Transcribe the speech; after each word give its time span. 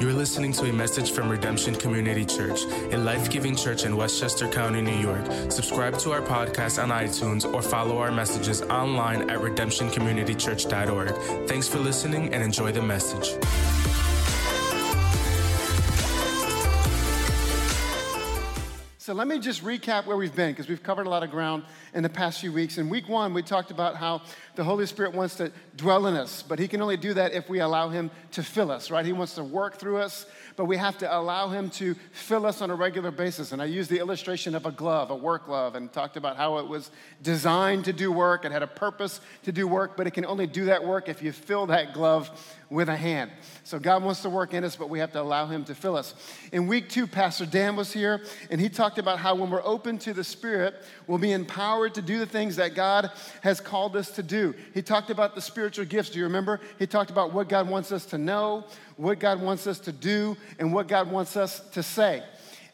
You're 0.00 0.14
listening 0.14 0.52
to 0.54 0.64
a 0.64 0.72
message 0.72 1.10
from 1.10 1.28
Redemption 1.28 1.74
Community 1.74 2.24
Church, 2.24 2.62
a 2.90 2.96
life 2.96 3.28
giving 3.28 3.54
church 3.54 3.84
in 3.84 3.98
Westchester 3.98 4.48
County, 4.48 4.80
New 4.80 4.96
York. 4.96 5.26
Subscribe 5.52 5.98
to 5.98 6.12
our 6.12 6.22
podcast 6.22 6.82
on 6.82 6.88
iTunes 6.88 7.44
or 7.52 7.60
follow 7.60 7.98
our 7.98 8.10
messages 8.10 8.62
online 8.62 9.28
at 9.28 9.40
redemptioncommunitychurch.org. 9.40 11.46
Thanks 11.46 11.68
for 11.68 11.80
listening 11.80 12.32
and 12.32 12.42
enjoy 12.42 12.72
the 12.72 12.80
message. 12.80 13.34
So 19.10 19.14
let 19.14 19.26
me 19.26 19.40
just 19.40 19.64
recap 19.64 20.06
where 20.06 20.16
we've 20.16 20.36
been 20.36 20.52
because 20.52 20.68
we've 20.68 20.84
covered 20.84 21.08
a 21.08 21.10
lot 21.10 21.24
of 21.24 21.32
ground 21.32 21.64
in 21.94 22.04
the 22.04 22.08
past 22.08 22.40
few 22.40 22.52
weeks. 22.52 22.78
In 22.78 22.88
week 22.88 23.08
one, 23.08 23.34
we 23.34 23.42
talked 23.42 23.72
about 23.72 23.96
how 23.96 24.22
the 24.54 24.62
Holy 24.62 24.86
Spirit 24.86 25.14
wants 25.14 25.34
to 25.38 25.50
dwell 25.74 26.06
in 26.06 26.14
us, 26.14 26.44
but 26.44 26.60
He 26.60 26.68
can 26.68 26.80
only 26.80 26.96
do 26.96 27.12
that 27.14 27.32
if 27.32 27.48
we 27.48 27.58
allow 27.58 27.88
Him 27.88 28.12
to 28.30 28.44
fill 28.44 28.70
us, 28.70 28.88
right? 28.88 29.04
He 29.04 29.12
wants 29.12 29.34
to 29.34 29.42
work 29.42 29.78
through 29.78 29.96
us, 29.96 30.26
but 30.60 30.66
we 30.66 30.76
have 30.76 30.98
to 30.98 31.16
allow 31.16 31.48
Him 31.48 31.70
to 31.70 31.94
fill 32.12 32.44
us 32.44 32.60
on 32.60 32.68
a 32.68 32.74
regular 32.74 33.10
basis. 33.10 33.52
And 33.52 33.62
I 33.62 33.64
used 33.64 33.88
the 33.88 33.98
illustration 33.98 34.54
of 34.54 34.66
a 34.66 34.70
glove, 34.70 35.10
a 35.10 35.16
work 35.16 35.46
glove, 35.46 35.74
and 35.74 35.90
talked 35.90 36.18
about 36.18 36.36
how 36.36 36.58
it 36.58 36.68
was 36.68 36.90
designed 37.22 37.86
to 37.86 37.94
do 37.94 38.12
work, 38.12 38.44
it 38.44 38.52
had 38.52 38.62
a 38.62 38.66
purpose 38.66 39.22
to 39.44 39.52
do 39.52 39.66
work, 39.66 39.96
but 39.96 40.06
it 40.06 40.10
can 40.10 40.26
only 40.26 40.46
do 40.46 40.66
that 40.66 40.84
work 40.84 41.08
if 41.08 41.22
you 41.22 41.32
fill 41.32 41.64
that 41.68 41.94
glove 41.94 42.28
with 42.68 42.90
a 42.90 42.96
hand. 42.96 43.30
So 43.64 43.78
God 43.78 44.04
wants 44.04 44.20
to 44.20 44.28
work 44.28 44.52
in 44.52 44.62
us, 44.62 44.76
but 44.76 44.90
we 44.90 44.98
have 44.98 45.12
to 45.12 45.22
allow 45.22 45.46
Him 45.46 45.64
to 45.64 45.74
fill 45.74 45.96
us. 45.96 46.14
In 46.52 46.66
week 46.66 46.90
two, 46.90 47.06
Pastor 47.06 47.46
Dan 47.46 47.74
was 47.74 47.90
here, 47.90 48.22
and 48.50 48.60
he 48.60 48.68
talked 48.68 48.98
about 48.98 49.18
how 49.18 49.34
when 49.34 49.50
we're 49.50 49.64
open 49.64 49.96
to 50.00 50.12
the 50.12 50.22
Spirit, 50.22 50.74
we'll 51.10 51.18
be 51.18 51.32
empowered 51.32 51.92
to 51.94 52.00
do 52.00 52.20
the 52.20 52.26
things 52.26 52.54
that 52.54 52.76
God 52.76 53.10
has 53.40 53.60
called 53.60 53.96
us 53.96 54.12
to 54.12 54.22
do. 54.22 54.54
He 54.72 54.80
talked 54.80 55.10
about 55.10 55.34
the 55.34 55.40
spiritual 55.40 55.84
gifts. 55.84 56.10
Do 56.10 56.18
you 56.20 56.24
remember? 56.24 56.60
He 56.78 56.86
talked 56.86 57.10
about 57.10 57.32
what 57.32 57.48
God 57.48 57.68
wants 57.68 57.90
us 57.90 58.06
to 58.06 58.18
know, 58.18 58.64
what 58.96 59.18
God 59.18 59.42
wants 59.42 59.66
us 59.66 59.80
to 59.80 59.92
do, 59.92 60.36
and 60.60 60.72
what 60.72 60.86
God 60.86 61.10
wants 61.10 61.36
us 61.36 61.60
to 61.70 61.82
say. 61.82 62.22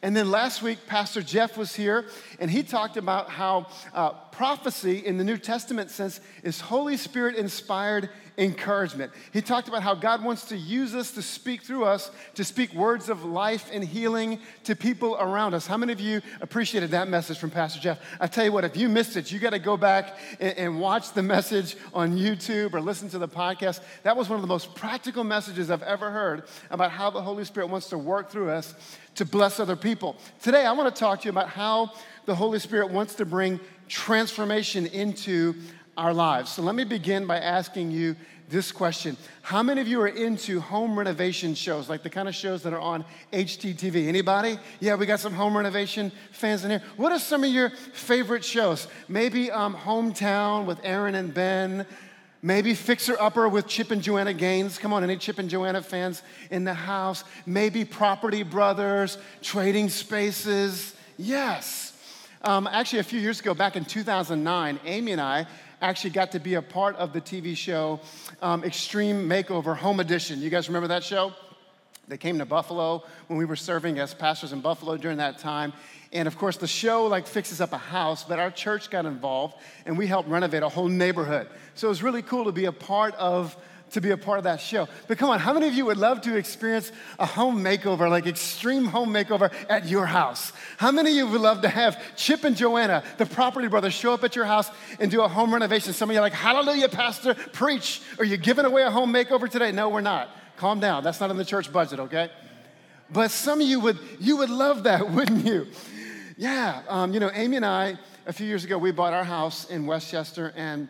And 0.03 0.15
then 0.15 0.29
last 0.29 0.61
week, 0.61 0.77
Pastor 0.85 1.23
Jeff 1.23 1.57
was 1.57 1.73
here, 1.73 2.05
and 2.39 2.51
he 2.51 2.61
talked 2.61 2.95
about 2.95 3.31
how 3.31 3.65
uh, 3.95 4.11
prophecy 4.11 4.99
in 4.99 5.17
the 5.17 5.23
New 5.23 5.39
Testament 5.39 5.89
sense 5.89 6.19
is 6.43 6.61
Holy 6.61 6.95
Spirit 6.95 7.35
inspired 7.35 8.07
encouragement. 8.37 9.11
He 9.33 9.41
talked 9.41 9.67
about 9.67 9.81
how 9.81 9.95
God 9.95 10.23
wants 10.23 10.45
to 10.49 10.57
use 10.57 10.93
us 10.93 11.11
to 11.11 11.21
speak 11.21 11.63
through 11.63 11.85
us, 11.85 12.11
to 12.35 12.43
speak 12.43 12.73
words 12.73 13.09
of 13.09 13.25
life 13.25 13.69
and 13.73 13.83
healing 13.83 14.39
to 14.65 14.75
people 14.75 15.17
around 15.19 15.55
us. 15.55 15.65
How 15.65 15.77
many 15.77 15.91
of 15.93 15.99
you 15.99 16.21
appreciated 16.39 16.91
that 16.91 17.07
message 17.07 17.39
from 17.39 17.49
Pastor 17.49 17.79
Jeff? 17.79 17.99
I 18.19 18.27
tell 18.27 18.45
you 18.45 18.51
what, 18.51 18.63
if 18.63 18.77
you 18.77 18.89
missed 18.89 19.17
it, 19.17 19.31
you 19.31 19.39
got 19.39 19.51
to 19.51 19.59
go 19.59 19.75
back 19.75 20.17
and, 20.39 20.57
and 20.57 20.79
watch 20.79 21.13
the 21.13 21.23
message 21.23 21.75
on 21.93 22.15
YouTube 22.15 22.73
or 22.73 22.81
listen 22.81 23.09
to 23.09 23.17
the 23.17 23.27
podcast. 23.27 23.81
That 24.03 24.15
was 24.15 24.29
one 24.29 24.37
of 24.37 24.41
the 24.41 24.47
most 24.47 24.75
practical 24.75 25.23
messages 25.23 25.71
I've 25.71 25.83
ever 25.83 26.11
heard 26.11 26.43
about 26.69 26.91
how 26.91 27.09
the 27.09 27.21
Holy 27.21 27.43
Spirit 27.43 27.69
wants 27.69 27.89
to 27.89 27.97
work 27.97 28.29
through 28.29 28.51
us 28.51 28.75
to 29.15 29.25
bless 29.25 29.59
other 29.59 29.75
people. 29.75 30.15
Today, 30.43 30.63
I 30.65 30.73
want 30.73 30.93
to 30.93 30.99
talk 30.99 31.21
to 31.21 31.25
you 31.25 31.31
about 31.31 31.49
how 31.49 31.91
the 32.25 32.35
Holy 32.35 32.59
Spirit 32.59 32.91
wants 32.91 33.15
to 33.15 33.25
bring 33.25 33.59
transformation 33.87 34.85
into 34.85 35.55
our 35.97 36.13
lives. 36.13 36.51
So 36.51 36.61
let 36.61 36.75
me 36.75 36.83
begin 36.83 37.25
by 37.25 37.39
asking 37.39 37.91
you 37.91 38.15
this 38.49 38.71
question 38.71 39.17
How 39.41 39.61
many 39.63 39.81
of 39.81 39.87
you 39.87 39.99
are 40.01 40.07
into 40.07 40.61
home 40.61 40.97
renovation 40.97 41.55
shows, 41.55 41.89
like 41.89 42.03
the 42.03 42.09
kind 42.09 42.27
of 42.27 42.35
shows 42.35 42.63
that 42.63 42.73
are 42.73 42.79
on 42.79 43.03
HGTV? 43.33 44.07
Anybody? 44.07 44.57
Yeah, 44.79 44.95
we 44.95 45.05
got 45.05 45.19
some 45.19 45.33
home 45.33 45.57
renovation 45.57 46.11
fans 46.31 46.63
in 46.63 46.69
here. 46.69 46.83
What 46.95 47.11
are 47.11 47.19
some 47.19 47.43
of 47.43 47.49
your 47.49 47.71
favorite 47.71 48.45
shows? 48.45 48.87
Maybe 49.07 49.51
um, 49.51 49.75
Hometown 49.75 50.65
with 50.65 50.79
Erin 50.83 51.15
and 51.15 51.33
Ben. 51.33 51.85
Maybe 52.43 52.75
Fixer 52.75 53.17
Upper 53.19 53.49
with 53.49 53.67
Chip 53.67 53.89
and 53.89 54.01
Joanna 54.01 54.31
Gaines. 54.31 54.77
Come 54.77 54.93
on, 54.93 55.03
any 55.03 55.17
Chip 55.17 55.39
and 55.39 55.49
Joanna 55.49 55.81
fans 55.81 56.21
in 56.51 56.63
the 56.63 56.73
house? 56.73 57.23
Maybe 57.47 57.83
Property 57.83 58.43
Brothers, 58.43 59.17
Trading 59.41 59.89
Spaces. 59.89 60.95
Yes. 61.17 61.93
Um, 62.43 62.67
actually, 62.67 62.99
a 62.99 63.03
few 63.03 63.19
years 63.19 63.39
ago, 63.39 63.55
back 63.55 63.75
in 63.75 63.83
2009, 63.83 64.79
Amy 64.85 65.11
and 65.11 65.19
I 65.19 65.47
actually 65.81 66.09
got 66.09 66.31
to 66.31 66.39
be 66.39 66.55
a 66.55 66.61
part 66.61 66.95
of 66.95 67.13
the 67.13 67.21
TV 67.21 67.55
show 67.55 67.99
um, 68.41 68.63
Extreme 68.63 69.27
Makeover 69.29 69.75
Home 69.77 69.99
Edition. 69.99 70.41
You 70.41 70.49
guys 70.49 70.67
remember 70.67 70.87
that 70.87 71.03
show? 71.03 71.33
They 72.07 72.17
came 72.17 72.39
to 72.39 72.45
Buffalo 72.45 73.03
when 73.27 73.37
we 73.37 73.45
were 73.45 73.57
serving 73.57 73.99
as 73.99 74.13
pastors 74.13 74.53
in 74.53 74.61
Buffalo 74.61 74.95
during 74.97 75.17
that 75.17 75.39
time. 75.39 75.73
And 76.13 76.27
of 76.27 76.37
course, 76.37 76.57
the 76.57 76.67
show 76.67 77.05
like 77.05 77.27
fixes 77.27 77.59
up 77.59 77.73
a 77.73 77.77
house, 77.77 78.23
but 78.23 78.39
our 78.39 78.49
church 78.49 78.89
got 78.89 79.05
involved 79.05 79.55
and 79.85 79.97
we 79.97 80.07
helped 80.07 80.29
renovate 80.29 80.63
a 80.63 80.69
whole 80.69 80.87
neighborhood. 80.87 81.47
So 81.75 81.87
it 81.87 81.89
was 81.89 82.01
really 82.01 82.21
cool 82.21 82.45
to 82.45 82.51
be 82.51 82.65
a 82.65 82.71
part 82.71 83.13
of 83.15 83.55
to 83.91 84.01
be 84.01 84.11
a 84.11 84.17
part 84.17 84.37
of 84.37 84.43
that 84.43 84.59
show. 84.59 84.87
But 85.07 85.17
come 85.17 85.29
on, 85.29 85.39
how 85.39 85.53
many 85.53 85.67
of 85.67 85.73
you 85.73 85.85
would 85.85 85.97
love 85.97 86.21
to 86.21 86.35
experience 86.35 86.91
a 87.19 87.25
home 87.25 87.63
makeover, 87.63 88.09
like 88.09 88.27
extreme 88.27 88.85
home 88.85 89.13
makeover 89.13 89.51
at 89.69 89.87
your 89.87 90.05
house? 90.05 90.51
How 90.77 90.91
many 90.91 91.11
of 91.11 91.15
you 91.15 91.27
would 91.27 91.41
love 91.41 91.61
to 91.61 91.69
have 91.69 92.15
Chip 92.15 92.43
and 92.43 92.55
Joanna, 92.55 93.03
the 93.17 93.25
property 93.25 93.67
brothers, 93.67 93.93
show 93.93 94.13
up 94.13 94.23
at 94.23 94.35
your 94.35 94.45
house 94.45 94.69
and 94.99 95.09
do 95.09 95.21
a 95.21 95.27
home 95.27 95.53
renovation? 95.53 95.93
Some 95.93 96.09
of 96.09 96.13
you 96.13 96.19
are 96.19 96.21
like, 96.21 96.33
Hallelujah, 96.33 96.89
Pastor, 96.89 97.33
preach. 97.33 98.01
Are 98.19 98.25
you 98.25 98.37
giving 98.37 98.65
away 98.65 98.83
a 98.83 98.91
home 98.91 99.13
makeover 99.13 99.49
today? 99.49 99.71
No, 99.71 99.89
we're 99.89 100.01
not. 100.01 100.29
Calm 100.57 100.79
down. 100.79 101.03
That's 101.03 101.19
not 101.19 101.31
in 101.31 101.37
the 101.37 101.45
church 101.45 101.71
budget, 101.71 101.99
okay? 101.99 102.29
But 103.09 103.31
some 103.31 103.61
of 103.61 103.67
you 103.67 103.79
would, 103.79 103.97
you 104.19 104.37
would 104.37 104.49
love 104.49 104.83
that, 104.83 105.09
wouldn't 105.11 105.45
you? 105.45 105.67
Yeah, 106.35 106.83
um, 106.87 107.13
you 107.13 107.19
know, 107.19 107.31
Amy 107.33 107.57
and 107.57 107.65
I, 107.65 107.97
a 108.25 108.33
few 108.33 108.45
years 108.45 108.63
ago, 108.63 108.77
we 108.77 108.91
bought 108.91 109.13
our 109.13 109.23
house 109.23 109.65
in 109.69 109.87
Westchester, 109.87 110.53
and 110.55 110.87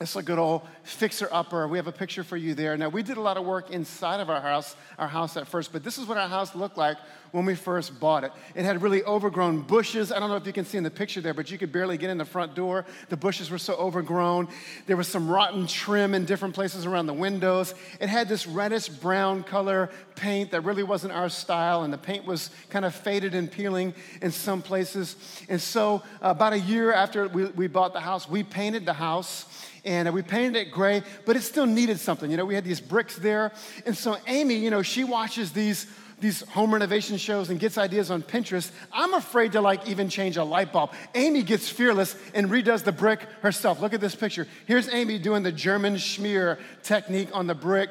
it's 0.00 0.16
a 0.16 0.22
good 0.22 0.38
old 0.40 0.62
fixer 0.82 1.28
upper. 1.30 1.68
We 1.68 1.78
have 1.78 1.86
a 1.86 1.92
picture 1.92 2.24
for 2.24 2.36
you 2.36 2.54
there. 2.54 2.76
Now, 2.76 2.88
we 2.88 3.02
did 3.02 3.16
a 3.16 3.20
lot 3.20 3.36
of 3.36 3.44
work 3.44 3.70
inside 3.70 4.18
of 4.18 4.28
our 4.28 4.40
house, 4.40 4.74
our 4.98 5.06
house 5.06 5.36
at 5.36 5.46
first, 5.46 5.72
but 5.72 5.84
this 5.84 5.98
is 5.98 6.06
what 6.06 6.18
our 6.18 6.28
house 6.28 6.54
looked 6.54 6.76
like 6.76 6.98
when 7.30 7.46
we 7.46 7.54
first 7.54 7.98
bought 7.98 8.22
it. 8.22 8.32
It 8.54 8.64
had 8.64 8.82
really 8.82 9.02
overgrown 9.04 9.62
bushes. 9.62 10.12
I 10.12 10.18
don't 10.18 10.28
know 10.28 10.36
if 10.36 10.46
you 10.46 10.52
can 10.52 10.64
see 10.64 10.78
in 10.78 10.84
the 10.84 10.90
picture 10.90 11.20
there, 11.20 11.32
but 11.32 11.50
you 11.50 11.58
could 11.58 11.72
barely 11.72 11.96
get 11.96 12.10
in 12.10 12.18
the 12.18 12.24
front 12.24 12.54
door. 12.54 12.84
The 13.08 13.16
bushes 13.16 13.50
were 13.50 13.58
so 13.58 13.74
overgrown. 13.74 14.48
There 14.86 14.96
was 14.96 15.08
some 15.08 15.28
rotten 15.28 15.66
trim 15.66 16.12
in 16.12 16.24
different 16.24 16.54
places 16.54 16.86
around 16.86 17.06
the 17.06 17.14
windows. 17.14 17.74
It 18.00 18.08
had 18.08 18.28
this 18.28 18.46
reddish 18.46 18.88
brown 18.88 19.42
color 19.42 19.90
paint 20.16 20.50
that 20.50 20.62
really 20.62 20.82
wasn't 20.82 21.12
our 21.12 21.28
style, 21.28 21.82
and 21.82 21.92
the 21.92 21.98
paint 21.98 22.26
was 22.26 22.50
kind 22.68 22.84
of 22.84 22.94
faded 22.94 23.34
and 23.34 23.50
peeling 23.50 23.94
in 24.22 24.32
some 24.32 24.60
places. 24.60 25.16
And 25.48 25.60
so, 25.60 26.02
uh, 26.22 26.28
about 26.30 26.52
a 26.52 26.60
year 26.60 26.92
after 26.92 27.28
we, 27.28 27.46
we 27.46 27.66
bought 27.68 27.94
the 27.94 28.00
house, 28.00 28.28
we 28.28 28.42
painted 28.42 28.86
the 28.86 28.92
house 28.92 29.46
and 29.84 30.12
we 30.12 30.22
painted 30.22 30.56
it 30.56 30.70
gray, 30.70 31.02
but 31.24 31.36
it 31.36 31.42
still 31.42 31.66
needed 31.66 32.00
something. 32.00 32.30
You 32.30 32.36
know, 32.36 32.44
we 32.44 32.54
had 32.54 32.64
these 32.64 32.80
bricks 32.80 33.16
there. 33.16 33.52
And 33.86 33.96
so 33.96 34.16
Amy, 34.26 34.54
you 34.54 34.70
know, 34.70 34.82
she 34.82 35.04
watches 35.04 35.52
these 35.52 35.86
these 36.20 36.42
home 36.48 36.72
renovation 36.72 37.16
shows 37.16 37.50
and 37.50 37.60
gets 37.60 37.76
ideas 37.76 38.10
on 38.10 38.22
Pinterest. 38.22 38.70
I'm 38.92 39.14
afraid 39.14 39.52
to 39.52 39.60
like 39.60 39.86
even 39.88 40.08
change 40.08 40.36
a 40.36 40.44
light 40.44 40.72
bulb. 40.72 40.92
Amy 41.14 41.42
gets 41.42 41.68
fearless 41.68 42.16
and 42.34 42.48
redoes 42.48 42.82
the 42.82 42.92
brick 42.92 43.20
herself. 43.42 43.80
Look 43.80 43.92
at 43.92 44.00
this 44.00 44.14
picture. 44.14 44.46
Here's 44.66 44.88
Amy 44.88 45.18
doing 45.18 45.42
the 45.42 45.52
German 45.52 45.96
schmear 45.96 46.58
technique 46.82 47.28
on 47.32 47.46
the 47.46 47.54
brick. 47.54 47.90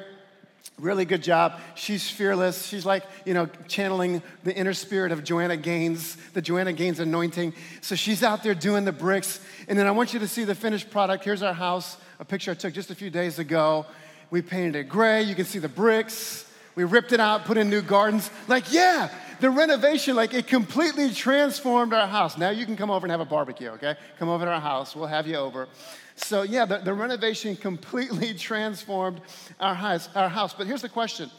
Really 0.78 1.04
good 1.04 1.22
job. 1.22 1.60
She's 1.76 2.10
fearless. 2.10 2.66
She's 2.66 2.84
like, 2.84 3.04
you 3.24 3.32
know, 3.32 3.46
channeling 3.68 4.22
the 4.42 4.54
inner 4.54 4.74
spirit 4.74 5.12
of 5.12 5.22
Joanna 5.22 5.56
Gaines, 5.56 6.16
the 6.32 6.42
Joanna 6.42 6.72
Gaines 6.72 6.98
anointing. 6.98 7.54
So 7.80 7.94
she's 7.94 8.24
out 8.24 8.42
there 8.42 8.54
doing 8.54 8.84
the 8.84 8.92
bricks. 8.92 9.38
And 9.68 9.78
then 9.78 9.86
I 9.86 9.92
want 9.92 10.12
you 10.12 10.18
to 10.18 10.26
see 10.26 10.42
the 10.42 10.54
finished 10.54 10.90
product. 10.90 11.24
Here's 11.24 11.42
our 11.42 11.54
house, 11.54 11.96
a 12.18 12.24
picture 12.24 12.50
I 12.50 12.54
took 12.54 12.74
just 12.74 12.90
a 12.90 12.94
few 12.94 13.08
days 13.08 13.38
ago. 13.38 13.86
We 14.30 14.42
painted 14.42 14.74
it 14.74 14.88
gray. 14.88 15.22
You 15.22 15.36
can 15.36 15.44
see 15.44 15.60
the 15.60 15.68
bricks. 15.68 16.44
We 16.74 16.82
ripped 16.82 17.12
it 17.12 17.20
out, 17.20 17.44
put 17.44 17.56
in 17.56 17.70
new 17.70 17.82
gardens. 17.82 18.28
Like, 18.48 18.72
yeah, 18.72 19.08
the 19.40 19.50
renovation, 19.50 20.16
like 20.16 20.34
it 20.34 20.48
completely 20.48 21.12
transformed 21.12 21.94
our 21.94 22.08
house. 22.08 22.36
Now 22.36 22.50
you 22.50 22.66
can 22.66 22.76
come 22.76 22.90
over 22.90 23.06
and 23.06 23.12
have 23.12 23.20
a 23.20 23.24
barbecue, 23.24 23.70
okay? 23.70 23.94
Come 24.18 24.28
over 24.28 24.44
to 24.44 24.50
our 24.50 24.60
house. 24.60 24.96
We'll 24.96 25.06
have 25.06 25.28
you 25.28 25.36
over. 25.36 25.68
So, 26.16 26.42
yeah, 26.42 26.64
the, 26.64 26.78
the 26.78 26.94
renovation 26.94 27.56
completely 27.56 28.34
transformed 28.38 29.20
our 29.58 29.74
house, 29.74 30.08
our 30.14 30.28
house. 30.28 30.54
But 30.54 30.66
here's 30.66 30.82
the 30.82 30.88
question 30.88 31.30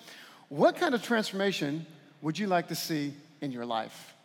What 0.50 0.76
kind 0.76 0.94
of 0.94 1.04
transformation 1.04 1.86
would 2.22 2.38
you 2.38 2.48
like 2.48 2.68
to 2.70 2.76
see 2.76 3.14
in 3.42 3.52
your 3.52 3.66
life? 3.66 4.16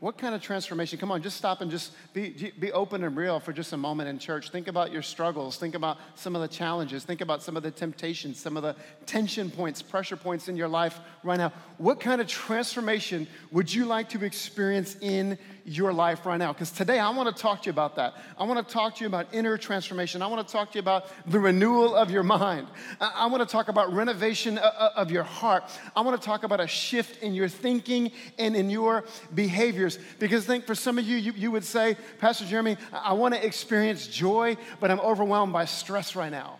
What 0.00 0.16
kind 0.16 0.32
of 0.32 0.40
transformation? 0.40 0.96
Come 1.00 1.10
on, 1.10 1.22
just 1.22 1.36
stop 1.36 1.60
and 1.60 1.68
just 1.72 1.92
be, 2.12 2.52
be 2.60 2.70
open 2.70 3.02
and 3.02 3.16
real 3.16 3.40
for 3.40 3.52
just 3.52 3.72
a 3.72 3.76
moment 3.76 4.08
in 4.08 4.20
church. 4.20 4.50
Think 4.50 4.68
about 4.68 4.92
your 4.92 5.02
struggles. 5.02 5.56
Think 5.56 5.74
about 5.74 5.98
some 6.14 6.36
of 6.36 6.42
the 6.42 6.46
challenges. 6.46 7.02
Think 7.02 7.20
about 7.20 7.42
some 7.42 7.56
of 7.56 7.64
the 7.64 7.72
temptations, 7.72 8.38
some 8.38 8.56
of 8.56 8.62
the 8.62 8.76
tension 9.06 9.50
points, 9.50 9.82
pressure 9.82 10.16
points 10.16 10.46
in 10.46 10.56
your 10.56 10.68
life 10.68 11.00
right 11.24 11.36
now. 11.36 11.52
What 11.78 11.98
kind 11.98 12.20
of 12.20 12.28
transformation 12.28 13.26
would 13.50 13.74
you 13.74 13.86
like 13.86 14.08
to 14.10 14.24
experience 14.24 14.96
in 15.00 15.36
your 15.68 15.92
life 15.92 16.26
right 16.26 16.38
now? 16.38 16.52
Because 16.52 16.70
today 16.70 16.98
I 16.98 17.10
want 17.10 17.34
to 17.34 17.42
talk 17.42 17.62
to 17.62 17.66
you 17.66 17.70
about 17.70 17.96
that. 17.96 18.14
I 18.38 18.44
want 18.44 18.66
to 18.66 18.72
talk 18.72 18.96
to 18.96 19.00
you 19.02 19.06
about 19.06 19.26
inner 19.32 19.56
transformation. 19.58 20.22
I 20.22 20.26
want 20.26 20.46
to 20.46 20.52
talk 20.52 20.72
to 20.72 20.76
you 20.76 20.80
about 20.80 21.06
the 21.26 21.38
renewal 21.38 21.94
of 21.94 22.10
your 22.10 22.22
mind. 22.22 22.66
I, 23.00 23.26
want 23.26 23.46
to 23.46 23.52
talk 23.52 23.68
about 23.68 23.92
renovation 23.92 24.58
uh, 24.58 24.62
uh, 24.62 24.90
of 24.96 25.10
your 25.10 25.22
heart. 25.22 25.64
I 25.94 26.00
want 26.00 26.20
to 26.20 26.24
talk 26.24 26.42
about 26.42 26.60
a 26.60 26.66
shift 26.66 27.22
in 27.22 27.34
your 27.34 27.48
thinking 27.48 28.12
and 28.38 28.56
in 28.56 28.70
your 28.70 29.04
behaviors. 29.34 29.98
because 30.18 30.44
I 30.44 30.46
think 30.46 30.66
for 30.66 30.74
some 30.74 30.98
of 30.98 31.04
you, 31.04 31.16
you, 31.16 31.32
you 31.32 31.50
would 31.50 31.64
say, 31.64 31.96
Pastor 32.18 32.46
Jeremy, 32.46 32.76
I 32.92 33.12
want 33.12 33.34
to 33.34 33.44
experience 33.44 34.06
joy, 34.06 34.56
but 34.80 34.90
I'm 34.90 35.00
overwhelmed 35.00 35.52
by 35.52 35.66
stress 35.66 36.16
right 36.16 36.32
now. 36.32 36.58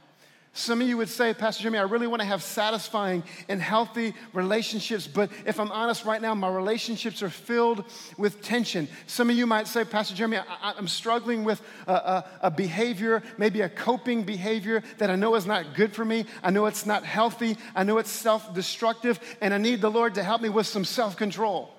Some 0.59 0.81
of 0.81 0.89
you 0.89 0.97
would 0.97 1.09
say, 1.09 1.33
Pastor 1.35 1.63
Jeremy, 1.63 1.79
I 1.79 1.83
really 1.83 2.09
want 2.09 2.21
to 2.21 2.27
have 2.27 2.43
satisfying 2.43 3.23
and 3.49 3.63
healthy 3.63 4.13
relationships, 4.33 5.07
but 5.07 5.31
if 5.47 5.61
I'm 5.61 5.71
honest 5.71 6.05
right 6.05 6.21
now, 6.21 6.35
my 6.35 6.51
relationships 6.51 7.23
are 7.23 7.31
filled 7.31 7.85
with 8.17 8.43
tension. 8.43 8.89
Some 9.07 9.31
of 9.31 9.37
you 9.37 9.47
might 9.47 9.69
say, 9.69 9.85
Pastor 9.85 10.17
Jeremy, 10.17 10.39
I, 10.39 10.75
am 10.77 10.89
struggling 10.89 11.45
with 11.45 11.63
a, 11.87 11.93
a, 11.93 12.25
a 12.43 12.51
behavior, 12.51 13.23
maybe 13.39 13.61
a 13.61 13.69
coping 13.69 14.25
behavior 14.25 14.83
that 14.99 15.11
I 15.11 15.15
know 15.15 15.37
is 15.37 15.47
not 15.47 15.75
good 15.75 15.95
for 15.95 16.05
me. 16.05 16.27
I 16.43 16.51
know 16.51 16.67
it's 16.67 16.87
not 16.87 17.05
healthy. 17.05 17.57
I 17.77 17.85
know 17.85 17.99
it's 17.99 18.11
self 18.11 18.53
destructive, 18.53 19.21
and 19.41 19.55
I 19.55 19.59
need 19.59 19.81
the 19.81 19.93
Lord 19.93 20.17
to 20.17 20.25
help 20.25 20.43
me 20.43 20.49
with 20.49 20.67
some 20.67 20.85
self 20.85 21.17
control. 21.17 21.73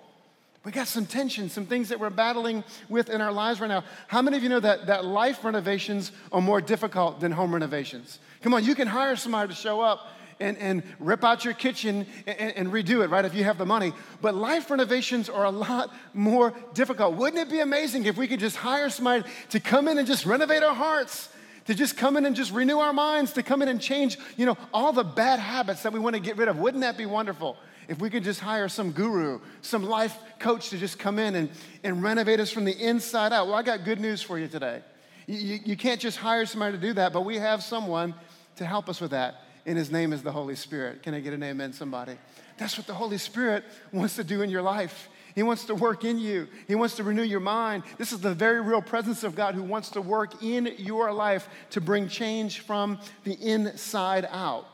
We 0.64 0.72
got 0.72 0.88
some 0.88 1.06
tension, 1.06 1.50
some 1.50 1.66
things 1.66 1.90
that 1.90 2.00
we're 2.00 2.10
battling 2.10 2.64
with 2.88 3.10
in 3.10 3.20
our 3.20 3.34
lives 3.34 3.60
right 3.60 3.68
now. 3.68 3.84
How 4.08 4.22
many 4.22 4.38
of 4.38 4.44
you 4.44 4.50
know 4.50 4.60
that, 4.62 4.88
that 4.88 5.04
life 5.04 5.44
renovations 5.44 6.14
are 6.32 6.42
more 6.42 6.62
difficult 6.62 7.20
than 7.20 7.34
home 7.34 7.54
renovations? 7.54 8.20
Come 8.42 8.54
on, 8.54 8.64
you 8.64 8.76
can 8.76 8.88
hire 8.88 9.16
somebody 9.16 9.50
to 9.50 9.56
show 9.56 9.82
up 9.82 10.08
and, 10.40 10.58
and 10.58 10.84
rip 11.00 11.24
out 11.24 11.44
your 11.44 11.54
kitchen 11.54 12.06
and, 12.26 12.54
and 12.56 12.72
redo 12.72 13.04
it, 13.04 13.10
right, 13.10 13.26
if 13.26 13.36
you 13.36 13.44
have 13.44 13.58
the 13.58 13.66
money. 13.66 13.94
But 14.22 14.36
life 14.36 14.70
renovations 14.70 15.30
are 15.30 15.46
a 15.46 15.52
lot 15.52 15.94
more 16.14 16.54
difficult. 16.74 17.16
Wouldn't 17.16 17.42
it 17.42 17.52
be 17.52 17.60
amazing 17.60 18.06
if 18.06 18.18
we 18.18 18.28
could 18.28 18.40
just 18.40 18.56
hire 18.56 18.90
somebody 18.90 19.24
to 19.50 19.60
come 19.60 19.88
in 19.88 19.98
and 19.98 20.08
just 20.08 20.26
renovate 20.26 20.64
our 20.64 20.76
hearts? 20.76 21.30
to 21.66 21.76
just 21.76 21.98
come 21.98 22.18
in 22.18 22.26
and 22.26 22.36
just 22.36 22.52
renew 22.52 22.80
our 22.80 22.94
minds, 22.94 23.34
to 23.34 23.44
come 23.44 23.62
in 23.62 23.68
and 23.68 23.80
change, 23.80 24.18
you 24.38 24.46
know, 24.48 24.58
all 24.74 24.92
the 24.92 25.04
bad 25.04 25.40
habits 25.40 25.84
that 25.84 25.94
we 25.94 26.00
want 26.00 26.16
to 26.16 26.20
get 26.20 26.36
rid 26.36 26.48
of. 26.48 26.58
Wouldn't 26.58 26.82
that 26.82 26.98
be 26.98 27.06
wonderful? 27.06 27.58
If 27.88 28.00
we 28.00 28.10
could 28.10 28.24
just 28.24 28.40
hire 28.40 28.68
some 28.68 28.92
guru, 28.92 29.40
some 29.62 29.84
life 29.84 30.18
coach 30.40 30.72
to 30.72 30.80
just 30.80 30.98
come 30.98 31.20
in 31.20 31.36
and, 31.36 31.50
and 31.84 32.02
renovate 32.02 32.40
us 32.40 32.50
from 32.50 32.66
the 32.66 32.72
inside 32.72 33.34
out. 33.34 33.46
Well, 33.46 33.56
I 33.56 33.62
got 33.62 33.86
good 33.86 34.00
news 34.00 34.20
for 34.20 34.40
you 34.40 34.48
today. 34.48 34.82
You, 35.28 35.38
you, 35.38 35.60
you 35.66 35.78
can't 35.78 36.02
just 36.02 36.18
hire 36.18 36.48
somebody 36.48 36.76
to 36.76 36.82
do 36.82 36.94
that, 36.94 37.14
but 37.14 37.22
we 37.22 37.36
have 37.36 37.62
someone 37.62 38.16
to 38.60 38.66
help 38.66 38.88
us 38.88 39.02
with 39.02 39.12
that. 39.12 39.42
And 39.66 39.78
his 39.78 39.92
name 39.92 40.14
is 40.14 40.22
the 40.22 40.32
Holy 40.32 40.56
Spirit. 40.56 41.04
Can 41.04 41.14
I 41.14 41.20
get 41.20 41.34
an 41.34 41.44
amen, 41.44 41.74
somebody? 41.74 42.18
That's 42.58 42.78
what 42.78 42.88
the 42.88 42.94
Holy 42.94 43.18
Spirit 43.18 43.64
wants 43.92 44.16
to 44.18 44.24
do 44.24 44.42
in 44.42 44.50
your 44.50 44.62
life. 44.62 45.10
He 45.36 45.44
wants 45.44 45.66
to 45.66 45.76
work 45.76 46.04
in 46.04 46.18
you. 46.18 46.48
He 46.68 46.76
wants 46.76 46.96
to 46.98 47.04
renew 47.04 47.24
your 47.24 47.40
mind. 47.40 47.84
This 47.98 48.12
is 48.12 48.20
the 48.20 48.34
very 48.34 48.62
real 48.62 48.82
presence 48.82 49.24
of 49.24 49.36
God 49.36 49.56
who 49.56 49.64
wants 49.64 49.90
to 49.92 50.02
work 50.02 50.44
in 50.44 50.74
your 50.78 51.12
life 51.14 51.48
to 51.72 51.82
bring 51.82 52.08
change 52.08 52.60
from 52.60 53.00
the 53.24 53.34
inside 53.34 54.28
out. 54.30 54.66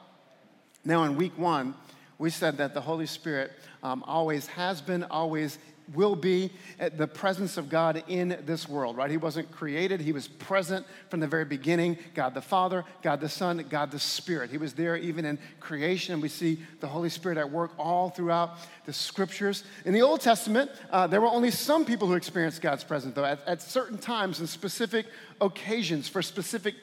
Now, 0.83 1.03
in 1.03 1.15
week 1.15 1.37
one, 1.37 1.75
we 2.17 2.29
said 2.29 2.57
that 2.57 2.73
the 2.73 2.81
Holy 2.81 3.05
Spirit 3.05 3.51
um, 3.83 4.03
always 4.07 4.47
has 4.47 4.81
been, 4.81 5.03
always 5.03 5.59
will 5.93 6.15
be 6.15 6.51
the 6.97 7.07
presence 7.07 7.57
of 7.57 7.69
God 7.69 8.03
in 8.07 8.37
this 8.45 8.67
world, 8.67 8.97
right? 8.97 9.11
He 9.11 9.17
wasn't 9.17 9.51
created, 9.51 10.01
He 10.01 10.11
was 10.11 10.27
present 10.27 10.85
from 11.09 11.19
the 11.19 11.27
very 11.27 11.45
beginning. 11.45 11.97
God 12.13 12.33
the 12.33 12.41
Father, 12.41 12.83
God 13.01 13.21
the 13.21 13.29
Son, 13.29 13.63
God 13.69 13.91
the 13.91 13.99
Spirit. 13.99 14.49
He 14.49 14.57
was 14.57 14.73
there 14.73 14.95
even 14.95 15.25
in 15.25 15.37
creation. 15.59 16.13
And 16.13 16.21
we 16.21 16.29
see 16.29 16.59
the 16.79 16.87
Holy 16.87 17.09
Spirit 17.09 17.37
at 17.37 17.51
work 17.51 17.71
all 17.77 18.09
throughout 18.09 18.57
the 18.85 18.93
scriptures. 18.93 19.63
In 19.85 19.93
the 19.93 20.01
Old 20.01 20.21
Testament, 20.21 20.71
uh, 20.91 21.07
there 21.07 21.21
were 21.21 21.27
only 21.27 21.51
some 21.51 21.85
people 21.85 22.07
who 22.07 22.13
experienced 22.13 22.61
God's 22.61 22.83
presence, 22.83 23.15
though, 23.15 23.25
at, 23.25 23.45
at 23.47 23.61
certain 23.61 23.97
times 23.97 24.39
and 24.39 24.49
specific 24.49 25.05
occasions 25.41 26.07
for 26.07 26.21
specific 26.21 26.75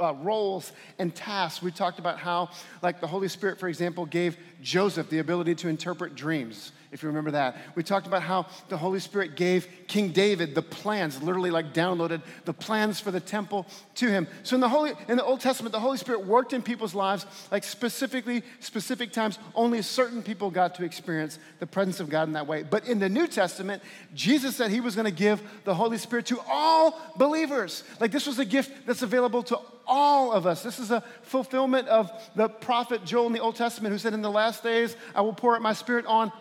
uh, 0.00 0.14
roles 0.14 0.72
and 0.98 1.14
tasks. 1.14 1.62
We 1.62 1.70
talked 1.70 1.98
about 1.98 2.18
how, 2.18 2.50
like, 2.82 3.00
the 3.00 3.06
Holy 3.06 3.28
Spirit, 3.28 3.58
for 3.58 3.68
example, 3.68 4.06
gave 4.06 4.36
Joseph 4.62 5.08
the 5.10 5.18
ability 5.18 5.54
to 5.56 5.68
interpret 5.68 6.14
dreams 6.14 6.72
if 6.92 7.02
you 7.02 7.08
remember 7.08 7.30
that. 7.30 7.56
We 7.76 7.84
talked 7.84 8.08
about 8.08 8.22
how 8.22 8.46
the 8.68 8.76
Holy 8.76 8.98
Spirit 8.98 9.36
gave 9.36 9.68
King 9.86 10.10
David 10.10 10.54
the 10.54 10.62
plans, 10.62 11.22
literally 11.22 11.50
like 11.50 11.72
downloaded 11.72 12.22
the 12.44 12.52
plans 12.52 12.98
for 12.98 13.12
the 13.12 13.20
temple 13.20 13.66
to 13.96 14.08
him. 14.08 14.26
So 14.42 14.56
in 14.56 14.60
the 14.60 14.68
Holy 14.68 14.92
in 15.08 15.16
the 15.16 15.24
Old 15.24 15.40
Testament, 15.40 15.72
the 15.72 15.80
Holy 15.80 15.98
Spirit 15.98 16.26
worked 16.26 16.52
in 16.52 16.62
people's 16.62 16.94
lives 16.94 17.26
like 17.52 17.62
specifically 17.62 18.42
specific 18.58 19.12
times. 19.12 19.38
Only 19.54 19.82
certain 19.82 20.22
people 20.22 20.50
got 20.50 20.74
to 20.76 20.84
experience 20.84 21.38
the 21.60 21.66
presence 21.66 22.00
of 22.00 22.08
God 22.08 22.26
in 22.26 22.32
that 22.32 22.46
way. 22.46 22.64
But 22.64 22.88
in 22.88 22.98
the 22.98 23.08
New 23.08 23.28
Testament, 23.28 23.82
Jesus 24.14 24.56
said 24.56 24.70
he 24.70 24.80
was 24.80 24.96
going 24.96 25.06
to 25.06 25.10
give 25.12 25.40
the 25.64 25.74
Holy 25.74 25.98
Spirit 25.98 26.26
to 26.26 26.40
all 26.48 27.00
believers. 27.16 27.84
Like 28.00 28.10
this 28.10 28.26
was 28.26 28.40
a 28.40 28.44
gift 28.44 28.86
that's 28.86 29.02
available 29.02 29.44
to 29.44 29.58
all 29.86 30.32
of 30.32 30.46
us. 30.46 30.62
This 30.62 30.78
is 30.78 30.90
a 30.90 31.02
fulfillment 31.22 31.88
of 31.88 32.10
the 32.36 32.48
prophet 32.48 33.04
Joel 33.04 33.26
in 33.26 33.32
the 33.32 33.40
Old 33.40 33.56
Testament 33.56 33.92
who 33.92 33.98
said, 33.98 34.14
In 34.14 34.22
the 34.22 34.30
last 34.30 34.62
days, 34.62 34.96
I 35.14 35.20
will 35.20 35.32
pour 35.32 35.56
out 35.56 35.62
my 35.62 35.72
spirit 35.72 36.06
on 36.06 36.32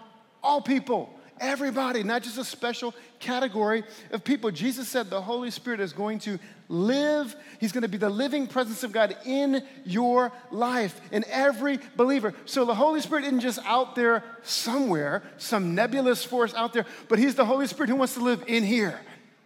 all 0.43 0.61
people, 0.61 1.13
everybody, 1.39 2.03
not 2.03 2.23
just 2.23 2.37
a 2.37 2.43
special 2.43 2.93
category 3.19 3.83
of 4.11 4.23
people. 4.23 4.51
Jesus 4.51 4.87
said 4.87 5.09
the 5.09 5.21
Holy 5.21 5.51
Spirit 5.51 5.79
is 5.79 5.93
going 5.93 6.19
to 6.19 6.39
live, 6.67 7.35
He's 7.59 7.71
going 7.71 7.81
to 7.81 7.87
be 7.87 7.97
the 7.97 8.09
living 8.09 8.47
presence 8.47 8.83
of 8.83 8.91
God 8.91 9.15
in 9.25 9.63
your 9.85 10.31
life, 10.51 10.99
in 11.11 11.25
every 11.29 11.79
believer. 11.95 12.33
So 12.45 12.65
the 12.65 12.75
Holy 12.75 13.01
Spirit 13.01 13.25
isn't 13.25 13.39
just 13.41 13.59
out 13.65 13.95
there 13.95 14.23
somewhere, 14.43 15.23
some 15.37 15.75
nebulous 15.75 16.23
force 16.23 16.53
out 16.53 16.73
there, 16.73 16.85
but 17.07 17.19
He's 17.19 17.35
the 17.35 17.45
Holy 17.45 17.67
Spirit 17.67 17.89
who 17.89 17.95
wants 17.95 18.13
to 18.15 18.21
live 18.21 18.43
in 18.47 18.63
here, 18.63 18.99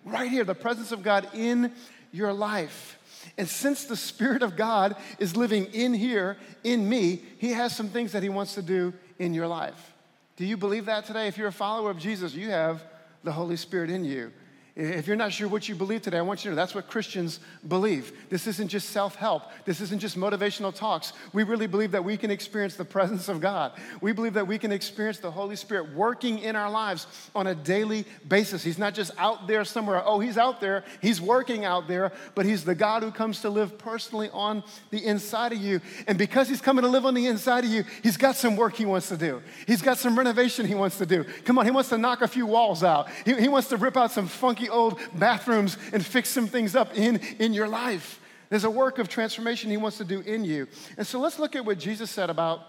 right 0.05 0.29
here, 0.29 0.43
the 0.43 0.55
presence 0.55 0.91
of 0.91 1.03
God 1.03 1.27
in 1.33 1.71
your 2.11 2.33
life. 2.33 2.99
And 3.37 3.47
since 3.47 3.85
the 3.85 3.95
Spirit 3.95 4.43
of 4.43 4.55
God 4.55 4.95
is 5.17 5.35
living 5.35 5.65
in 5.67 5.93
here, 5.93 6.37
in 6.63 6.87
me, 6.87 7.23
He 7.37 7.51
has 7.51 7.75
some 7.75 7.89
things 7.89 8.11
that 8.11 8.21
He 8.21 8.29
wants 8.29 8.55
to 8.55 8.61
do 8.61 8.93
in 9.17 9.33
your 9.33 9.47
life. 9.47 9.92
Do 10.35 10.45
you 10.45 10.57
believe 10.57 10.85
that 10.85 11.05
today? 11.05 11.27
If 11.27 11.37
you're 11.37 11.47
a 11.47 11.51
follower 11.51 11.91
of 11.91 11.99
Jesus, 11.99 12.33
you 12.33 12.49
have 12.49 12.83
the 13.23 13.31
Holy 13.31 13.55
Spirit 13.55 13.89
in 13.89 14.03
you. 14.03 14.31
If 14.75 15.05
you're 15.05 15.15
not 15.15 15.31
sure 15.31 15.47
what 15.47 15.69
you 15.69 15.75
believe 15.75 16.01
today, 16.01 16.17
I 16.17 16.23
want 16.23 16.43
you 16.43 16.49
to 16.49 16.55
know 16.55 16.59
that's 16.59 16.73
what 16.73 16.87
Christians 16.87 17.39
believe. 17.67 18.11
This 18.31 18.47
isn't 18.47 18.69
just 18.69 18.89
self 18.89 19.15
help, 19.15 19.43
this 19.65 19.81
isn't 19.81 19.99
just 19.99 20.17
motivational 20.17 20.73
talks. 20.73 21.13
We 21.31 21.43
really 21.43 21.67
believe 21.67 21.91
that 21.91 22.03
we 22.03 22.17
can 22.17 22.31
experience 22.31 22.75
the 22.75 22.83
presence 22.83 23.29
of 23.29 23.39
God. 23.39 23.73
We 24.01 24.13
believe 24.13 24.33
that 24.33 24.47
we 24.47 24.57
can 24.57 24.71
experience 24.71 25.19
the 25.19 25.29
Holy 25.29 25.55
Spirit 25.57 25.93
working 25.93 26.39
in 26.39 26.55
our 26.55 26.71
lives 26.71 27.05
on 27.35 27.45
a 27.45 27.53
daily 27.53 28.05
basis. 28.27 28.63
He's 28.63 28.79
not 28.79 28.95
just 28.95 29.11
out 29.19 29.45
there 29.45 29.63
somewhere. 29.63 30.01
Oh, 30.03 30.19
He's 30.19 30.39
out 30.39 30.59
there, 30.59 30.83
He's 31.03 31.21
working 31.21 31.65
out 31.65 31.87
there, 31.87 32.11
but 32.33 32.47
He's 32.47 32.65
the 32.65 32.73
God 32.73 33.03
who 33.03 33.11
comes 33.11 33.41
to 33.41 33.51
live 33.51 33.77
personally 33.77 34.31
on 34.33 34.63
the 34.89 35.05
inside 35.05 35.53
of 35.53 35.59
you. 35.59 35.81
And 36.07 36.17
because 36.17 36.49
He's 36.49 36.61
coming 36.61 36.81
to 36.81 36.89
live 36.89 37.05
on 37.05 37.13
the 37.13 37.27
inside 37.27 37.63
of 37.63 37.69
you, 37.69 37.83
He's 38.01 38.17
got 38.17 38.35
some 38.37 38.55
work 38.55 38.73
He 38.73 38.87
wants 38.87 39.09
to 39.09 39.17
do. 39.17 39.43
He's 39.67 39.83
got 39.83 39.99
some 39.99 40.17
renovation 40.17 40.65
He 40.65 40.73
wants 40.73 40.97
to 40.97 41.05
do. 41.05 41.25
Come 41.45 41.59
on, 41.59 41.65
He 41.65 41.71
wants 41.71 41.89
to 41.89 41.97
knock 41.99 42.23
a 42.23 42.27
few 42.27 42.47
walls 42.47 42.83
out, 42.83 43.07
He, 43.23 43.35
he 43.35 43.47
wants 43.47 43.67
to 43.67 43.77
rip 43.77 43.97
out 43.97 44.09
some 44.09 44.25
funky 44.25 44.62
old 44.69 44.99
bathrooms 45.13 45.77
and 45.91 46.05
fix 46.05 46.29
some 46.29 46.47
things 46.47 46.75
up 46.75 46.95
in, 46.97 47.17
in 47.39 47.53
your 47.53 47.67
life. 47.67 48.19
There's 48.49 48.63
a 48.63 48.69
work 48.69 48.99
of 48.99 49.09
transformation 49.09 49.71
he 49.71 49.77
wants 49.77 49.97
to 49.97 50.05
do 50.05 50.19
in 50.21 50.45
you. 50.45 50.67
And 50.97 51.07
so 51.07 51.19
let's 51.19 51.39
look 51.39 51.55
at 51.55 51.65
what 51.65 51.79
Jesus 51.79 52.11
said 52.11 52.29
about 52.29 52.61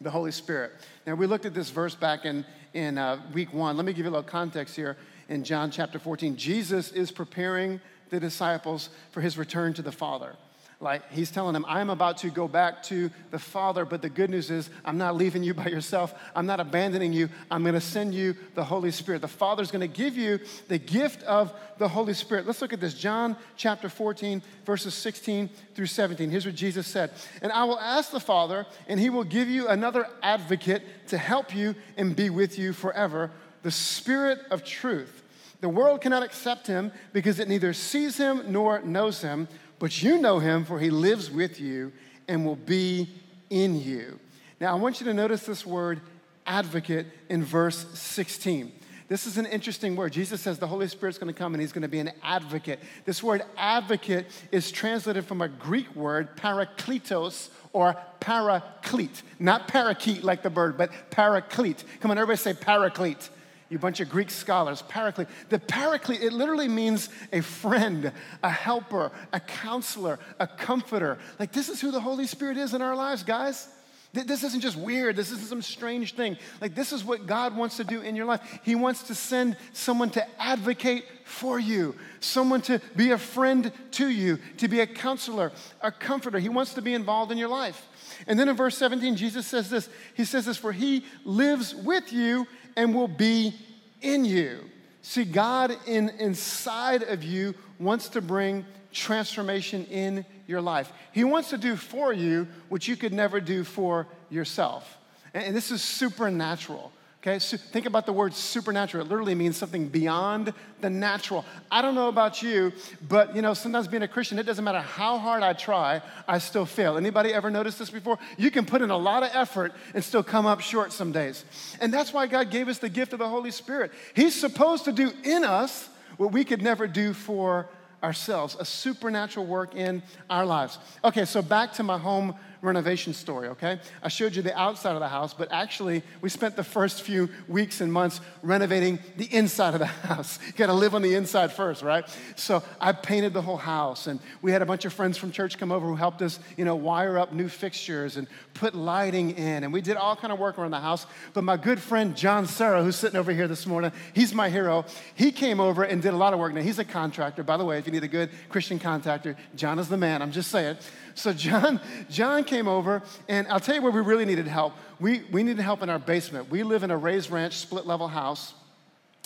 the 0.00 0.10
Holy 0.10 0.32
Spirit. 0.32 0.72
Now, 1.06 1.14
we 1.14 1.26
looked 1.26 1.46
at 1.46 1.54
this 1.54 1.70
verse 1.70 1.94
back 1.94 2.24
in, 2.24 2.44
in 2.74 2.98
uh, 2.98 3.20
week 3.32 3.52
one. 3.52 3.76
Let 3.76 3.86
me 3.86 3.92
give 3.92 4.04
you 4.04 4.10
a 4.10 4.14
little 4.14 4.22
context 4.22 4.74
here 4.74 4.96
in 5.28 5.44
John 5.44 5.70
chapter 5.70 5.98
14. 5.98 6.36
Jesus 6.36 6.92
is 6.92 7.10
preparing 7.10 7.80
the 8.10 8.20
disciples 8.20 8.90
for 9.10 9.20
his 9.20 9.38
return 9.38 9.74
to 9.74 9.82
the 9.82 9.92
Father. 9.92 10.34
Like 10.82 11.12
he's 11.12 11.30
telling 11.30 11.52
them, 11.52 11.64
I'm 11.68 11.90
about 11.90 12.16
to 12.18 12.28
go 12.28 12.48
back 12.48 12.82
to 12.84 13.08
the 13.30 13.38
Father, 13.38 13.84
but 13.84 14.02
the 14.02 14.10
good 14.10 14.28
news 14.28 14.50
is 14.50 14.68
I'm 14.84 14.98
not 14.98 15.14
leaving 15.14 15.44
you 15.44 15.54
by 15.54 15.66
yourself. 15.66 16.12
I'm 16.34 16.44
not 16.44 16.58
abandoning 16.58 17.12
you. 17.12 17.28
I'm 17.52 17.62
going 17.62 17.74
to 17.74 17.80
send 17.80 18.12
you 18.16 18.34
the 18.56 18.64
Holy 18.64 18.90
Spirit. 18.90 19.20
The 19.20 19.28
Father's 19.28 19.70
going 19.70 19.80
to 19.80 19.86
give 19.86 20.16
you 20.16 20.40
the 20.66 20.78
gift 20.78 21.22
of 21.22 21.54
the 21.78 21.86
Holy 21.86 22.14
Spirit. 22.14 22.48
Let's 22.48 22.60
look 22.60 22.72
at 22.72 22.80
this. 22.80 22.94
John 22.94 23.36
chapter 23.56 23.88
14, 23.88 24.42
verses 24.66 24.92
16 24.94 25.50
through 25.76 25.86
17. 25.86 26.28
Here's 26.28 26.46
what 26.46 26.56
Jesus 26.56 26.88
said 26.88 27.12
And 27.42 27.52
I 27.52 27.62
will 27.62 27.78
ask 27.78 28.10
the 28.10 28.18
Father, 28.18 28.66
and 28.88 28.98
he 28.98 29.08
will 29.08 29.24
give 29.24 29.48
you 29.48 29.68
another 29.68 30.08
advocate 30.20 30.82
to 31.08 31.16
help 31.16 31.54
you 31.54 31.76
and 31.96 32.16
be 32.16 32.28
with 32.28 32.58
you 32.58 32.72
forever 32.72 33.30
the 33.62 33.70
Spirit 33.70 34.40
of 34.50 34.64
truth. 34.64 35.22
The 35.62 35.68
world 35.68 36.00
cannot 36.00 36.24
accept 36.24 36.66
him 36.66 36.90
because 37.12 37.38
it 37.38 37.48
neither 37.48 37.72
sees 37.72 38.16
him 38.16 38.42
nor 38.48 38.80
knows 38.82 39.22
him 39.22 39.46
but 39.82 40.00
you 40.00 40.16
know 40.16 40.38
him, 40.38 40.64
for 40.64 40.78
he 40.78 40.90
lives 40.90 41.28
with 41.28 41.60
you 41.60 41.90
and 42.28 42.46
will 42.46 42.54
be 42.54 43.08
in 43.50 43.74
you. 43.82 44.16
Now, 44.60 44.70
I 44.70 44.78
want 44.78 45.00
you 45.00 45.06
to 45.06 45.12
notice 45.12 45.44
this 45.44 45.66
word 45.66 46.00
advocate 46.46 47.06
in 47.28 47.42
verse 47.42 47.84
16. 47.98 48.70
This 49.08 49.26
is 49.26 49.38
an 49.38 49.46
interesting 49.46 49.96
word. 49.96 50.12
Jesus 50.12 50.40
says 50.40 50.60
the 50.60 50.68
Holy 50.68 50.86
Spirit's 50.86 51.18
going 51.18 51.34
to 51.34 51.36
come 51.36 51.52
and 51.52 51.60
he's 51.60 51.72
going 51.72 51.82
to 51.82 51.88
be 51.88 51.98
an 51.98 52.12
advocate. 52.22 52.78
This 53.06 53.24
word 53.24 53.42
advocate 53.56 54.26
is 54.52 54.70
translated 54.70 55.24
from 55.24 55.42
a 55.42 55.48
Greek 55.48 55.92
word, 55.96 56.36
parakletos, 56.36 57.48
or 57.72 57.96
paraclete. 58.20 59.22
Not 59.40 59.66
parakeet 59.66 60.22
like 60.22 60.44
the 60.44 60.50
bird, 60.50 60.78
but 60.78 60.92
paraclete. 61.10 61.82
Come 61.98 62.12
on, 62.12 62.18
everybody 62.18 62.38
say 62.38 62.54
paraclete 62.54 63.30
you 63.72 63.78
bunch 63.78 64.00
of 64.00 64.10
Greek 64.10 64.30
scholars, 64.30 64.82
paraclete. 64.82 65.28
The 65.48 65.58
paraclete, 65.58 66.22
it 66.22 66.32
literally 66.32 66.68
means 66.68 67.08
a 67.32 67.40
friend, 67.40 68.12
a 68.42 68.50
helper, 68.50 69.10
a 69.32 69.40
counselor, 69.40 70.18
a 70.38 70.46
comforter. 70.46 71.18
Like, 71.38 71.52
this 71.52 71.68
is 71.70 71.80
who 71.80 71.90
the 71.90 72.00
Holy 72.00 72.26
Spirit 72.26 72.58
is 72.58 72.74
in 72.74 72.82
our 72.82 72.94
lives, 72.94 73.22
guys. 73.22 73.68
This 74.14 74.44
isn't 74.44 74.60
just 74.60 74.76
weird. 74.76 75.16
This 75.16 75.30
isn't 75.30 75.48
some 75.48 75.62
strange 75.62 76.14
thing. 76.14 76.36
Like, 76.60 76.74
this 76.74 76.92
is 76.92 77.02
what 77.02 77.26
God 77.26 77.56
wants 77.56 77.78
to 77.78 77.84
do 77.84 78.02
in 78.02 78.14
your 78.14 78.26
life. 78.26 78.42
He 78.62 78.74
wants 78.74 79.04
to 79.04 79.14
send 79.14 79.56
someone 79.72 80.10
to 80.10 80.26
advocate 80.38 81.06
for 81.24 81.58
you, 81.58 81.94
someone 82.20 82.60
to 82.62 82.78
be 82.94 83.12
a 83.12 83.18
friend 83.18 83.72
to 83.92 84.08
you, 84.08 84.38
to 84.58 84.68
be 84.68 84.80
a 84.80 84.86
counselor, 84.86 85.50
a 85.80 85.90
comforter. 85.90 86.38
He 86.38 86.50
wants 86.50 86.74
to 86.74 86.82
be 86.82 86.92
involved 86.92 87.32
in 87.32 87.38
your 87.38 87.48
life. 87.48 87.88
And 88.26 88.38
then 88.38 88.50
in 88.50 88.56
verse 88.56 88.76
17, 88.76 89.16
Jesus 89.16 89.46
says 89.46 89.70
this 89.70 89.88
He 90.12 90.26
says 90.26 90.44
this, 90.44 90.58
for 90.58 90.72
He 90.72 91.06
lives 91.24 91.74
with 91.74 92.12
you 92.12 92.46
and 92.76 92.94
will 92.94 93.08
be 93.08 93.54
in 94.02 94.26
you. 94.26 94.60
See, 95.00 95.24
God 95.24 95.74
in, 95.86 96.10
inside 96.18 97.02
of 97.02 97.24
you 97.24 97.54
wants 97.78 98.10
to 98.10 98.20
bring 98.20 98.66
transformation 98.92 99.86
in 99.86 100.26
your 100.46 100.60
life. 100.60 100.92
He 101.12 101.24
wants 101.24 101.50
to 101.50 101.58
do 101.58 101.76
for 101.76 102.12
you 102.12 102.46
what 102.68 102.86
you 102.88 102.96
could 102.96 103.12
never 103.12 103.40
do 103.40 103.64
for 103.64 104.06
yourself. 104.30 104.98
And 105.34 105.56
this 105.56 105.70
is 105.70 105.82
supernatural. 105.82 106.92
Okay, 107.22 107.38
so 107.38 107.56
think 107.56 107.86
about 107.86 108.04
the 108.04 108.12
word 108.12 108.34
supernatural. 108.34 109.06
It 109.06 109.08
literally 109.08 109.36
means 109.36 109.56
something 109.56 109.86
beyond 109.86 110.52
the 110.80 110.90
natural. 110.90 111.44
I 111.70 111.80
don't 111.80 111.94
know 111.94 112.08
about 112.08 112.42
you, 112.42 112.72
but 113.08 113.36
you 113.36 113.42
know, 113.42 113.54
sometimes 113.54 113.86
being 113.86 114.02
a 114.02 114.08
Christian, 114.08 114.40
it 114.40 114.42
doesn't 114.42 114.64
matter 114.64 114.80
how 114.80 115.18
hard 115.18 115.44
I 115.44 115.52
try, 115.52 116.02
I 116.26 116.38
still 116.38 116.66
fail. 116.66 116.96
Anybody 116.96 117.32
ever 117.32 117.48
noticed 117.48 117.78
this 117.78 117.90
before? 117.90 118.18
You 118.38 118.50
can 118.50 118.66
put 118.66 118.82
in 118.82 118.90
a 118.90 118.96
lot 118.96 119.22
of 119.22 119.30
effort 119.34 119.72
and 119.94 120.02
still 120.02 120.24
come 120.24 120.46
up 120.46 120.60
short 120.62 120.92
some 120.92 121.12
days. 121.12 121.44
And 121.80 121.94
that's 121.94 122.12
why 122.12 122.26
God 122.26 122.50
gave 122.50 122.66
us 122.66 122.78
the 122.78 122.88
gift 122.88 123.12
of 123.12 123.20
the 123.20 123.28
Holy 123.28 123.52
Spirit. 123.52 123.92
He's 124.14 124.34
supposed 124.34 124.86
to 124.86 124.92
do 124.92 125.12
in 125.22 125.44
us 125.44 125.88
what 126.16 126.32
we 126.32 126.44
could 126.44 126.60
never 126.60 126.88
do 126.88 127.12
for 127.12 127.68
ourselves, 128.02 128.56
a 128.58 128.64
supernatural 128.64 129.46
work 129.46 129.74
in 129.74 130.02
our 130.28 130.44
lives. 130.44 130.78
Okay, 131.04 131.24
so 131.24 131.42
back 131.42 131.72
to 131.74 131.82
my 131.82 131.98
home 131.98 132.34
renovation 132.62 133.12
story, 133.12 133.48
okay? 133.48 133.80
I 134.02 134.08
showed 134.08 134.36
you 134.36 134.42
the 134.42 134.58
outside 134.58 134.94
of 134.94 135.00
the 135.00 135.08
house, 135.08 135.34
but 135.34 135.50
actually, 135.52 136.02
we 136.20 136.28
spent 136.28 136.54
the 136.54 136.64
first 136.64 137.02
few 137.02 137.28
weeks 137.48 137.80
and 137.80 137.92
months 137.92 138.20
renovating 138.42 139.00
the 139.16 139.26
inside 139.34 139.74
of 139.74 139.80
the 139.80 139.86
house. 140.12 140.38
You 140.46 140.52
gotta 140.52 140.72
live 140.72 140.94
on 140.94 141.02
the 141.02 141.14
inside 141.14 141.52
first, 141.52 141.82
right? 141.82 142.04
So 142.36 142.62
I 142.80 142.92
painted 142.92 143.34
the 143.34 143.42
whole 143.42 143.56
house, 143.56 144.06
and 144.06 144.20
we 144.40 144.52
had 144.52 144.62
a 144.62 144.66
bunch 144.66 144.84
of 144.84 144.92
friends 144.92 145.18
from 145.18 145.32
church 145.32 145.58
come 145.58 145.72
over 145.72 145.86
who 145.86 145.96
helped 145.96 146.22
us, 146.22 146.38
you 146.56 146.64
know, 146.64 146.76
wire 146.76 147.18
up 147.18 147.32
new 147.32 147.48
fixtures 147.48 148.16
and 148.16 148.28
put 148.54 148.74
lighting 148.74 149.30
in, 149.30 149.64
and 149.64 149.72
we 149.72 149.80
did 149.80 149.96
all 149.96 150.14
kind 150.14 150.32
of 150.32 150.38
work 150.38 150.58
around 150.58 150.70
the 150.70 150.80
house. 150.80 151.06
But 151.34 151.42
my 151.42 151.56
good 151.56 151.80
friend 151.80 152.16
John 152.16 152.46
Serra, 152.46 152.84
who's 152.84 152.96
sitting 152.96 153.18
over 153.18 153.32
here 153.32 153.48
this 153.48 153.66
morning, 153.66 153.90
he's 154.14 154.32
my 154.32 154.48
hero. 154.48 154.84
He 155.14 155.32
came 155.32 155.58
over 155.58 155.82
and 155.82 156.00
did 156.00 156.14
a 156.14 156.16
lot 156.16 156.32
of 156.32 156.38
work. 156.38 156.54
Now, 156.54 156.62
he's 156.62 156.78
a 156.78 156.84
contractor, 156.84 157.42
by 157.42 157.56
the 157.56 157.64
way, 157.64 157.78
if 157.78 157.86
you 157.86 157.92
need 157.92 158.04
a 158.04 158.08
good 158.08 158.30
Christian 158.48 158.78
contractor, 158.78 159.36
John 159.56 159.80
is 159.80 159.88
the 159.88 159.96
man, 159.96 160.22
I'm 160.22 160.30
just 160.30 160.50
saying. 160.50 160.76
So 161.14 161.32
John, 161.32 161.80
John 162.08 162.44
came 162.52 162.68
over, 162.68 163.02
and 163.28 163.48
I'll 163.48 163.60
tell 163.60 163.74
you 163.74 163.80
where 163.80 163.90
we 163.90 164.02
really 164.02 164.26
needed 164.26 164.46
help. 164.46 164.74
We, 165.00 165.22
we 165.32 165.42
needed 165.42 165.62
help 165.62 165.82
in 165.82 165.88
our 165.88 165.98
basement. 165.98 166.50
We 166.50 166.62
live 166.64 166.82
in 166.82 166.90
a 166.90 166.96
raised 166.98 167.30
ranch, 167.30 167.56
split 167.56 167.86
level 167.86 168.08
house, 168.08 168.52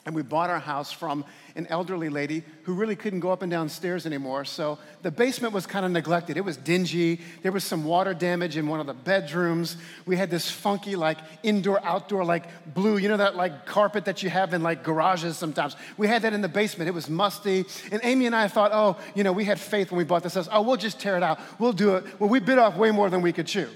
and 0.06 0.14
we 0.14 0.22
bought 0.22 0.50
our 0.50 0.60
house 0.60 0.92
from 0.92 1.24
an 1.56 1.66
elderly 1.66 2.08
lady 2.08 2.44
who 2.62 2.74
really 2.74 2.94
couldn't 2.94 3.20
go 3.20 3.32
up 3.32 3.42
and 3.42 3.50
down 3.50 3.68
stairs 3.68 4.06
anymore. 4.06 4.44
So 4.44 4.78
the 5.02 5.10
basement 5.10 5.52
was 5.52 5.66
kind 5.66 5.84
of 5.84 5.90
neglected. 5.90 6.36
It 6.36 6.44
was 6.44 6.56
dingy. 6.56 7.20
There 7.42 7.50
was 7.50 7.64
some 7.64 7.84
water 7.84 8.14
damage 8.14 8.56
in 8.56 8.68
one 8.68 8.78
of 8.78 8.86
the 8.86 8.94
bedrooms. 8.94 9.76
We 10.06 10.16
had 10.16 10.30
this 10.30 10.48
funky, 10.48 10.94
like 10.94 11.18
indoor, 11.42 11.84
outdoor, 11.84 12.24
like 12.24 12.44
blue, 12.72 12.98
you 12.98 13.08
know, 13.08 13.16
that 13.16 13.34
like 13.34 13.66
carpet 13.66 14.04
that 14.04 14.22
you 14.22 14.30
have 14.30 14.54
in 14.54 14.62
like 14.62 14.84
garages 14.84 15.36
sometimes. 15.36 15.74
We 15.96 16.06
had 16.06 16.22
that 16.22 16.32
in 16.32 16.40
the 16.40 16.48
basement. 16.48 16.88
It 16.88 16.94
was 16.94 17.10
musty. 17.10 17.64
And 17.90 18.00
Amy 18.04 18.26
and 18.26 18.36
I 18.36 18.46
thought, 18.46 18.70
oh, 18.72 18.96
you 19.16 19.24
know, 19.24 19.32
we 19.32 19.44
had 19.44 19.58
faith 19.58 19.90
when 19.90 19.98
we 19.98 20.04
bought 20.04 20.22
this 20.22 20.34
house. 20.34 20.48
Oh, 20.52 20.62
we'll 20.62 20.76
just 20.76 21.00
tear 21.00 21.16
it 21.16 21.24
out. 21.24 21.40
We'll 21.58 21.72
do 21.72 21.96
it. 21.96 22.20
Well, 22.20 22.30
we 22.30 22.38
bit 22.38 22.58
off 22.58 22.76
way 22.76 22.92
more 22.92 23.10
than 23.10 23.22
we 23.22 23.32
could 23.32 23.48
chew. 23.48 23.68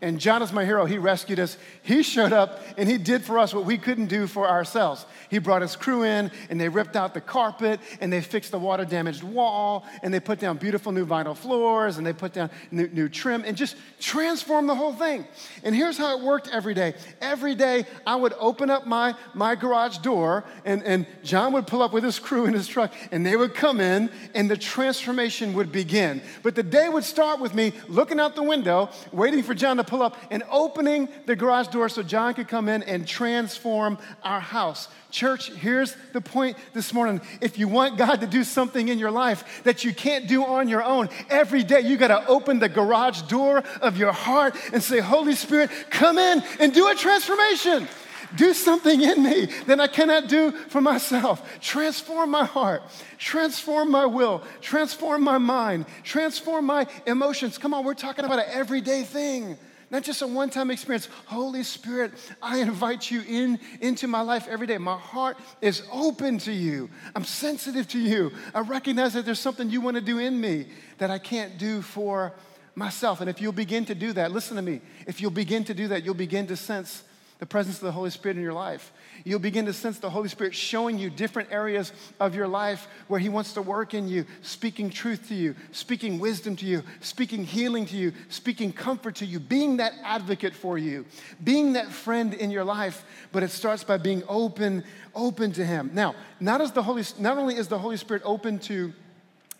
And 0.00 0.20
John 0.20 0.42
is 0.42 0.52
my 0.52 0.64
hero. 0.64 0.84
He 0.84 0.98
rescued 0.98 1.40
us. 1.40 1.56
He 1.82 2.02
showed 2.02 2.32
up 2.32 2.60
and 2.76 2.88
he 2.88 2.98
did 2.98 3.24
for 3.24 3.38
us 3.38 3.54
what 3.54 3.64
we 3.64 3.78
couldn't 3.78 4.06
do 4.06 4.26
for 4.26 4.48
ourselves. 4.48 5.06
He 5.30 5.38
brought 5.38 5.62
his 5.62 5.74
crew 5.74 6.02
in 6.02 6.30
and 6.50 6.60
they 6.60 6.68
ripped 6.68 6.96
out 6.96 7.14
the 7.14 7.20
carpet 7.20 7.80
and 8.00 8.12
they 8.12 8.20
fixed 8.20 8.50
the 8.50 8.58
water 8.58 8.84
damaged 8.84 9.22
wall 9.22 9.86
and 10.02 10.12
they 10.12 10.20
put 10.20 10.38
down 10.38 10.58
beautiful 10.58 10.92
new 10.92 11.06
vinyl 11.06 11.36
floors 11.36 11.96
and 11.96 12.06
they 12.06 12.12
put 12.12 12.34
down 12.34 12.50
new, 12.70 12.88
new 12.88 13.08
trim 13.08 13.42
and 13.46 13.56
just 13.56 13.76
transformed 13.98 14.68
the 14.68 14.74
whole 14.74 14.92
thing. 14.92 15.26
And 15.64 15.74
here's 15.74 15.96
how 15.96 16.18
it 16.18 16.22
worked 16.22 16.48
every 16.52 16.74
day. 16.74 16.94
Every 17.20 17.54
day 17.54 17.86
I 18.06 18.16
would 18.16 18.34
open 18.38 18.68
up 18.68 18.86
my, 18.86 19.14
my 19.32 19.54
garage 19.54 19.98
door 19.98 20.44
and, 20.64 20.82
and 20.82 21.06
John 21.22 21.54
would 21.54 21.66
pull 21.66 21.82
up 21.82 21.92
with 21.92 22.04
his 22.04 22.18
crew 22.18 22.44
in 22.44 22.52
his 22.52 22.68
truck 22.68 22.92
and 23.12 23.24
they 23.24 23.36
would 23.36 23.54
come 23.54 23.80
in 23.80 24.10
and 24.34 24.50
the 24.50 24.56
transformation 24.58 25.54
would 25.54 25.72
begin. 25.72 26.20
But 26.42 26.54
the 26.54 26.62
day 26.62 26.88
would 26.88 27.04
start 27.04 27.40
with 27.40 27.54
me 27.54 27.72
looking 27.88 28.20
out 28.20 28.36
the 28.36 28.42
window, 28.42 28.90
waiting 29.10 29.42
for 29.42 29.54
John 29.54 29.78
to 29.78 29.85
pull 29.86 30.02
up 30.02 30.16
and 30.30 30.42
opening 30.50 31.08
the 31.26 31.36
garage 31.36 31.68
door 31.68 31.88
so 31.88 32.02
John 32.02 32.34
could 32.34 32.48
come 32.48 32.68
in 32.68 32.82
and 32.82 33.06
transform 33.06 33.98
our 34.22 34.40
house. 34.40 34.88
Church, 35.10 35.50
here's 35.50 35.96
the 36.12 36.20
point 36.20 36.56
this 36.74 36.92
morning. 36.92 37.20
If 37.40 37.58
you 37.58 37.68
want 37.68 37.96
God 37.96 38.20
to 38.20 38.26
do 38.26 38.44
something 38.44 38.88
in 38.88 38.98
your 38.98 39.10
life 39.10 39.62
that 39.64 39.84
you 39.84 39.94
can't 39.94 40.26
do 40.28 40.44
on 40.44 40.68
your 40.68 40.82
own, 40.82 41.08
every 41.30 41.62
day 41.62 41.80
you 41.80 41.96
got 41.96 42.08
to 42.08 42.26
open 42.26 42.58
the 42.58 42.68
garage 42.68 43.22
door 43.22 43.62
of 43.80 43.96
your 43.96 44.12
heart 44.12 44.56
and 44.72 44.82
say, 44.82 45.00
Holy 45.00 45.34
Spirit, 45.34 45.70
come 45.90 46.18
in 46.18 46.42
and 46.60 46.74
do 46.74 46.88
a 46.88 46.94
transformation. 46.94 47.88
Do 48.34 48.52
something 48.52 49.00
in 49.00 49.22
me 49.22 49.46
that 49.66 49.80
I 49.80 49.86
cannot 49.86 50.28
do 50.28 50.50
for 50.50 50.80
myself. 50.80 51.60
Transform 51.60 52.30
my 52.30 52.44
heart, 52.44 52.82
transform 53.18 53.90
my 53.90 54.04
will, 54.04 54.42
transform 54.60 55.22
my 55.22 55.38
mind, 55.38 55.86
transform 56.02 56.66
my 56.66 56.86
emotions. 57.06 57.56
Come 57.56 57.72
on, 57.72 57.84
we're 57.84 57.94
talking 57.94 58.24
about 58.24 58.40
an 58.40 58.46
everyday 58.50 59.04
thing 59.04 59.56
not 59.90 60.02
just 60.02 60.22
a 60.22 60.26
one 60.26 60.50
time 60.50 60.70
experience. 60.70 61.08
Holy 61.26 61.62
Spirit, 61.62 62.12
I 62.42 62.58
invite 62.58 63.10
you 63.10 63.22
in 63.26 63.58
into 63.80 64.06
my 64.06 64.20
life 64.20 64.48
every 64.48 64.66
day. 64.66 64.78
My 64.78 64.98
heart 64.98 65.36
is 65.60 65.82
open 65.92 66.38
to 66.38 66.52
you. 66.52 66.90
I'm 67.14 67.24
sensitive 67.24 67.86
to 67.88 67.98
you. 67.98 68.32
I 68.54 68.60
recognize 68.60 69.14
that 69.14 69.24
there's 69.24 69.40
something 69.40 69.70
you 69.70 69.80
want 69.80 69.96
to 69.96 70.00
do 70.00 70.18
in 70.18 70.40
me 70.40 70.66
that 70.98 71.10
I 71.10 71.18
can't 71.18 71.58
do 71.58 71.82
for 71.82 72.32
myself. 72.74 73.20
And 73.20 73.30
if 73.30 73.40
you'll 73.40 73.52
begin 73.52 73.84
to 73.86 73.94
do 73.94 74.12
that, 74.14 74.32
listen 74.32 74.56
to 74.56 74.62
me. 74.62 74.80
If 75.06 75.20
you'll 75.20 75.30
begin 75.30 75.64
to 75.64 75.74
do 75.74 75.88
that, 75.88 76.04
you'll 76.04 76.14
begin 76.14 76.46
to 76.48 76.56
sense 76.56 77.04
the 77.38 77.46
presence 77.46 77.76
of 77.76 77.82
the 77.82 77.92
Holy 77.92 78.10
Spirit 78.10 78.36
in 78.36 78.42
your 78.42 78.52
life. 78.52 78.92
You'll 79.26 79.40
begin 79.40 79.66
to 79.66 79.72
sense 79.72 79.98
the 79.98 80.08
Holy 80.08 80.28
Spirit 80.28 80.54
showing 80.54 81.00
you 81.00 81.10
different 81.10 81.50
areas 81.50 81.92
of 82.20 82.36
your 82.36 82.46
life 82.46 82.86
where 83.08 83.18
He 83.18 83.28
wants 83.28 83.54
to 83.54 83.60
work 83.60 83.92
in 83.92 84.06
you, 84.06 84.24
speaking 84.40 84.88
truth 84.88 85.26
to 85.30 85.34
you, 85.34 85.56
speaking 85.72 86.20
wisdom 86.20 86.54
to 86.54 86.64
you, 86.64 86.84
speaking 87.00 87.42
healing 87.42 87.86
to 87.86 87.96
you, 87.96 88.12
speaking 88.28 88.72
comfort 88.72 89.16
to 89.16 89.26
you, 89.26 89.40
being 89.40 89.78
that 89.78 89.94
advocate 90.04 90.54
for 90.54 90.78
you, 90.78 91.04
being 91.42 91.72
that 91.72 91.90
friend 91.90 92.34
in 92.34 92.52
your 92.52 92.62
life. 92.62 93.04
But 93.32 93.42
it 93.42 93.50
starts 93.50 93.82
by 93.82 93.96
being 93.96 94.22
open, 94.28 94.84
open 95.12 95.50
to 95.54 95.66
Him. 95.66 95.90
Now, 95.92 96.14
not, 96.38 96.60
as 96.60 96.70
the 96.70 96.84
Holy, 96.84 97.02
not 97.18 97.36
only 97.36 97.56
is 97.56 97.66
the 97.66 97.80
Holy 97.80 97.96
Spirit 97.96 98.22
open 98.24 98.60
to, 98.60 98.92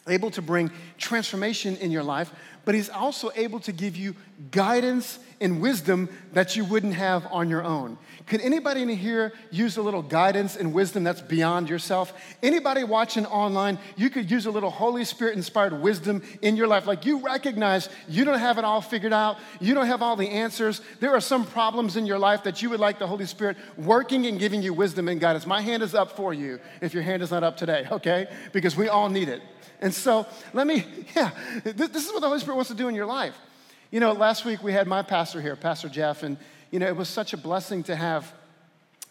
able 0.09 0.31
to 0.33 0.43
bring 0.43 0.71
transformation 0.99 1.77
in 1.77 1.91
your 1.91 2.03
life, 2.03 2.33
but 2.65 2.75
He's 2.75 2.89
also 2.91 3.31
able 3.37 3.61
to 3.61 3.73
give 3.73 3.97
you 3.97 4.15
guidance 4.51 5.19
and 5.41 5.61
wisdom 5.61 6.09
that 6.33 6.57
you 6.57 6.65
wouldn't 6.65 6.95
have 6.95 7.27
on 7.31 7.49
your 7.49 7.63
own. 7.63 7.99
Could 8.27 8.41
anybody 8.41 8.83
in 8.83 8.89
here 8.89 9.33
use 9.51 9.77
a 9.77 9.83
little 9.83 10.03
guidance 10.03 10.57
and 10.57 10.75
wisdom 10.75 11.05
that's 11.05 11.21
beyond 11.21 11.69
yourself? 11.69 12.13
Anybody 12.43 12.83
watching 12.83 13.25
online, 13.27 13.79
you 13.97 14.11
could 14.11 14.31
use 14.31 14.47
a 14.47 14.51
little 14.51 14.71
Holy 14.71 15.05
Spirit 15.05 15.37
inspired 15.37 15.81
wisdom 15.81 16.23
in 16.43 16.57
your 16.57 16.67
life. 16.67 16.87
Like 16.87 17.07
you 17.07 17.19
recognize 17.19 17.89
you 18.09 18.25
don't 18.25 18.39
have 18.39 18.59
it 18.59 18.65
all 18.65 18.81
figured 18.81 19.13
out, 19.13 19.39
you 19.61 19.75
don't 19.75 19.87
have 19.87 20.03
all 20.03 20.17
the 20.17 20.29
answers. 20.29 20.81
There 21.01 21.15
are 21.15 21.21
some 21.21 21.45
problems 21.47 21.97
in 21.97 22.07
your 22.07 22.19
life 22.19 22.43
that 22.45 22.63
you 22.63 22.71
would 22.71 22.81
like 22.81 22.99
the 22.99 23.07
Holy 23.07 23.27
Spirit 23.27 23.57
working 23.77 24.27
and 24.27 24.39
giving 24.39 24.63
you 24.63 24.75
wisdom 24.75 25.09
and 25.09 25.21
guidance. 25.21 25.47
My 25.47 25.61
hand 25.61 25.83
is 25.83 25.95
up 25.95 26.17
for 26.17 26.35
you 26.35 26.59
if 26.81 26.95
your 26.95 27.03
hand 27.03 27.23
is 27.23 27.31
not 27.31 27.45
up 27.45 27.57
today, 27.57 27.87
okay? 27.93 28.27
Because 28.53 28.77
we 28.77 28.89
all 28.89 29.09
need 29.09 29.29
it. 29.29 29.43
And 29.81 29.93
so 29.93 30.27
let 30.53 30.67
me, 30.67 30.85
yeah, 31.17 31.31
this 31.65 32.07
is 32.07 32.13
what 32.13 32.21
the 32.21 32.29
Holy 32.29 32.41
Spirit 32.41 32.57
wants 32.57 32.71
to 32.71 32.77
do 32.77 32.89
in 32.89 32.95
your 32.95 33.07
life. 33.07 33.35
You 33.91 34.01
know, 34.01 34.13
last 34.13 34.45
week 34.45 34.63
we 34.63 34.73
had 34.73 34.87
my 34.87 35.03
pastor 35.03 35.41
here, 35.41 35.57
Pastor 35.57 35.89
Jeff, 35.89 36.23
and, 36.23 36.37
you 36.71 36.79
know, 36.79 36.87
it 36.87 36.97
was 36.97 37.09
such 37.09 37.33
a 37.33 37.37
blessing 37.37 37.83
to 37.85 37.97
have 37.97 38.33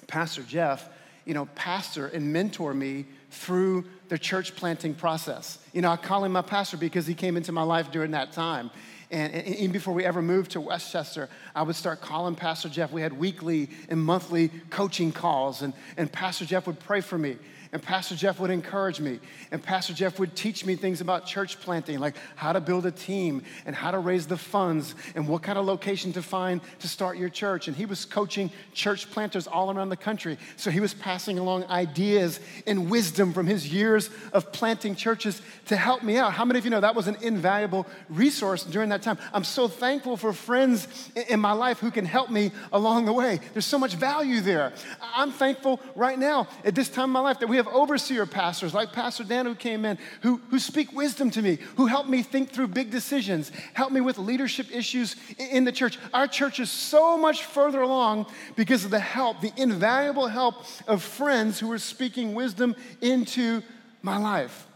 Pastor 0.07 0.43
Jeff, 0.43 0.87
you 1.25 1.33
know, 1.33 1.45
pastor 1.55 2.07
and 2.07 2.31
mentor 2.31 2.73
me 2.73 3.05
through 3.31 3.85
the 4.09 4.17
church 4.17 4.55
planting 4.55 4.93
process. 4.93 5.59
You 5.73 5.81
know, 5.81 5.91
I 5.91 5.97
call 5.97 6.23
him 6.23 6.33
my 6.33 6.41
pastor 6.41 6.77
because 6.77 7.07
he 7.07 7.13
came 7.13 7.37
into 7.37 7.51
my 7.51 7.63
life 7.63 7.91
during 7.91 8.11
that 8.11 8.33
time. 8.33 8.69
And, 9.11 9.33
and, 9.33 9.47
even 9.55 9.71
before 9.71 9.93
we 9.93 10.03
ever 10.03 10.21
moved 10.21 10.51
to 10.51 10.61
Westchester, 10.61 11.29
I 11.55 11.63
would 11.63 11.75
start 11.75 12.01
calling 12.01 12.35
Pastor 12.35 12.69
Jeff. 12.69 12.91
We 12.91 13.01
had 13.01 13.13
weekly 13.13 13.69
and 13.89 14.03
monthly 14.03 14.49
coaching 14.69 15.11
calls, 15.11 15.61
and, 15.61 15.73
and 15.95 16.11
Pastor 16.11 16.45
Jeff 16.45 16.67
would 16.67 16.79
pray 16.79 17.01
for 17.01 17.17
me 17.17 17.37
And 17.75 17.83
Pastor 17.83 18.15
Jeff 18.15 18.39
would 18.39 18.51
encourage 18.51 19.01
me. 19.01 19.19
And 19.51 19.61
Pastor 19.61 19.93
Jeff 19.93 20.17
would 20.17 20.33
teach 20.33 20.65
me 20.65 20.77
things 20.77 21.01
about 21.01 21.25
church 21.25 21.59
planting, 21.59 21.99
like 21.99 22.15
how 22.37 22.53
to 22.53 22.61
build 22.61 22.85
a 22.85 22.91
team 22.91 23.43
and 23.65 23.75
how 23.75 23.91
to 23.91 23.99
raise 23.99 24.27
the 24.27 24.37
funds 24.37 24.95
and 25.13 25.27
what 25.27 25.43
kind 25.43 25.57
of 25.57 25.65
location 25.65 26.13
to 26.13 26.21
find 26.21 26.61
to 26.79 26.87
start 26.87 27.17
your 27.17 27.27
church. 27.27 27.67
And 27.67 27.75
he 27.75 27.85
was 27.85 28.05
coaching 28.05 28.49
church 28.73 29.11
planters 29.11 29.45
all 29.45 29.69
around 29.69 29.89
the 29.89 29.97
country. 29.97 30.37
So 30.55 30.71
he 30.71 30.79
was 30.79 30.93
passing 30.93 31.37
along 31.37 31.65
ideas 31.65 32.39
and 32.65 32.89
wisdom 32.89 33.33
from 33.33 33.45
his 33.45 33.67
years 33.67 34.09
of 34.31 34.53
planting 34.53 34.95
churches 34.95 35.41
to 35.65 35.75
help 35.75 36.01
me 36.01 36.15
out. 36.15 36.31
How 36.31 36.45
many 36.45 36.59
of 36.59 36.63
you 36.63 36.71
know 36.71 36.79
that 36.79 36.95
was 36.95 37.09
an 37.09 37.17
invaluable 37.21 37.87
resource 38.07 38.63
during 38.63 38.87
that 38.91 39.01
time? 39.01 39.17
I'm 39.33 39.43
so 39.43 39.67
thankful 39.67 40.15
for 40.15 40.31
friends 40.31 40.87
in 41.27 41.41
my 41.41 41.51
life 41.51 41.79
who 41.79 41.91
can 41.91 42.05
help 42.05 42.29
me 42.29 42.53
along 42.71 43.03
the 43.03 43.11
way. 43.11 43.41
There's 43.51 43.65
so 43.65 43.77
much 43.77 43.95
value 43.95 44.39
there. 44.39 44.71
I'm 45.13 45.33
thankful 45.33 45.81
right 45.93 46.17
now 46.17 46.47
at 46.63 46.73
this 46.73 46.87
time 46.87 47.09
in 47.09 47.11
my 47.11 47.19
life 47.19 47.39
that 47.39 47.47
we 47.47 47.57
have 47.57 47.64
overseer 47.67 48.25
pastors 48.25 48.73
like 48.73 48.93
Pastor 48.93 49.23
Dan 49.23 49.45
who 49.45 49.55
came 49.55 49.85
in 49.85 49.97
who, 50.21 50.41
who 50.49 50.59
speak 50.59 50.93
wisdom 50.93 51.29
to 51.31 51.41
me, 51.41 51.59
who 51.77 51.85
help 51.85 52.07
me 52.07 52.21
think 52.21 52.51
through 52.51 52.67
big 52.67 52.91
decisions, 52.91 53.51
help 53.73 53.91
me 53.91 54.01
with 54.01 54.17
leadership 54.17 54.67
issues 54.71 55.15
in 55.37 55.63
the 55.63 55.71
church. 55.71 55.97
Our 56.13 56.27
church 56.27 56.59
is 56.59 56.71
so 56.71 57.17
much 57.17 57.45
further 57.45 57.81
along 57.81 58.27
because 58.55 58.85
of 58.85 58.91
the 58.91 58.99
help, 58.99 59.41
the 59.41 59.53
invaluable 59.57 60.27
help 60.27 60.65
of 60.87 61.03
friends 61.03 61.59
who 61.59 61.71
are 61.71 61.79
speaking 61.79 62.33
wisdom 62.33 62.75
into 63.01 63.61
my 64.01 64.17
life. 64.17 64.67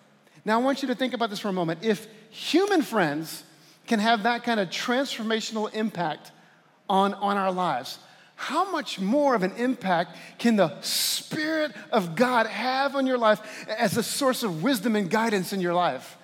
Now, 0.46 0.60
I 0.60 0.64
want 0.64 0.82
you 0.82 0.88
to 0.88 0.96
think 0.96 1.14
about 1.14 1.30
this 1.30 1.40
for 1.40 1.50
a 1.50 1.54
moment. 1.54 1.84
If 1.84 2.08
human 2.30 2.82
friends 2.82 3.44
can 3.88 4.00
have 4.00 4.24
that 4.24 4.44
kind 4.44 4.60
of 4.60 4.70
transformational 4.70 5.74
impact 5.74 6.32
on, 6.90 7.14
on 7.16 7.38
our 7.38 7.52
lives, 7.52 8.00
how 8.40 8.72
much 8.72 9.02
more 9.02 9.36
of 9.36 9.44
an 9.44 9.52
impact 9.58 10.16
can 10.38 10.56
the 10.56 10.80
Spirit 10.80 11.74
of 11.92 12.16
God 12.16 12.48
have 12.48 12.96
on 12.96 13.06
your 13.06 13.18
life 13.18 13.68
as 13.68 13.98
a 13.98 14.02
source 14.02 14.44
of 14.44 14.64
wisdom 14.64 14.96
and 14.96 15.10
guidance 15.10 15.52
in 15.52 15.60
your 15.60 15.74
life? 15.74 16.16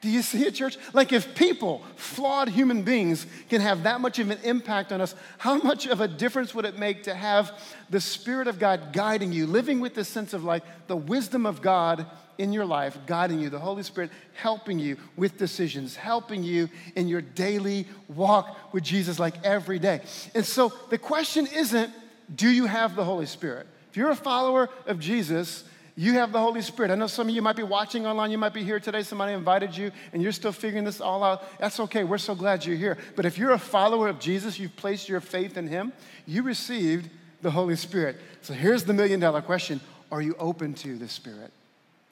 Do 0.00 0.08
you 0.08 0.22
see 0.22 0.46
it, 0.46 0.54
church? 0.54 0.78
Like, 0.94 1.12
if 1.12 1.34
people, 1.34 1.82
flawed 1.96 2.48
human 2.48 2.84
beings, 2.84 3.26
can 3.50 3.60
have 3.60 3.82
that 3.82 4.00
much 4.00 4.18
of 4.18 4.30
an 4.30 4.38
impact 4.44 4.92
on 4.92 5.02
us, 5.02 5.14
how 5.36 5.58
much 5.58 5.86
of 5.86 6.00
a 6.00 6.08
difference 6.08 6.54
would 6.54 6.64
it 6.64 6.78
make 6.78 7.02
to 7.02 7.14
have 7.14 7.52
the 7.90 8.00
Spirit 8.00 8.48
of 8.48 8.58
God 8.58 8.94
guiding 8.94 9.30
you, 9.30 9.46
living 9.46 9.78
with 9.78 9.94
this 9.94 10.08
sense 10.08 10.32
of 10.32 10.44
like 10.44 10.62
the 10.86 10.96
wisdom 10.96 11.44
of 11.44 11.60
God 11.60 12.06
in 12.38 12.52
your 12.52 12.64
life, 12.64 12.96
guiding 13.06 13.40
you, 13.40 13.50
the 13.50 13.58
Holy 13.58 13.82
Spirit 13.82 14.10
helping 14.34 14.78
you 14.78 14.96
with 15.16 15.36
decisions, 15.36 15.96
helping 15.96 16.44
you 16.44 16.68
in 16.94 17.08
your 17.08 17.20
daily 17.20 17.86
walk 18.08 18.72
with 18.72 18.84
Jesus, 18.84 19.18
like 19.18 19.34
every 19.44 19.78
day. 19.78 20.00
And 20.34 20.46
so 20.46 20.72
the 20.88 20.98
question 20.98 21.46
isn't, 21.46 21.92
do 22.34 22.48
you 22.48 22.66
have 22.66 22.94
the 22.94 23.04
Holy 23.04 23.26
Spirit? 23.26 23.66
If 23.90 23.96
you're 23.96 24.10
a 24.10 24.16
follower 24.16 24.68
of 24.86 25.00
Jesus, 25.00 25.64
you 25.96 26.12
have 26.14 26.30
the 26.30 26.38
Holy 26.38 26.62
Spirit. 26.62 26.92
I 26.92 26.94
know 26.94 27.08
some 27.08 27.28
of 27.28 27.34
you 27.34 27.42
might 27.42 27.56
be 27.56 27.64
watching 27.64 28.06
online, 28.06 28.30
you 28.30 28.38
might 28.38 28.54
be 28.54 28.62
here 28.62 28.78
today, 28.78 29.02
somebody 29.02 29.32
invited 29.32 29.76
you, 29.76 29.90
and 30.12 30.22
you're 30.22 30.30
still 30.30 30.52
figuring 30.52 30.84
this 30.84 31.00
all 31.00 31.24
out. 31.24 31.58
That's 31.58 31.80
okay, 31.80 32.04
we're 32.04 32.18
so 32.18 32.36
glad 32.36 32.64
you're 32.64 32.76
here. 32.76 32.98
But 33.16 33.24
if 33.24 33.36
you're 33.36 33.52
a 33.52 33.58
follower 33.58 34.08
of 34.08 34.20
Jesus, 34.20 34.60
you've 34.60 34.76
placed 34.76 35.08
your 35.08 35.20
faith 35.20 35.56
in 35.56 35.66
Him, 35.66 35.92
you 36.24 36.44
received 36.44 37.10
the 37.42 37.50
Holy 37.50 37.74
Spirit. 37.74 38.16
So 38.42 38.54
here's 38.54 38.84
the 38.84 38.92
million 38.92 39.18
dollar 39.18 39.42
question 39.42 39.80
Are 40.12 40.22
you 40.22 40.36
open 40.38 40.74
to 40.74 40.96
the 40.96 41.08
Spirit? 41.08 41.50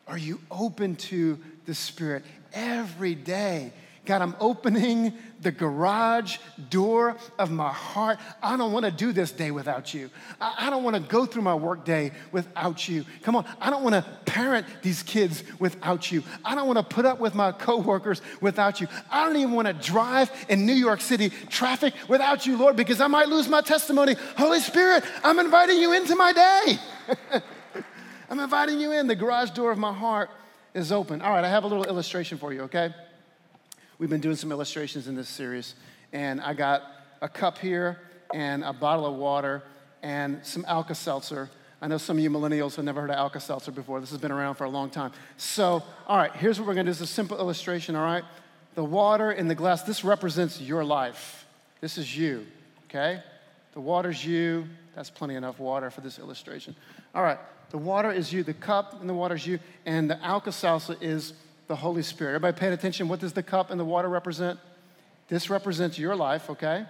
Are 0.07 0.19
you 0.19 0.41
open 0.51 0.97
to 0.97 1.39
the 1.65 1.75
Spirit 1.75 2.25
every 2.53 3.15
day? 3.15 3.73
God, 4.07 4.23
I'm 4.23 4.37
opening 4.39 5.13
the 5.43 5.51
garage 5.51 6.39
door 6.71 7.17
of 7.41 7.51
my 7.51 7.73
heart. 7.73 8.19
I 8.41 8.57
don't 8.57 8.73
want 8.73 8.85
to 8.85 8.93
do 8.93 9.13
this 9.13 9.33
day 9.33 9.51
without 9.51 9.93
you. 9.93 10.11
I, 10.41 10.71
don't 10.71 10.85
want 10.85 10.95
to 10.95 11.03
go 11.03 11.27
through 11.27 11.43
my 11.43 11.57
work 11.57 11.85
day 11.85 12.13
without 12.31 12.89
you. 12.89 13.05
Come 13.23 13.35
on, 13.35 13.45
I 13.61 13.69
don't 13.69 13.83
want 13.83 13.97
to 13.97 14.03
parent 14.25 14.65
these 14.83 15.03
kids 15.03 15.43
without 15.59 16.13
you. 16.13 16.23
I 16.45 16.55
don't 16.55 16.69
want 16.69 16.79
to 16.79 16.85
put 16.85 17.05
up 17.05 17.19
with 17.19 17.35
my 17.35 17.51
coworkers 17.51 18.23
without 18.41 18.81
you. 18.81 18.87
I 19.11 19.27
don't 19.27 19.37
even 19.37 19.53
want 19.53 19.67
to 19.67 19.75
drive 19.75 20.31
in 20.49 20.67
New 20.67 20.75
York 20.75 21.01
City 21.01 21.31
traffic 21.51 21.93
without 22.09 22.47
you, 22.47 22.57
Lord, 22.57 22.77
because 22.77 23.01
I 23.01 23.09
might 23.09 23.29
lose 23.29 23.49
my 23.49 23.61
testimony. 23.61 24.15
Holy 24.39 24.61
Spirit, 24.61 25.05
I'm 25.25 25.41
inviting 25.41 25.79
you 25.79 25.93
into 25.93 26.15
my 26.15 26.33
day. 26.33 27.43
I'm 28.29 28.41
inviting 28.41 28.81
you 28.81 28.93
in. 28.93 29.07
The 29.07 29.15
garage 29.15 29.51
door 29.51 29.71
of 29.71 29.79
my 29.79 29.93
heart 29.93 30.31
is 30.75 30.91
open. 30.91 31.23
All 31.23 31.31
right, 31.31 31.45
I 31.45 31.49
have 31.49 31.63
a 31.63 31.69
little 31.69 31.85
illustration 31.85 32.39
for 32.39 32.53
you, 32.53 32.63
okay? 32.63 32.93
We've 33.99 34.11
been 34.11 34.21
doing 34.21 34.37
some 34.37 34.51
illustrations 34.51 35.07
in 35.07 35.15
this 35.15 35.29
series, 35.29 35.77
and 36.13 36.41
I 36.41 36.53
got 36.53 36.83
a 37.23 37.29
cup 37.29 37.59
here 37.59 37.99
and 38.35 38.65
a 38.65 38.73
bottle 38.73 39.07
of 39.07 39.15
water 39.15 39.63
and 40.03 40.45
some 40.45 40.65
Alka 40.67 40.95
Seltzer. 40.95 41.49
I 41.81 41.87
know 41.87 41.99
some 41.99 42.17
of 42.19 42.23
you 42.23 42.31
millennials 42.31 42.75
have 42.77 42.85
never 42.85 43.01
heard 43.01 43.11
of 43.11 43.17
Alka 43.17 43.39
Seltzer 43.39 43.71
before. 43.71 44.01
This 44.01 44.11
has 44.11 44.19
been 44.19 44.33
around 44.33 44.57
for 44.57 44.65
a 44.65 44.71
long 44.71 44.91
time. 44.91 45.13
So, 45.37 45.85
all 46.09 46.17
right, 46.17 46.35
here's 46.35 46.59
what 46.59 46.67
we're 46.67 46.75
gonna 46.75 46.85
do. 46.85 46.91
This 46.91 47.03
is 47.03 47.11
a 47.11 47.15
simple 47.15 47.39
illustration, 47.39 47.95
all 47.95 48.05
right? 48.05 48.25
The 48.75 48.85
water 48.85 49.31
in 49.31 49.47
the 49.47 49.55
glass, 49.55 49.85
this 49.85 50.03
represents 50.03 50.61
your 50.61 50.85
life. 50.85 51.47
This 51.81 51.97
is 51.97 52.17
you, 52.17 52.45
okay? 52.91 53.23
The 53.73 53.81
water's 53.81 54.25
you. 54.25 54.67
That's 54.97 55.11
plenty 55.11 55.37
enough 55.37 55.61
water 55.61 55.91
for 55.91 56.01
this 56.01 56.19
illustration. 56.19 56.75
All 57.15 57.23
right, 57.23 57.39
the 57.71 57.79
water 57.79 58.11
is 58.11 58.33
you, 58.33 58.43
the 58.43 58.55
cup 58.55 59.01
and 59.01 59.09
the 59.09 59.15
water 59.15 59.35
is 59.35 59.47
you, 59.47 59.59
and 59.85 60.11
the 60.11 60.23
Alka 60.25 60.53
Seltzer 60.53 60.97
is 61.01 61.33
the 61.67 61.77
Holy 61.77 62.03
Spirit. 62.03 62.35
Everybody 62.35 62.59
paying 62.59 62.73
attention? 62.73 63.09
What 63.09 63.21
does 63.21 63.33
the 63.33 63.43
cup 63.43 63.71
and 63.71 63.81
the 63.81 63.85
water 63.85 64.09
represent? 64.09 64.59
This 65.29 65.51
represents 65.51 65.99
your 65.99 66.15
life, 66.15 66.49
okay? 66.51 66.87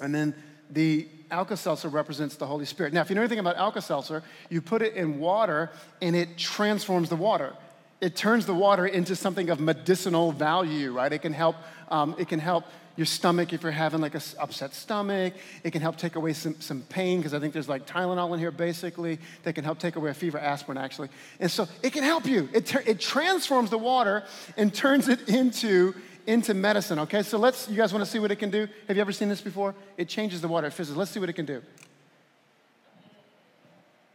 And 0.00 0.14
then 0.14 0.34
the 0.70 1.08
Alka 1.30 1.56
Seltzer 1.56 1.88
represents 1.88 2.36
the 2.36 2.46
Holy 2.46 2.64
Spirit. 2.64 2.92
Now, 2.92 3.00
if 3.02 3.10
you 3.10 3.14
know 3.14 3.22
anything 3.22 3.38
about 3.38 3.56
Alka 3.56 3.80
Seltzer, 3.80 4.22
you 4.50 4.60
put 4.60 4.82
it 4.82 4.94
in 4.94 5.20
water 5.20 5.70
and 6.02 6.16
it 6.16 6.36
transforms 6.36 7.08
the 7.08 7.16
water. 7.16 7.52
It 8.00 8.16
turns 8.16 8.46
the 8.46 8.54
water 8.54 8.86
into 8.86 9.14
something 9.16 9.50
of 9.50 9.60
medicinal 9.60 10.32
value, 10.32 10.92
right? 10.92 11.12
It 11.12 11.22
can 11.22 11.32
help, 11.32 11.56
um, 11.88 12.16
it 12.18 12.28
can 12.28 12.40
help 12.40 12.64
your 12.96 13.06
stomach 13.06 13.52
if 13.52 13.62
you're 13.62 13.72
having 13.72 14.00
like 14.00 14.14
an 14.14 14.20
upset 14.38 14.72
stomach. 14.74 15.34
It 15.62 15.72
can 15.72 15.82
help 15.82 15.96
take 15.96 16.16
away 16.16 16.32
some, 16.32 16.60
some 16.60 16.82
pain 16.82 17.18
because 17.18 17.34
I 17.34 17.40
think 17.40 17.52
there's 17.52 17.68
like 17.68 17.86
Tylenol 17.86 18.32
in 18.34 18.38
here 18.38 18.50
basically 18.50 19.18
that 19.42 19.54
can 19.54 19.64
help 19.64 19.78
take 19.78 19.96
away 19.96 20.10
a 20.10 20.14
fever, 20.14 20.38
aspirin 20.38 20.78
actually. 20.78 21.08
And 21.40 21.50
so 21.50 21.66
it 21.82 21.92
can 21.92 22.04
help 22.04 22.26
you. 22.26 22.48
It, 22.52 22.66
ter- 22.66 22.84
it 22.86 23.00
transforms 23.00 23.70
the 23.70 23.78
water 23.78 24.24
and 24.56 24.72
turns 24.72 25.08
it 25.08 25.28
into, 25.28 25.94
into 26.26 26.54
medicine, 26.54 27.00
okay? 27.00 27.22
So 27.22 27.38
let's, 27.38 27.68
you 27.68 27.76
guys 27.76 27.92
want 27.92 28.04
to 28.04 28.10
see 28.10 28.20
what 28.20 28.30
it 28.30 28.36
can 28.36 28.50
do? 28.50 28.68
Have 28.86 28.96
you 28.96 29.00
ever 29.00 29.12
seen 29.12 29.28
this 29.28 29.40
before? 29.40 29.74
It 29.96 30.08
changes 30.08 30.40
the 30.40 30.48
water 30.48 30.68
it 30.68 30.72
fizzes. 30.72 30.96
Let's 30.96 31.10
see 31.10 31.20
what 31.20 31.28
it 31.28 31.34
can 31.34 31.46
do. 31.46 31.62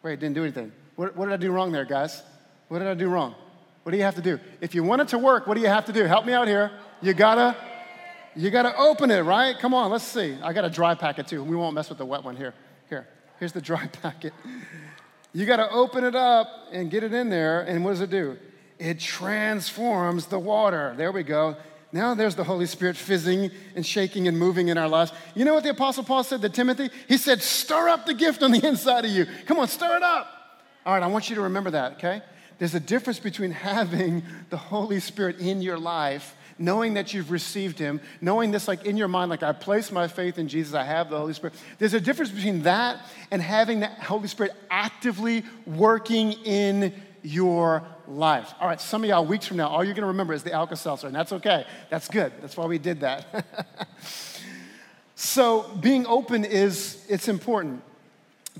Wait, 0.02 0.13
it 0.13 0.20
didn't 0.22 0.36
do 0.36 0.44
anything. 0.44 0.72
What, 0.96 1.15
what 1.18 1.26
did 1.26 1.34
I 1.34 1.38
do 1.38 1.52
wrong 1.52 1.74
there, 1.74 1.86
guys? 1.86 2.24
What 2.70 2.80
did 2.80 2.88
I 2.88 2.94
do 2.94 3.10
wrong? 3.10 3.36
What 3.84 3.92
do 3.92 3.98
you 3.98 4.04
have 4.04 4.15
to 4.15 4.22
do? 4.22 4.39
If 4.62 4.76
you 4.76 4.84
want 4.84 5.02
it 5.02 5.10
to 5.10 5.18
work, 5.18 5.48
what 5.48 5.56
do 5.56 5.62
you 5.62 5.68
have 5.68 5.86
to 5.86 5.94
do? 5.94 6.06
Help 6.06 6.26
me 6.26 6.34
out 6.34 6.48
here. 6.48 6.72
You 7.02 7.13
gotta 7.13 7.56
you 8.36 8.50
got 8.52 8.63
to 8.63 8.76
open 8.78 9.12
it, 9.12 9.22
right? 9.22 9.58
Come 9.58 9.74
on, 9.74 9.92
let's 9.92 10.04
see. 10.04 10.38
I 10.42 10.54
got 10.54 10.65
a 10.65 10.70
dry 10.70 10.96
packet 10.96 11.28
too. 11.28 11.44
We 11.44 11.56
won't 11.56 11.76
mess 11.76 11.89
with 11.89 11.98
the 11.98 12.06
wet 12.06 12.24
one 12.24 12.36
here. 12.36 12.54
Here, 12.89 13.08
here's 13.39 13.52
the 13.52 13.62
dry 13.62 13.88
packet. 14.02 14.34
You 15.34 15.46
got 15.46 15.58
to 15.58 15.70
open 15.70 16.04
it 16.04 16.15
up 16.15 16.48
and 16.72 16.89
get 16.89 17.04
it 17.04 17.13
in 17.13 17.30
there. 17.30 17.62
And 17.62 17.84
what 17.84 17.92
does 17.92 18.02
it 18.02 18.10
do? 18.10 18.38
It 18.78 19.00
transforms 19.00 20.28
the 20.28 20.39
water. 20.39 20.94
There 20.98 21.12
we 21.12 21.24
go. 21.24 21.58
Now 21.92 22.13
there's 22.13 22.36
the 22.36 22.44
Holy 22.44 22.68
Spirit 22.68 22.96
fizzing 22.96 23.52
and 23.76 23.86
shaking 23.86 24.28
and 24.28 24.38
moving 24.38 24.68
in 24.68 24.78
our 24.78 24.88
lives. 24.88 25.12
You 25.36 25.44
know 25.44 25.54
what 25.54 25.63
the 25.63 25.72
Apostle 25.72 26.04
Paul 26.04 26.24
said 26.24 26.42
to 26.42 26.50
Timothy? 26.50 26.89
He 27.08 27.18
said, 27.18 27.42
Stir 27.42 27.89
up 27.89 28.06
the 28.06 28.13
gift 28.13 28.44
on 28.44 28.52
the 28.52 28.63
inside 28.68 29.06
of 29.06 29.12
you. 29.12 29.26
Come 29.46 29.60
on, 29.60 29.68
stir 29.68 29.98
it 29.98 30.04
up. 30.04 30.28
All 30.86 30.94
right, 30.94 31.04
I 31.04 31.08
want 31.08 31.30
you 31.30 31.36
to 31.36 31.42
remember 31.42 31.72
that, 31.72 31.94
okay? 31.94 32.22
There's 32.58 32.76
a 32.76 32.80
difference 32.80 33.20
between 33.20 33.52
having 33.70 34.24
the 34.50 34.58
Holy 34.58 35.00
Spirit 35.00 35.39
in 35.39 35.62
your 35.62 35.78
life 35.78 36.36
knowing 36.60 36.93
that 36.95 37.13
you've 37.13 37.32
received 37.32 37.80
Him, 37.80 38.02
knowing 38.22 38.52
this 38.52 38.67
like 38.67 38.86
in 38.86 38.98
your 38.98 39.08
mind, 39.08 39.30
like 39.30 39.41
I 39.41 39.54
place 39.54 39.91
my 39.91 40.08
faith 40.08 40.38
in 40.38 40.48
Jesus, 40.48 40.74
I 40.74 40.84
have 40.84 41.10
the 41.10 41.17
Holy 41.17 41.34
Spirit. 41.34 41.56
There's 41.80 41.93
a 41.93 42.02
difference 42.02 42.32
between 42.32 42.63
that 42.63 43.00
and 43.32 43.41
having 43.41 43.80
the 43.80 43.88
Holy 43.88 44.28
Spirit 44.28 44.52
actively 44.69 45.43
working 45.65 46.34
in 46.34 46.93
your 47.24 47.84
life. 48.08 48.54
All 48.60 48.67
right, 48.67 48.80
some 48.80 49.04
of 49.04 49.10
y'all 49.10 49.26
weeks 49.26 49.48
from 49.48 49.58
now, 49.58 49.69
all 49.69 49.84
you're 49.84 49.93
gonna 49.93 50.08
remember 50.08 50.34
is 50.34 50.43
the 50.43 50.54
Alka 50.54 50.76
Seltzer, 50.76 51.08
and 51.08 51.15
that's 51.15 51.32
okay. 51.32 51.65
That's 51.89 52.08
good. 52.08 52.34
That's 52.41 52.58
why 52.58 52.65
we 52.65 52.78
did 52.78 53.00
that. 53.02 53.45
so 55.15 55.69
being 55.80 56.06
open 56.06 56.45
is 56.45 57.06
it's 57.10 57.28
important. 57.28 57.82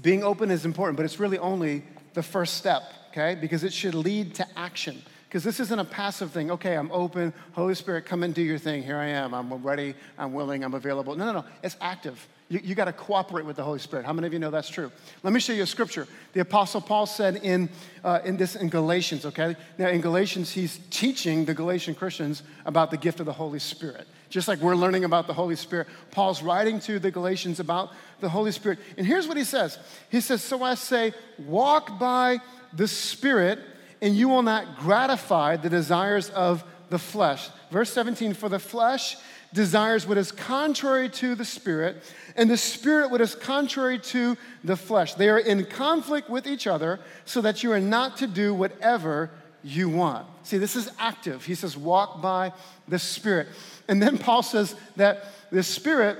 Being 0.02 0.24
open 0.24 0.50
is 0.50 0.66
important, 0.66 0.96
but 0.96 1.06
it's 1.06 1.20
really 1.20 1.38
only 1.38 1.84
the 2.14 2.24
first 2.24 2.56
step, 2.56 2.84
okay? 3.10 3.36
Because 3.36 3.64
it 3.64 3.74
should 3.74 3.96
lead 3.96 4.36
to 4.36 4.48
action. 4.58 5.02
Because 5.30 5.44
this 5.44 5.60
isn't 5.60 5.78
a 5.78 5.86
passive 5.86 6.32
thing. 6.32 6.50
Okay, 6.50 6.76
I'm 6.76 6.92
open. 6.92 7.34
Holy 7.52 7.76
Spirit, 7.76 8.08
come 8.08 8.24
and 8.24 8.34
do 8.34 8.42
your 8.42 8.58
thing. 8.58 8.82
Here 8.82 8.98
I 8.98 9.10
am. 9.10 9.36
I'm 9.36 9.54
ready. 9.62 9.94
I'm 10.18 10.34
willing. 10.34 10.64
I'm 10.64 10.74
available. 10.74 11.16
No, 11.16 11.28
no, 11.28 11.34
no. 11.34 11.46
It's 11.62 11.78
active. 11.80 12.28
You, 12.50 12.60
you 12.64 12.74
got 12.74 12.86
to 12.86 12.94
cooperate 12.94 13.46
with 13.46 13.56
the 13.56 13.64
Holy 13.64 13.78
Spirit. 13.78 14.08
How 14.08 14.14
many 14.14 14.26
of 14.26 14.34
you 14.34 14.40
know 14.40 14.50
that's 14.50 14.70
true? 14.70 14.92
Let 15.22 15.32
me 15.32 15.40
show 15.40 15.54
you 15.54 15.62
a 15.62 15.68
scripture. 15.68 16.08
The 16.34 16.40
Apostle 16.40 16.82
Paul 16.82 17.06
said 17.06 17.36
in, 17.44 17.70
uh, 18.04 18.22
in 18.26 18.38
this 18.38 18.56
in 18.56 18.70
Galatians, 18.70 19.24
okay? 19.28 19.56
Now, 19.78 19.90
in 19.90 20.02
Galatians, 20.02 20.50
he's 20.50 20.80
teaching 20.90 21.46
the 21.46 21.54
Galatian 21.54 21.94
Christians 21.94 22.42
about 22.66 22.90
the 22.90 22.98
gift 22.98 23.20
of 23.20 23.28
the 23.28 23.34
Holy 23.34 23.60
Spirit. 23.60 24.08
Just 24.30 24.48
like 24.48 24.60
we're 24.62 24.76
learning 24.76 25.04
about 25.04 25.28
the 25.28 25.34
Holy 25.34 25.56
Spirit, 25.56 25.88
Paul's 26.10 26.42
writing 26.42 26.80
to 26.82 26.98
the 26.98 27.12
Galatians 27.12 27.60
about 27.60 27.92
the 28.20 28.30
Holy 28.30 28.52
Spirit. 28.52 28.80
And 28.98 29.06
here's 29.06 29.28
what 29.28 29.38
he 29.38 29.44
says 29.44 29.78
He 30.10 30.22
says, 30.22 30.42
So 30.42 30.64
I 30.64 30.74
say, 30.74 31.14
walk 31.38 32.00
by 32.00 32.40
the 32.74 32.88
Spirit, 32.88 33.60
and 34.02 34.16
you 34.16 34.30
will 34.30 34.42
not 34.42 34.78
gratify 34.78 35.58
the 35.58 35.70
desires 35.70 36.30
of 36.30 36.64
the 36.90 37.00
flesh. 37.00 37.50
Verse 37.72 37.92
17, 37.94 38.34
for 38.34 38.50
the 38.50 38.60
flesh 38.60 39.18
desires 39.54 40.08
what 40.08 40.18
is 40.18 40.32
contrary 40.32 41.10
to 41.10 41.36
the 41.36 41.46
Spirit, 41.46 42.04
and 42.36 42.50
the 42.50 42.58
Spirit 42.58 43.10
what 43.10 43.22
is 43.22 43.36
contrary 43.36 43.98
to 43.98 44.38
the 44.64 44.76
flesh. 44.76 45.16
They 45.16 45.30
are 45.30 45.40
in 45.40 45.66
conflict 45.66 46.30
with 46.30 46.46
each 46.46 46.68
other, 46.68 47.00
so 47.26 47.42
that 47.42 47.64
you 47.64 47.72
are 47.72 47.80
not 47.80 48.18
to 48.18 48.28
do 48.28 48.54
whatever 48.54 49.32
you 49.64 49.90
want. 49.90 50.28
See, 50.44 50.58
this 50.58 50.76
is 50.76 50.90
active. 51.00 51.46
He 51.46 51.56
says, 51.56 51.76
walk 51.76 52.22
by 52.22 52.54
the 52.88 53.00
Spirit. 53.00 53.48
And 53.88 54.02
then 54.02 54.18
Paul 54.18 54.44
says 54.44 54.76
that 54.96 55.26
the 55.52 55.64
Spirit 55.64 56.18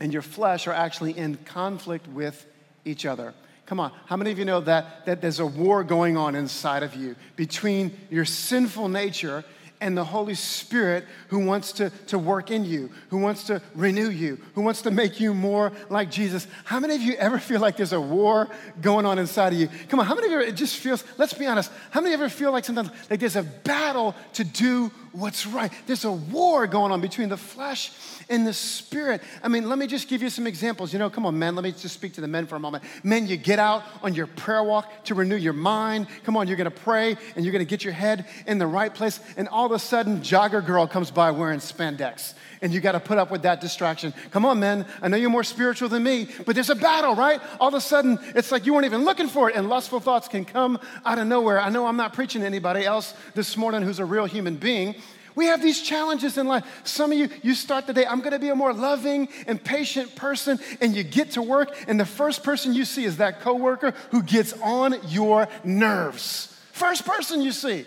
and 0.00 0.12
your 0.12 0.22
flesh 0.22 0.66
are 0.66 0.72
actually 0.72 1.16
in 1.16 1.36
conflict 1.44 2.06
with 2.08 2.46
each 2.84 3.04
other. 3.04 3.34
Come 3.66 3.80
on, 3.80 3.92
how 4.06 4.16
many 4.16 4.30
of 4.30 4.38
you 4.38 4.44
know 4.44 4.60
that, 4.60 5.06
that 5.06 5.22
there's 5.22 5.40
a 5.40 5.46
war 5.46 5.82
going 5.84 6.16
on 6.16 6.34
inside 6.34 6.82
of 6.82 6.94
you 6.94 7.16
between 7.34 7.96
your 8.10 8.26
sinful 8.26 8.88
nature 8.88 9.44
and 9.80 9.96
the 9.96 10.04
Holy 10.04 10.34
Spirit 10.34 11.04
who 11.28 11.44
wants 11.44 11.72
to, 11.72 11.90
to 12.06 12.18
work 12.18 12.50
in 12.50 12.64
you, 12.64 12.90
who 13.08 13.18
wants 13.18 13.44
to 13.44 13.60
renew 13.74 14.08
you, 14.08 14.38
who 14.54 14.62
wants 14.62 14.82
to 14.82 14.90
make 14.90 15.18
you 15.20 15.34
more 15.34 15.72
like 15.90 16.10
Jesus. 16.10 16.46
How 16.64 16.78
many 16.78 16.94
of 16.94 17.02
you 17.02 17.14
ever 17.14 17.38
feel 17.38 17.60
like 17.60 17.76
there's 17.76 17.92
a 17.92 18.00
war 18.00 18.48
going 18.80 19.04
on 19.04 19.18
inside 19.18 19.52
of 19.52 19.58
you? 19.58 19.68
Come 19.88 20.00
on, 20.00 20.06
how 20.06 20.14
many 20.14 20.26
of 20.26 20.32
you, 20.32 20.40
it 20.40 20.56
just 20.56 20.76
feels, 20.76 21.04
let's 21.18 21.34
be 21.34 21.46
honest, 21.46 21.70
how 21.90 22.00
many 22.00 22.14
of 22.14 22.20
you 22.20 22.24
ever 22.24 22.34
feel 22.34 22.52
like 22.52 22.64
sometimes 22.64 22.90
like 23.10 23.20
there's 23.20 23.36
a 23.36 23.42
battle 23.42 24.14
to 24.34 24.44
do 24.44 24.90
what's 25.14 25.46
right. 25.46 25.72
There's 25.86 26.04
a 26.04 26.12
war 26.12 26.66
going 26.66 26.90
on 26.92 27.00
between 27.00 27.28
the 27.28 27.36
flesh 27.36 27.92
and 28.28 28.46
the 28.46 28.52
spirit. 28.52 29.22
I 29.42 29.48
mean, 29.48 29.68
let 29.68 29.78
me 29.78 29.86
just 29.86 30.08
give 30.08 30.22
you 30.22 30.30
some 30.30 30.46
examples. 30.46 30.92
You 30.92 30.98
know, 30.98 31.08
come 31.08 31.24
on, 31.24 31.38
men, 31.38 31.54
let 31.54 31.62
me 31.62 31.72
just 31.72 31.94
speak 31.94 32.14
to 32.14 32.20
the 32.20 32.28
men 32.28 32.46
for 32.46 32.56
a 32.56 32.60
moment. 32.60 32.84
Men, 33.02 33.26
you 33.26 33.36
get 33.36 33.58
out 33.58 33.84
on 34.02 34.14
your 34.14 34.26
prayer 34.26 34.62
walk 34.62 35.04
to 35.04 35.14
renew 35.14 35.36
your 35.36 35.52
mind. 35.52 36.08
Come 36.24 36.36
on, 36.36 36.48
you're 36.48 36.56
gonna 36.56 36.70
pray 36.70 37.16
and 37.36 37.44
you're 37.44 37.52
gonna 37.52 37.64
get 37.64 37.84
your 37.84 37.92
head 37.92 38.26
in 38.46 38.58
the 38.58 38.66
right 38.66 38.92
place, 38.92 39.20
and 39.36 39.48
all 39.48 39.66
of 39.66 39.72
a 39.72 39.78
sudden, 39.78 40.20
jogger 40.20 40.64
girl 40.64 40.86
comes 40.86 41.10
by 41.10 41.30
wearing 41.30 41.60
spandex. 41.60 42.34
And 42.64 42.72
you 42.72 42.80
got 42.80 42.92
to 42.92 43.00
put 43.00 43.18
up 43.18 43.30
with 43.30 43.42
that 43.42 43.60
distraction. 43.60 44.14
Come 44.30 44.46
on, 44.46 44.58
men. 44.58 44.86
I 45.02 45.08
know 45.08 45.18
you're 45.18 45.28
more 45.28 45.44
spiritual 45.44 45.90
than 45.90 46.02
me, 46.02 46.28
but 46.46 46.54
there's 46.54 46.70
a 46.70 46.74
battle, 46.74 47.14
right? 47.14 47.38
All 47.60 47.68
of 47.68 47.74
a 47.74 47.80
sudden, 47.80 48.18
it's 48.34 48.50
like 48.50 48.64
you 48.64 48.72
weren't 48.72 48.86
even 48.86 49.04
looking 49.04 49.28
for 49.28 49.50
it, 49.50 49.54
and 49.54 49.68
lustful 49.68 50.00
thoughts 50.00 50.28
can 50.28 50.46
come 50.46 50.80
out 51.04 51.18
of 51.18 51.26
nowhere. 51.26 51.60
I 51.60 51.68
know 51.68 51.86
I'm 51.86 51.98
not 51.98 52.14
preaching 52.14 52.40
to 52.40 52.46
anybody 52.46 52.86
else 52.86 53.12
this 53.34 53.58
morning 53.58 53.82
who's 53.82 53.98
a 53.98 54.04
real 54.04 54.24
human 54.24 54.56
being, 54.56 54.94
we 55.34 55.46
have 55.46 55.60
these 55.62 55.82
challenges 55.82 56.38
in 56.38 56.46
life. 56.46 56.64
Some 56.84 57.12
of 57.12 57.18
you, 57.18 57.28
you 57.42 57.54
start 57.54 57.86
the 57.86 57.92
day, 57.92 58.06
I'm 58.06 58.20
gonna 58.20 58.38
be 58.38 58.48
a 58.48 58.54
more 58.54 58.72
loving 58.72 59.28
and 59.46 59.62
patient 59.62 60.14
person, 60.14 60.58
and 60.80 60.94
you 60.94 61.02
get 61.02 61.32
to 61.32 61.42
work, 61.42 61.76
and 61.88 61.98
the 61.98 62.06
first 62.06 62.42
person 62.42 62.72
you 62.72 62.84
see 62.84 63.04
is 63.04 63.16
that 63.16 63.40
coworker 63.40 63.94
who 64.10 64.22
gets 64.22 64.52
on 64.62 64.96
your 65.08 65.48
nerves. 65.64 66.56
First 66.72 67.04
person 67.04 67.40
you 67.40 67.52
see. 67.52 67.84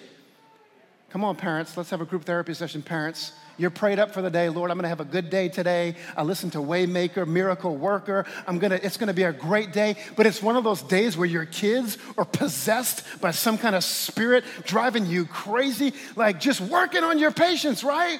Come 1.09 1.23
on, 1.23 1.35
parents, 1.35 1.77
let's 1.77 1.89
have 1.89 2.01
a 2.01 2.05
group 2.05 2.25
therapy 2.25 2.53
session, 2.53 2.81
parents. 2.81 3.31
You're 3.57 3.71
prayed 3.71 3.97
up 3.97 4.13
for 4.13 4.21
the 4.21 4.29
day. 4.29 4.49
Lord, 4.49 4.69
I'm 4.69 4.77
going 4.77 4.83
to 4.83 4.89
have 4.89 4.99
a 4.99 5.05
good 5.05 5.29
day 5.29 5.49
today. 5.49 5.95
I 6.15 6.23
listen 6.23 6.51
to 6.51 6.59
Waymaker, 6.59 7.27
Miracle 7.27 7.75
Worker. 7.75 8.25
I'm 8.45 8.59
going 8.59 8.71
to, 8.71 8.85
it's 8.85 8.97
going 8.97 9.07
to 9.07 9.13
be 9.13 9.23
a 9.23 9.33
great 9.33 9.73
day. 9.73 9.95
But 10.15 10.27
it's 10.27 10.41
one 10.41 10.55
of 10.55 10.63
those 10.63 10.81
days 10.83 11.17
where 11.17 11.27
your 11.27 11.45
kids 11.45 11.97
are 12.17 12.25
possessed 12.25 13.03
by 13.19 13.31
some 13.31 13.57
kind 13.57 13.75
of 13.75 13.83
spirit 13.83 14.43
driving 14.63 15.05
you 15.07 15.25
crazy, 15.25 15.93
like 16.15 16.39
just 16.39 16.61
working 16.61 17.03
on 17.03 17.17
your 17.17 17.31
patience, 17.31 17.83
right? 17.83 18.19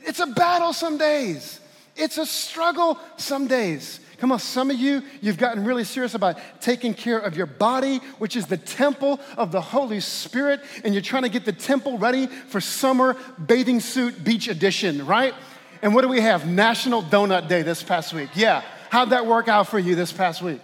It's 0.00 0.18
a 0.18 0.26
battle 0.26 0.72
some 0.72 0.98
days. 0.98 1.60
It's 1.94 2.18
a 2.18 2.26
struggle 2.26 2.98
some 3.16 3.46
days. 3.46 4.00
Come 4.22 4.30
on, 4.30 4.38
some 4.38 4.70
of 4.70 4.78
you, 4.78 5.02
you've 5.20 5.36
gotten 5.36 5.64
really 5.64 5.82
serious 5.82 6.14
about 6.14 6.38
taking 6.60 6.94
care 6.94 7.18
of 7.18 7.36
your 7.36 7.46
body, 7.46 7.96
which 8.18 8.36
is 8.36 8.46
the 8.46 8.56
temple 8.56 9.18
of 9.36 9.50
the 9.50 9.60
Holy 9.60 9.98
Spirit, 9.98 10.60
and 10.84 10.94
you're 10.94 11.02
trying 11.02 11.24
to 11.24 11.28
get 11.28 11.44
the 11.44 11.52
temple 11.52 11.98
ready 11.98 12.28
for 12.28 12.60
summer 12.60 13.16
bathing 13.44 13.80
suit 13.80 14.22
beach 14.22 14.46
edition, 14.46 15.06
right? 15.06 15.34
And 15.82 15.92
what 15.92 16.02
do 16.02 16.08
we 16.08 16.20
have? 16.20 16.46
National 16.46 17.02
Donut 17.02 17.48
Day 17.48 17.62
this 17.62 17.82
past 17.82 18.14
week. 18.14 18.28
Yeah. 18.36 18.62
How'd 18.90 19.10
that 19.10 19.26
work 19.26 19.48
out 19.48 19.66
for 19.66 19.80
you 19.80 19.96
this 19.96 20.12
past 20.12 20.40
week? 20.40 20.60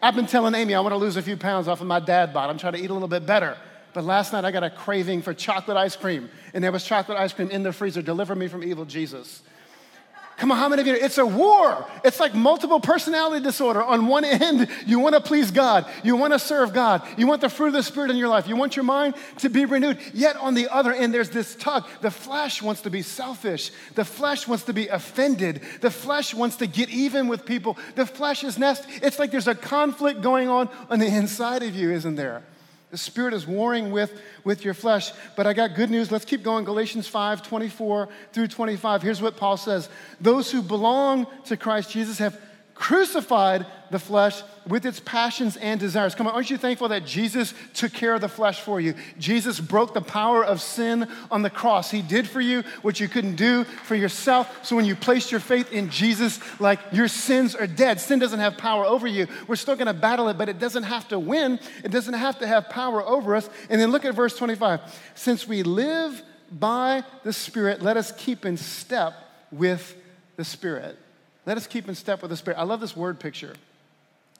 I've 0.00 0.16
been 0.16 0.26
telling 0.26 0.54
Amy 0.54 0.74
I 0.74 0.80
want 0.80 0.94
to 0.94 0.96
lose 0.96 1.18
a 1.18 1.22
few 1.22 1.36
pounds 1.36 1.68
off 1.68 1.82
of 1.82 1.86
my 1.86 2.00
dad 2.00 2.32
bod. 2.32 2.48
I'm 2.48 2.56
trying 2.56 2.72
to 2.72 2.80
eat 2.80 2.88
a 2.88 2.94
little 2.94 3.08
bit 3.08 3.26
better. 3.26 3.58
But 3.92 4.04
last 4.04 4.32
night 4.32 4.46
I 4.46 4.50
got 4.52 4.64
a 4.64 4.70
craving 4.70 5.20
for 5.20 5.34
chocolate 5.34 5.76
ice 5.76 5.96
cream, 5.96 6.30
and 6.54 6.64
there 6.64 6.72
was 6.72 6.82
chocolate 6.82 7.18
ice 7.18 7.34
cream 7.34 7.50
in 7.50 7.62
the 7.62 7.74
freezer. 7.74 8.00
Deliver 8.00 8.34
me 8.34 8.48
from 8.48 8.64
evil, 8.64 8.86
Jesus. 8.86 9.42
Come 10.38 10.50
on, 10.50 10.58
how 10.58 10.68
many 10.68 10.82
of 10.82 10.88
you? 10.88 10.94
It's 10.94 11.18
a 11.18 11.26
war. 11.26 11.86
It's 12.04 12.18
like 12.18 12.34
multiple 12.34 12.80
personality 12.80 13.44
disorder. 13.44 13.82
On 13.82 14.06
one 14.06 14.24
end, 14.24 14.68
you 14.86 14.98
want 14.98 15.14
to 15.14 15.20
please 15.20 15.50
God, 15.50 15.86
you 16.02 16.16
want 16.16 16.32
to 16.32 16.38
serve 16.38 16.72
God, 16.72 17.02
you 17.16 17.26
want 17.26 17.40
the 17.40 17.48
fruit 17.48 17.68
of 17.68 17.72
the 17.74 17.82
Spirit 17.82 18.10
in 18.10 18.16
your 18.16 18.28
life, 18.28 18.48
you 18.48 18.56
want 18.56 18.74
your 18.74 18.84
mind 18.84 19.14
to 19.38 19.48
be 19.48 19.64
renewed. 19.64 19.98
Yet 20.12 20.36
on 20.36 20.54
the 20.54 20.68
other 20.68 20.92
end, 20.92 21.14
there's 21.14 21.30
this 21.30 21.54
tug. 21.54 21.86
The 22.00 22.10
flesh 22.10 22.60
wants 22.62 22.82
to 22.82 22.90
be 22.90 23.02
selfish, 23.02 23.70
the 23.94 24.04
flesh 24.04 24.48
wants 24.48 24.64
to 24.64 24.72
be 24.72 24.88
offended, 24.88 25.60
the 25.80 25.90
flesh 25.90 26.34
wants 26.34 26.56
to 26.56 26.66
get 26.66 26.88
even 26.88 27.28
with 27.28 27.44
people. 27.44 27.76
The 27.94 28.06
flesh 28.06 28.42
is 28.42 28.58
nest. 28.58 28.84
It's 29.02 29.18
like 29.18 29.30
there's 29.30 29.48
a 29.48 29.54
conflict 29.54 30.22
going 30.22 30.48
on 30.48 30.68
on 30.90 30.98
the 30.98 31.06
inside 31.06 31.62
of 31.62 31.74
you, 31.74 31.92
isn't 31.92 32.16
there? 32.16 32.42
The 32.92 32.98
spirit 32.98 33.32
is 33.32 33.46
warring 33.46 33.90
with, 33.90 34.20
with 34.44 34.66
your 34.66 34.74
flesh. 34.74 35.12
But 35.34 35.46
I 35.46 35.54
got 35.54 35.74
good 35.74 35.90
news. 35.90 36.12
Let's 36.12 36.26
keep 36.26 36.42
going. 36.42 36.66
Galatians 36.66 37.08
5 37.08 37.42
24 37.42 38.08
through 38.32 38.48
25. 38.48 39.00
Here's 39.00 39.22
what 39.22 39.36
Paul 39.38 39.56
says 39.56 39.88
Those 40.20 40.52
who 40.52 40.60
belong 40.60 41.26
to 41.46 41.56
Christ 41.56 41.90
Jesus 41.90 42.18
have 42.18 42.38
crucified 42.82 43.64
the 43.92 43.98
flesh 44.00 44.42
with 44.66 44.84
its 44.84 44.98
passions 44.98 45.56
and 45.56 45.78
desires. 45.78 46.16
Come 46.16 46.26
on, 46.26 46.34
aren't 46.34 46.50
you 46.50 46.56
thankful 46.56 46.88
that 46.88 47.06
Jesus 47.06 47.54
took 47.74 47.92
care 47.92 48.12
of 48.12 48.20
the 48.20 48.28
flesh 48.28 48.60
for 48.60 48.80
you? 48.80 48.94
Jesus 49.20 49.60
broke 49.60 49.94
the 49.94 50.00
power 50.00 50.44
of 50.44 50.60
sin 50.60 51.06
on 51.30 51.42
the 51.42 51.50
cross. 51.50 51.92
He 51.92 52.02
did 52.02 52.28
for 52.28 52.40
you 52.40 52.64
what 52.82 52.98
you 52.98 53.06
couldn't 53.06 53.36
do 53.36 53.62
for 53.62 53.94
yourself. 53.94 54.66
So 54.66 54.74
when 54.74 54.84
you 54.84 54.96
placed 54.96 55.30
your 55.30 55.38
faith 55.38 55.72
in 55.72 55.90
Jesus, 55.90 56.40
like 56.58 56.80
your 56.90 57.06
sins 57.06 57.54
are 57.54 57.68
dead. 57.68 58.00
Sin 58.00 58.18
doesn't 58.18 58.40
have 58.40 58.58
power 58.58 58.84
over 58.84 59.06
you. 59.06 59.28
We're 59.46 59.54
still 59.54 59.76
going 59.76 59.86
to 59.86 59.94
battle 59.94 60.28
it, 60.28 60.36
but 60.36 60.48
it 60.48 60.58
doesn't 60.58 60.82
have 60.82 61.06
to 61.08 61.20
win. 61.20 61.60
It 61.84 61.92
doesn't 61.92 62.14
have 62.14 62.40
to 62.40 62.48
have 62.48 62.68
power 62.68 63.00
over 63.00 63.36
us. 63.36 63.48
And 63.70 63.80
then 63.80 63.92
look 63.92 64.04
at 64.04 64.12
verse 64.12 64.36
25. 64.36 64.80
Since 65.14 65.46
we 65.46 65.62
live 65.62 66.20
by 66.50 67.04
the 67.22 67.32
Spirit, 67.32 67.80
let 67.80 67.96
us 67.96 68.10
keep 68.18 68.44
in 68.44 68.56
step 68.56 69.14
with 69.52 69.94
the 70.34 70.44
Spirit. 70.44 70.98
Let 71.44 71.56
us 71.56 71.66
keep 71.66 71.88
in 71.88 71.94
step 71.94 72.22
with 72.22 72.30
the 72.30 72.36
Spirit. 72.36 72.58
I 72.58 72.62
love 72.62 72.80
this 72.80 72.96
word 72.96 73.18
picture. 73.18 73.54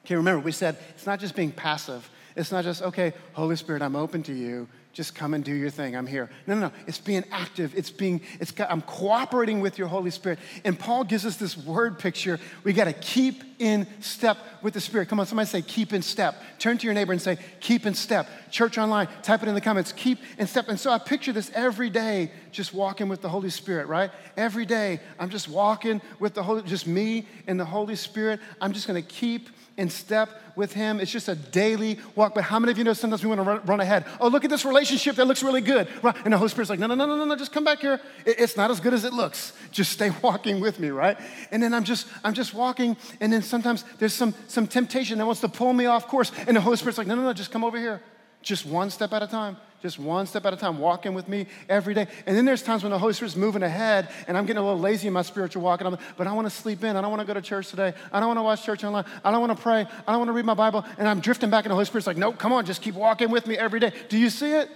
Okay, 0.05 0.17
remember, 0.17 0.41
we 0.45 0.53
said 0.53 0.77
it's 0.91 1.07
not 1.07 1.21
just 1.21 1.35
being 1.35 1.53
passive. 1.53 2.09
It's 2.35 2.51
not 2.51 2.65
just, 2.65 2.83
okay, 2.83 3.13
Holy 3.35 3.57
Spirit, 3.57 3.83
I'm 3.83 3.97
open 3.97 4.23
to 4.25 4.33
you. 4.33 4.69
Just 4.93 5.15
come 5.15 5.33
and 5.33 5.43
do 5.43 5.53
your 5.53 5.71
thing. 5.71 5.97
I'm 5.97 6.07
here. 6.07 6.29
No, 6.47 6.55
no, 6.55 6.61
no. 6.69 6.73
It's 6.87 6.99
being 6.99 7.25
active. 7.31 7.75
It's 7.75 7.91
being, 7.91 8.21
it's, 8.41 8.53
I'm 8.69 8.83
cooperating 8.83 9.61
with 9.61 9.79
your 9.79 9.89
Holy 9.89 10.11
Spirit. 10.11 10.39
And 10.65 10.79
Paul 10.79 11.05
gives 11.05 11.25
us 11.25 11.37
this 11.37 11.57
word 11.57 11.99
picture. 11.99 12.39
We 12.63 12.75
got 12.75 12.85
to 12.85 12.93
keep 12.93 13.52
in 13.63 13.87
step 14.01 14.37
with 14.61 14.75
the 14.75 14.81
Spirit. 14.81 15.09
Come 15.09 15.21
on, 15.21 15.27
somebody 15.27 15.49
say, 15.49 15.63
keep 15.63 15.93
in 15.93 16.03
step. 16.03 16.43
Turn 16.59 16.79
to 16.79 16.85
your 16.85 16.95
neighbor 16.95 17.13
and 17.13 17.23
say, 17.23 17.39
keep 17.61 17.87
in 17.87 17.95
step. 17.95 18.29
Church 18.51 18.77
online, 18.77 19.07
type 19.23 19.41
it 19.41 19.49
in 19.49 19.55
the 19.55 19.61
comments, 19.61 19.93
keep 19.93 20.19
in 20.37 20.49
step. 20.49 20.69
And 20.69 20.81
so 20.81 20.91
I 20.91 20.99
picture 20.99 21.33
this 21.33 21.49
every 21.55 21.89
day, 21.89 22.33
just 22.51 22.75
walking 22.75 23.09
with 23.09 23.23
the 23.23 23.29
Holy 23.29 23.51
Spirit, 23.51 23.87
right? 23.87 24.11
Every 24.37 24.67
day, 24.67 24.99
I'm 25.17 25.31
just 25.31 25.49
walking 25.49 26.03
with 26.19 26.35
the 26.35 26.43
Holy, 26.43 26.63
just 26.63 26.89
me 26.89 27.29
and 27.47 27.59
the 27.59 27.65
Holy 27.65 27.95
Spirit. 27.95 28.41
I'm 28.61 28.73
just 28.73 28.89
going 28.89 29.01
to 29.01 29.09
keep 29.09 29.49
in 29.77 29.89
step 29.89 30.29
with 30.57 30.73
Him. 30.73 31.01
It's 31.01 31.11
just 31.11 31.29
a 31.29 31.35
daily 31.35 31.99
walk. 32.15 32.35
But 32.35 32.45
how 32.45 32.59
many 32.59 32.73
of 32.73 32.79
you 32.79 32.85
know 32.85 32.93
sometimes 32.93 33.23
we 33.23 33.29
want 33.29 33.39
to 33.41 33.45
run, 33.45 33.61
run 33.65 33.81
ahead? 33.81 34.05
Oh, 34.21 34.29
look 34.29 34.45
at 34.45 34.51
this 34.51 34.65
relationship 34.65 35.17
that 35.17 35.27
looks 35.27 35.43
really 35.43 35.61
good. 35.61 35.89
Right? 36.03 36.15
And 36.25 36.33
the 36.33 36.39
Holy 36.39 36.51
Spirit's 36.51 36.71
like, 36.71 36.79
no, 36.79 36.87
no, 36.87 36.95
no, 36.95 37.07
no, 37.07 37.25
no, 37.25 37.37
just 37.37 37.53
come 37.53 37.65
back 37.65 37.81
here. 37.81 38.01
It's 38.27 38.57
not 38.57 38.71
as 38.71 38.81
good 38.81 38.95
as 38.95 39.05
it 39.05 39.13
looks. 39.13 39.53
Just 39.71 39.93
stay 39.93 40.11
walking 40.23 40.61
with 40.61 40.79
me, 40.79 40.91
right? 40.91 41.17
And 41.51 41.63
then 41.63 41.73
I'm 41.75 41.85
just, 41.85 42.07
I'm 42.25 42.35
just 42.35 42.55
walking, 42.55 42.97
and 43.21 43.33
then 43.33 43.43
sometimes 43.53 43.85
there's 44.01 44.13
some, 44.13 44.35
some 44.49 44.67
temptation 44.67 45.19
that 45.19 45.27
wants 45.27 45.41
to 45.43 45.49
pull 45.49 45.73
me 45.73 45.87
off 45.87 46.09
course. 46.09 46.33
And 46.49 46.57
the 46.57 46.61
Holy 46.61 46.77
Spirit's 46.77 46.99
like, 46.99 47.07
no, 47.07 47.15
no, 47.15 47.23
no, 47.23 47.33
just 47.33 47.53
come 47.53 47.63
over 47.63 47.79
here. 47.79 48.03
Just 48.43 48.67
one 48.67 48.91
step 48.91 49.13
at 49.13 49.23
a 49.23 49.29
time 49.29 49.57
just 49.83 49.99
one 49.99 50.27
step 50.27 50.47
at 50.47 50.55
a 50.55 50.57
time, 50.57 50.79
walking 50.79 51.13
with 51.13 51.29
me 51.29 51.47
every 51.69 51.93
day. 51.93 52.07
And 52.25 52.37
then 52.37 52.45
there's 52.45 52.63
times 52.63 52.85
when 52.85 52.93
the 52.93 52.99
Holy 52.99 53.13
Spirit's 53.13 53.35
moving 53.35 53.65
ahead 53.65 54.09
and 54.29 54.39
I'm 54.39 54.47
getting 54.47 54.63
a 54.63 54.65
little 54.65 54.79
lazy 54.79 55.09
in 55.09 55.13
my 55.13 55.23
spiritual 55.23 55.61
walk, 55.61 55.81
and 55.81 55.89
I'm, 55.89 55.95
like, 55.95 56.17
but 56.17 56.29
I 56.29 56.33
want 56.33 56.47
to 56.47 56.55
sleep 56.55 56.85
in. 56.85 56.97
I 56.97 57.01
don't 57.01 57.11
want 57.11 57.21
to 57.21 57.27
go 57.27 57.35
to 57.35 57.43
church 57.43 57.69
today. 57.69 57.93
I 58.13 58.21
don't 58.21 58.29
want 58.29 58.39
to 58.39 58.43
watch 58.43 58.65
church 58.65 58.85
online. 58.85 59.05
I 59.25 59.33
don't 59.33 59.41
want 59.41 59.57
to 59.57 59.61
pray. 59.61 59.81
I 59.81 60.13
don't 60.13 60.19
want 60.19 60.29
to 60.29 60.33
read 60.33 60.45
my 60.45 60.55
Bible. 60.55 60.87
And 60.99 61.09
I'm 61.09 61.19
drifting 61.19 61.51
back, 61.51 61.65
and 61.65 61.71
the 61.71 61.75
Holy 61.75 61.85
Spirit's 61.85 62.07
like, 62.07 62.17
nope, 62.17 62.39
come 62.39 62.53
on, 62.53 62.65
just 62.65 62.81
keep 62.81 62.95
walking 62.95 63.31
with 63.31 63.47
me 63.49 63.59
every 63.59 63.81
day. 63.81 63.93
Do 64.09 64.19
you 64.19 64.31
see 64.31 64.53
it? 64.53 64.71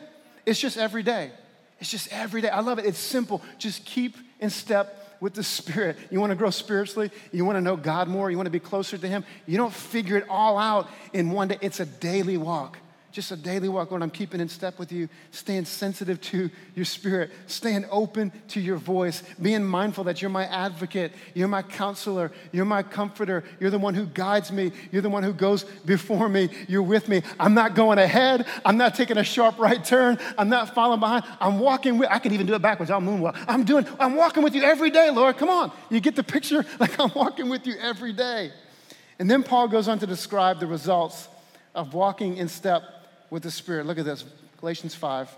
It's 0.44 0.60
just 0.60 0.76
every 0.76 1.04
day. 1.04 1.30
It's 1.78 1.90
just 1.90 2.12
every 2.12 2.40
day. 2.40 2.48
I 2.48 2.60
love 2.60 2.80
it. 2.80 2.84
It's 2.84 2.98
simple. 2.98 3.42
Just 3.58 3.84
keep 3.84 4.16
in 4.40 4.50
step 4.50 5.05
with 5.20 5.35
the 5.35 5.42
Spirit. 5.42 5.96
You 6.11 6.20
want 6.20 6.31
to 6.31 6.37
grow 6.37 6.50
spiritually? 6.50 7.11
You 7.33 7.44
want 7.44 7.57
to 7.57 7.61
know 7.61 7.76
God 7.76 8.09
more? 8.09 8.31
You 8.31 8.37
want 8.37 8.46
to 8.46 8.50
be 8.50 8.61
closer 8.61 8.98
to 8.98 9.09
Him? 9.09 9.24
You 9.46 9.57
don't 9.57 9.72
figure 9.72 10.16
it 10.16 10.26
all 10.29 10.59
out 10.59 10.88
in 11.12 11.31
one 11.31 11.48
day. 11.48 11.59
It's 11.61 11.81
a 11.81 11.87
daily 11.87 12.37
walk 12.37 12.79
just 13.16 13.33
a 13.33 13.37
daily 13.37 13.66
walk, 13.66 13.90
Lord, 13.90 14.02
I'm 14.02 14.11
keeping 14.11 14.42
in 14.42 14.48
step 14.50 14.79
with 14.79 14.92
you, 14.92 15.09
staying 15.31 15.64
sensitive 15.64 16.20
to 16.20 16.50
your 16.74 16.85
spirit, 16.85 17.31
staying 17.46 17.87
open 17.90 18.31
to 18.48 18.61
your 18.61 18.76
voice, 18.76 19.22
being 19.40 19.64
mindful 19.64 20.05
that 20.05 20.20
you're 20.20 20.31
my 20.31 20.44
advocate, 20.44 21.12
you're 21.33 21.48
my 21.48 21.62
counselor, 21.62 22.31
you're 22.52 22.66
my 22.66 22.83
comforter, 22.83 23.42
you're 23.59 23.70
the 23.70 23.79
one 23.79 23.94
who 23.94 24.05
guides 24.05 24.52
me, 24.52 24.70
you're 24.92 25.00
the 25.00 25.09
one 25.09 25.22
who 25.22 25.33
goes 25.33 25.64
before 25.64 26.29
me, 26.29 26.50
you're 26.68 26.83
with 26.83 27.09
me. 27.09 27.22
I'm 27.40 27.55
not 27.55 27.74
going 27.74 27.98
ahead, 27.98 28.44
I'm 28.66 28.76
not 28.76 28.94
taking 28.94 29.16
a 29.16 29.24
sharp 29.24 29.59
right 29.59 29.83
turn, 29.83 30.18
I'm 30.37 30.50
not 30.50 30.74
following 30.74 31.00
behind, 31.00 31.24
I'm 31.40 31.59
walking 31.59 31.96
with, 31.96 32.11
I 32.11 32.18
can 32.18 32.35
even 32.35 32.46
do 32.46 32.52
it 32.52 32.61
backwards, 32.61 32.90
I'll 32.90 33.00
moonwalk. 33.00 33.42
I'm 33.48 33.64
doing, 33.64 33.87
I'm 33.98 34.16
walking 34.16 34.42
with 34.42 34.55
you 34.55 34.62
every 34.62 34.90
day, 34.90 35.09
Lord, 35.09 35.38
come 35.38 35.48
on. 35.48 35.72
You 35.88 36.00
get 36.00 36.16
the 36.16 36.22
picture? 36.22 36.66
Like 36.79 37.00
I'm 37.00 37.12
walking 37.14 37.48
with 37.48 37.66
you 37.66 37.76
every 37.81 38.12
day. 38.12 38.52
And 39.18 39.31
then 39.31 39.42
Paul 39.42 39.68
goes 39.68 39.88
on 39.88 39.98
to 40.00 40.07
describe 40.07 40.61
the 40.61 40.66
results 40.66 41.29
of 41.74 41.94
walking 41.94 42.37
in 42.37 42.48
step 42.48 42.95
with 43.30 43.42
the 43.42 43.50
Spirit. 43.50 43.86
Look 43.86 43.98
at 43.98 44.04
this 44.04 44.24
Galatians 44.60 44.94
5 44.94 45.34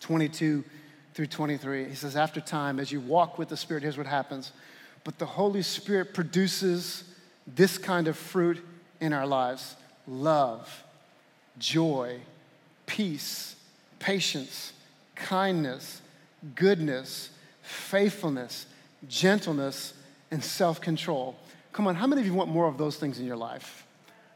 22 0.00 0.64
through 1.14 1.26
23. 1.26 1.88
He 1.88 1.94
says, 1.94 2.16
After 2.16 2.40
time, 2.40 2.78
as 2.78 2.92
you 2.92 3.00
walk 3.00 3.38
with 3.38 3.48
the 3.48 3.56
Spirit, 3.56 3.82
here's 3.82 3.96
what 3.96 4.06
happens. 4.06 4.52
But 5.02 5.18
the 5.18 5.26
Holy 5.26 5.62
Spirit 5.62 6.14
produces 6.14 7.04
this 7.46 7.78
kind 7.78 8.08
of 8.08 8.16
fruit 8.16 8.64
in 9.00 9.12
our 9.12 9.26
lives 9.26 9.76
love, 10.06 10.84
joy, 11.58 12.20
peace, 12.86 13.56
patience, 13.98 14.72
kindness, 15.14 16.00
goodness, 16.54 17.30
faithfulness, 17.62 18.66
gentleness, 19.08 19.94
and 20.30 20.42
self 20.42 20.80
control. 20.80 21.36
Come 21.72 21.86
on, 21.86 21.94
how 21.94 22.06
many 22.06 22.20
of 22.20 22.26
you 22.26 22.34
want 22.34 22.50
more 22.50 22.68
of 22.68 22.78
those 22.78 22.96
things 22.96 23.18
in 23.18 23.26
your 23.26 23.36
life? 23.36 23.86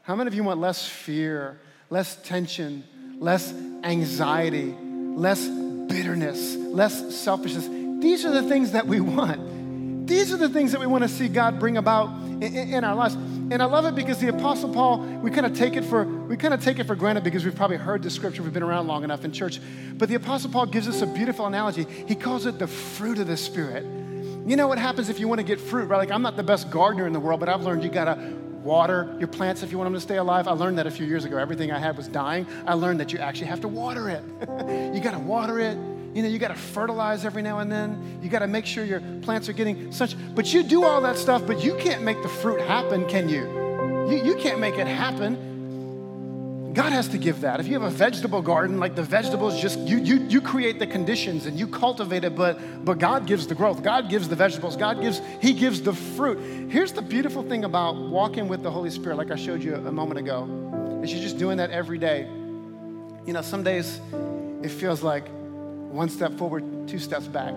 How 0.03 0.15
many 0.15 0.27
of 0.27 0.33
you 0.33 0.43
want 0.43 0.59
less 0.59 0.87
fear, 0.87 1.59
less 1.89 2.15
tension, 2.17 2.83
less 3.19 3.53
anxiety, 3.83 4.75
less 5.15 5.47
bitterness, 5.47 6.55
less 6.55 7.15
selfishness. 7.15 7.67
These 8.01 8.25
are 8.25 8.31
the 8.31 8.47
things 8.47 8.71
that 8.73 8.87
we 8.87 8.99
want. 9.01 10.07
These 10.07 10.33
are 10.33 10.37
the 10.37 10.49
things 10.49 10.71
that 10.71 10.81
we 10.81 10.87
want 10.87 11.03
to 11.03 11.09
see 11.09 11.27
God 11.27 11.59
bring 11.59 11.77
about 11.77 12.09
in, 12.41 12.43
in 12.43 12.83
our 12.83 12.95
lives. 12.95 13.15
And 13.15 13.61
I 13.61 13.65
love 13.65 13.85
it 13.85 13.95
because 13.95 14.19
the 14.19 14.29
Apostle 14.29 14.71
Paul, 14.71 14.99
we 14.99 15.31
kind 15.31 15.45
of 15.45 15.55
take 15.55 15.75
it 15.75 15.83
for 15.83 16.03
we 16.03 16.37
kind 16.37 16.53
of 16.53 16.63
take 16.63 16.77
it 16.79 16.85
for 16.85 16.95
granted 16.95 17.23
because 17.23 17.43
we've 17.43 17.55
probably 17.55 17.77
heard 17.77 18.03
the 18.03 18.09
scripture, 18.09 18.43
we've 18.43 18.53
been 18.53 18.63
around 18.63 18.87
long 18.87 19.03
enough 19.03 19.25
in 19.25 19.31
church. 19.31 19.59
But 19.93 20.09
the 20.09 20.15
Apostle 20.15 20.51
Paul 20.51 20.67
gives 20.67 20.87
us 20.87 21.01
a 21.01 21.07
beautiful 21.07 21.47
analogy. 21.47 21.85
He 22.07 22.15
calls 22.15 22.45
it 22.45 22.59
the 22.59 22.67
fruit 22.67 23.17
of 23.17 23.27
the 23.27 23.37
Spirit. 23.37 23.83
You 23.83 24.55
know 24.55 24.67
what 24.67 24.77
happens 24.77 25.09
if 25.09 25.19
you 25.19 25.27
want 25.27 25.39
to 25.39 25.43
get 25.43 25.59
fruit, 25.59 25.85
right? 25.85 25.97
Like 25.97 26.11
I'm 26.11 26.21
not 26.21 26.37
the 26.37 26.43
best 26.43 26.69
gardener 26.69 27.05
in 27.07 27.13
the 27.13 27.19
world, 27.19 27.39
but 27.39 27.49
I've 27.49 27.61
learned 27.61 27.83
you 27.83 27.89
gotta 27.89 28.13
water 28.63 29.15
your 29.19 29.27
plants 29.27 29.63
if 29.63 29.71
you 29.71 29.77
want 29.77 29.87
them 29.87 29.93
to 29.93 29.99
stay 29.99 30.17
alive. 30.17 30.47
I 30.47 30.51
learned 30.51 30.77
that 30.77 30.87
a 30.87 30.91
few 30.91 31.05
years 31.05 31.25
ago. 31.25 31.37
Everything 31.37 31.71
I 31.71 31.79
had 31.79 31.97
was 31.97 32.07
dying. 32.07 32.45
I 32.65 32.73
learned 32.73 32.99
that 32.99 33.13
you 33.13 33.19
actually 33.19 33.47
have 33.47 33.61
to 33.61 33.67
water 33.67 34.09
it. 34.09 34.23
you 34.93 35.01
got 35.01 35.11
to 35.11 35.19
water 35.19 35.59
it. 35.59 35.77
You 36.13 36.23
know, 36.23 36.27
you 36.27 36.39
got 36.39 36.47
to 36.49 36.55
fertilize 36.55 37.23
every 37.23 37.41
now 37.41 37.59
and 37.59 37.71
then. 37.71 38.19
You 38.21 38.29
got 38.29 38.39
to 38.39 38.47
make 38.47 38.65
sure 38.65 38.83
your 38.83 39.01
plants 39.21 39.47
are 39.47 39.53
getting 39.53 39.91
such. 39.91 40.15
But 40.35 40.53
you 40.53 40.63
do 40.63 40.83
all 40.83 41.01
that 41.01 41.17
stuff, 41.17 41.45
but 41.45 41.63
you 41.63 41.75
can't 41.75 42.03
make 42.03 42.21
the 42.23 42.29
fruit 42.29 42.61
happen, 42.61 43.07
can 43.07 43.29
you? 43.29 43.43
You, 44.09 44.23
you 44.23 44.35
can't 44.35 44.59
make 44.59 44.75
it 44.75 44.87
happen. 44.87 45.48
God 46.79 46.93
has 46.93 47.09
to 47.09 47.17
give 47.17 47.41
that. 47.41 47.59
If 47.59 47.67
you 47.67 47.73
have 47.73 47.83
a 47.83 47.89
vegetable 47.89 48.41
garden, 48.41 48.79
like 48.79 48.95
the 48.95 49.03
vegetables 49.03 49.61
just 49.61 49.79
you 49.79 49.97
you 49.97 50.25
you 50.29 50.39
create 50.39 50.79
the 50.79 50.87
conditions 50.87 51.45
and 51.45 51.59
you 51.59 51.67
cultivate 51.67 52.23
it, 52.23 52.37
but 52.37 52.85
but 52.85 52.99
God 52.99 53.27
gives 53.27 53.47
the 53.47 53.53
growth. 53.53 53.83
God 53.83 54.09
gives 54.09 54.29
the 54.29 54.37
vegetables. 54.37 54.77
God 54.77 55.01
gives 55.01 55.19
He 55.41 55.51
gives 55.51 55.81
the 55.81 55.91
fruit. 55.91 56.71
Here's 56.71 56.93
the 56.93 57.01
beautiful 57.01 57.43
thing 57.43 57.65
about 57.65 57.97
walking 57.97 58.47
with 58.47 58.63
the 58.63 58.71
Holy 58.71 58.91
Spirit, 58.91 59.17
like 59.17 59.29
I 59.29 59.35
showed 59.35 59.61
you 59.61 59.75
a 59.75 59.91
moment 59.91 60.19
ago, 60.19 61.01
is 61.03 61.11
you're 61.11 61.21
just 61.21 61.37
doing 61.37 61.57
that 61.57 61.69
every 61.69 61.97
day. 61.97 62.21
You 63.25 63.33
know, 63.33 63.41
some 63.41 63.61
days 63.61 63.99
it 64.63 64.69
feels 64.69 65.03
like 65.03 65.27
one 65.91 66.07
step 66.07 66.37
forward, 66.37 66.87
two 66.87 66.99
steps 66.99 67.27
back, 67.27 67.55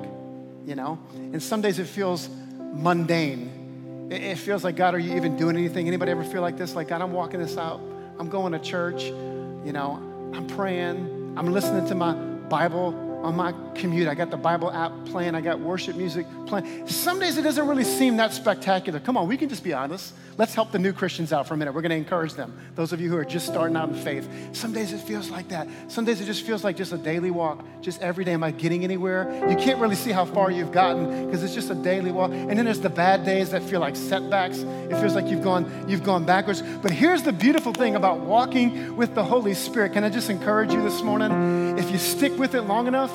you 0.67 0.75
know? 0.75 0.99
And 1.15 1.41
some 1.41 1.61
days 1.61 1.79
it 1.79 1.87
feels 1.87 2.29
mundane. 2.59 4.09
It, 4.11 4.37
feels 4.37 4.65
like, 4.65 4.75
God, 4.75 4.95
are 4.95 4.99
you 4.99 5.15
even 5.17 5.37
doing 5.37 5.57
anything? 5.57 5.87
Anybody 5.87 6.11
ever 6.11 6.25
feel 6.25 6.43
like 6.43 6.59
this? 6.59 6.75
Like, 6.75 6.89
God, 6.89 7.01
I'm 7.01 7.13
walking 7.13 7.41
this 7.41 7.57
out 7.57 7.81
I'm 8.19 8.29
going 8.29 8.53
to 8.53 8.59
church, 8.59 9.05
you 9.05 9.73
know, 9.73 10.01
I'm 10.35 10.47
praying, 10.47 11.35
I'm 11.37 11.53
listening 11.53 11.87
to 11.89 11.95
my 11.95 12.15
Bible 12.15 13.12
on 13.23 13.37
my 13.37 13.55
commute. 13.75 14.09
I 14.09 14.15
got 14.15 14.31
the 14.31 14.37
Bible 14.37 14.71
app 14.71 14.93
playing, 15.07 15.35
I 15.35 15.41
got 15.41 15.61
worship 15.61 15.97
music 15.97 16.27
playing. 16.47 16.87
Some 16.89 17.21
days 17.21 17.39
it 17.39 17.43
doesn't 17.43 17.67
really 17.67 17.85
seem 17.85 18.17
that 18.19 18.33
spectacular. 18.33 19.01
Come 19.01 19.17
on, 19.17 19.29
we 19.29 19.37
can 19.37 19.49
just 19.49 19.65
be 19.65 19.73
honest. 19.73 20.13
Let's 20.39 20.55
help 20.55 20.73
the 20.73 20.79
new 20.79 20.93
Christians 20.93 21.33
out 21.33 21.47
for 21.47 21.55
a 21.55 21.57
minute. 21.57 21.75
We're 21.75 21.83
going 21.83 21.91
to 21.91 21.97
encourage 21.97 22.35
them. 22.35 22.59
Those 22.75 22.93
of 22.93 23.01
you 23.01 23.11
who 23.11 23.17
are 23.17 23.25
just 23.25 23.47
starting 23.47 23.77
out 23.77 23.91
in 23.91 23.95
faith. 23.95 24.27
Some 24.53 24.73
days 24.73 24.93
it 24.93 24.99
feels 24.99 25.29
like 25.29 25.49
that. 25.49 25.69
Some 25.89 26.07
days 26.07 26.21
it 26.23 26.25
just 26.25 26.45
feels 26.47 26.65
like 26.65 26.77
just 26.77 26.93
a 26.93 26.99
daily 26.99 27.31
walk, 27.31 27.63
just 27.83 28.01
every 28.01 28.25
day. 28.25 28.33
Am 28.33 28.43
I 28.43 28.51
getting 28.51 28.83
anywhere? 28.83 29.31
You 29.49 29.57
can't 29.57 29.79
really 29.79 29.95
see 29.95 30.11
how 30.11 30.25
far 30.25 30.51
you've 30.51 30.73
gotten 30.73 31.27
because 31.27 31.43
it's 31.43 31.55
just 31.55 31.71
a 31.71 31.75
daily 31.75 32.13
walk. 32.13 32.31
And 32.33 32.59
then 32.59 32.65
there's 32.65 32.81
the 32.81 32.89
bad 32.89 33.27
days 33.27 33.51
that 33.51 33.63
feel 33.63 33.81
like 33.81 33.95
setbacks. 33.95 34.59
It 34.59 34.99
feels 35.01 35.15
like 35.15 35.27
you've 35.27 35.43
gone, 35.43 35.87
you've 35.87 36.03
gone 36.03 36.25
backwards. 36.25 36.63
But 36.63 36.93
here's 36.93 37.23
the 37.23 37.33
beautiful 37.33 37.73
thing 37.73 37.95
about 37.95 38.21
walking 38.21 38.97
with 38.97 39.15
the 39.15 39.25
Holy 39.25 39.55
Spirit. 39.55 39.93
Can 39.93 40.03
I 40.03 40.09
just 40.09 40.31
encourage 40.31 40.73
you 40.73 40.83
this 40.83 41.03
morning? 41.03 41.79
If 41.79 41.91
you 41.91 41.99
stick 41.99 42.37
with 42.39 42.55
it 42.55 42.63
long 42.63 42.87
enough, 42.87 43.12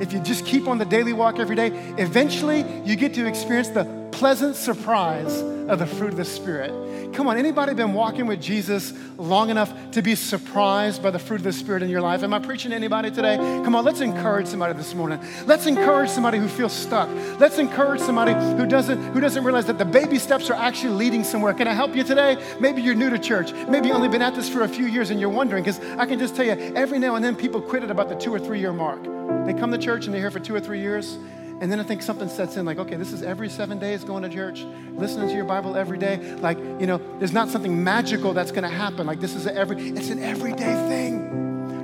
if 0.00 0.12
you 0.12 0.20
just 0.20 0.44
keep 0.46 0.66
on 0.66 0.78
the 0.78 0.84
daily 0.84 1.12
walk 1.12 1.38
every 1.38 1.56
day, 1.56 1.68
eventually 1.98 2.64
you 2.84 2.96
get 2.96 3.14
to 3.14 3.26
experience 3.26 3.68
the 3.68 3.99
pleasant 4.20 4.54
surprise 4.54 5.40
of 5.40 5.78
the 5.78 5.86
fruit 5.86 6.10
of 6.10 6.16
the 6.18 6.26
Spirit. 6.26 7.14
Come 7.14 7.26
on, 7.26 7.38
anybody 7.38 7.72
been 7.72 7.94
walking 7.94 8.26
with 8.26 8.38
Jesus 8.38 8.92
long 9.16 9.48
enough 9.48 9.72
to 9.92 10.02
be 10.02 10.14
surprised 10.14 11.02
by 11.02 11.10
the 11.10 11.18
fruit 11.18 11.36
of 11.36 11.44
the 11.44 11.54
Spirit 11.54 11.82
in 11.82 11.88
your 11.88 12.02
life? 12.02 12.22
Am 12.22 12.34
I 12.34 12.38
preaching 12.38 12.72
to 12.72 12.76
anybody 12.76 13.10
today? 13.10 13.38
Come 13.38 13.74
on, 13.74 13.82
let's 13.82 14.02
encourage 14.02 14.46
somebody 14.46 14.74
this 14.74 14.94
morning. 14.94 15.18
Let's 15.46 15.64
encourage 15.64 16.10
somebody 16.10 16.36
who 16.36 16.48
feels 16.48 16.74
stuck. 16.74 17.08
Let's 17.40 17.56
encourage 17.56 18.02
somebody 18.02 18.34
who 18.34 18.66
doesn't 18.66 19.00
who 19.14 19.20
doesn't 19.20 19.42
realize 19.42 19.64
that 19.68 19.78
the 19.78 19.86
baby 19.86 20.18
steps 20.18 20.50
are 20.50 20.54
actually 20.68 20.92
leading 20.96 21.24
somewhere. 21.24 21.54
Can 21.54 21.66
I 21.66 21.72
help 21.72 21.96
you 21.96 22.04
today? 22.04 22.36
Maybe 22.60 22.82
you're 22.82 22.94
new 22.94 23.08
to 23.08 23.18
church. 23.18 23.54
Maybe 23.70 23.86
you've 23.86 23.96
only 23.96 24.10
been 24.10 24.20
at 24.20 24.34
this 24.34 24.50
for 24.50 24.64
a 24.64 24.68
few 24.68 24.84
years 24.84 25.08
and 25.08 25.18
you're 25.18 25.30
wondering 25.30 25.64
because 25.64 25.80
I 25.96 26.04
can 26.04 26.18
just 26.18 26.36
tell 26.36 26.44
you 26.44 26.74
every 26.76 26.98
now 26.98 27.14
and 27.14 27.24
then 27.24 27.36
people 27.36 27.62
quit 27.62 27.84
at 27.84 27.90
about 27.90 28.10
the 28.10 28.16
2 28.16 28.34
or 28.34 28.38
3 28.38 28.60
year 28.60 28.74
mark. 28.74 29.02
They 29.46 29.54
come 29.54 29.72
to 29.72 29.78
church 29.78 30.04
and 30.04 30.12
they're 30.12 30.20
here 30.20 30.30
for 30.30 30.40
2 30.40 30.54
or 30.54 30.60
3 30.60 30.78
years 30.78 31.16
and 31.60 31.70
then 31.70 31.78
I 31.78 31.82
think 31.82 32.02
something 32.02 32.28
sets 32.28 32.56
in 32.56 32.64
like, 32.64 32.78
okay, 32.78 32.96
this 32.96 33.12
is 33.12 33.22
every 33.22 33.50
seven 33.50 33.78
days 33.78 34.02
going 34.02 34.22
to 34.22 34.28
church, 34.28 34.64
listening 34.94 35.28
to 35.28 35.34
your 35.34 35.44
Bible 35.44 35.76
every 35.76 35.98
day. 35.98 36.16
Like, 36.36 36.58
you 36.58 36.86
know, 36.86 36.98
there's 37.18 37.32
not 37.32 37.48
something 37.48 37.84
magical 37.84 38.32
that's 38.32 38.50
going 38.50 38.62
to 38.62 38.74
happen. 38.74 39.06
Like, 39.06 39.20
this 39.20 39.34
is 39.34 39.46
every, 39.46 39.90
it's 39.90 40.08
an 40.08 40.22
everyday 40.22 40.74
thing. 40.88 41.39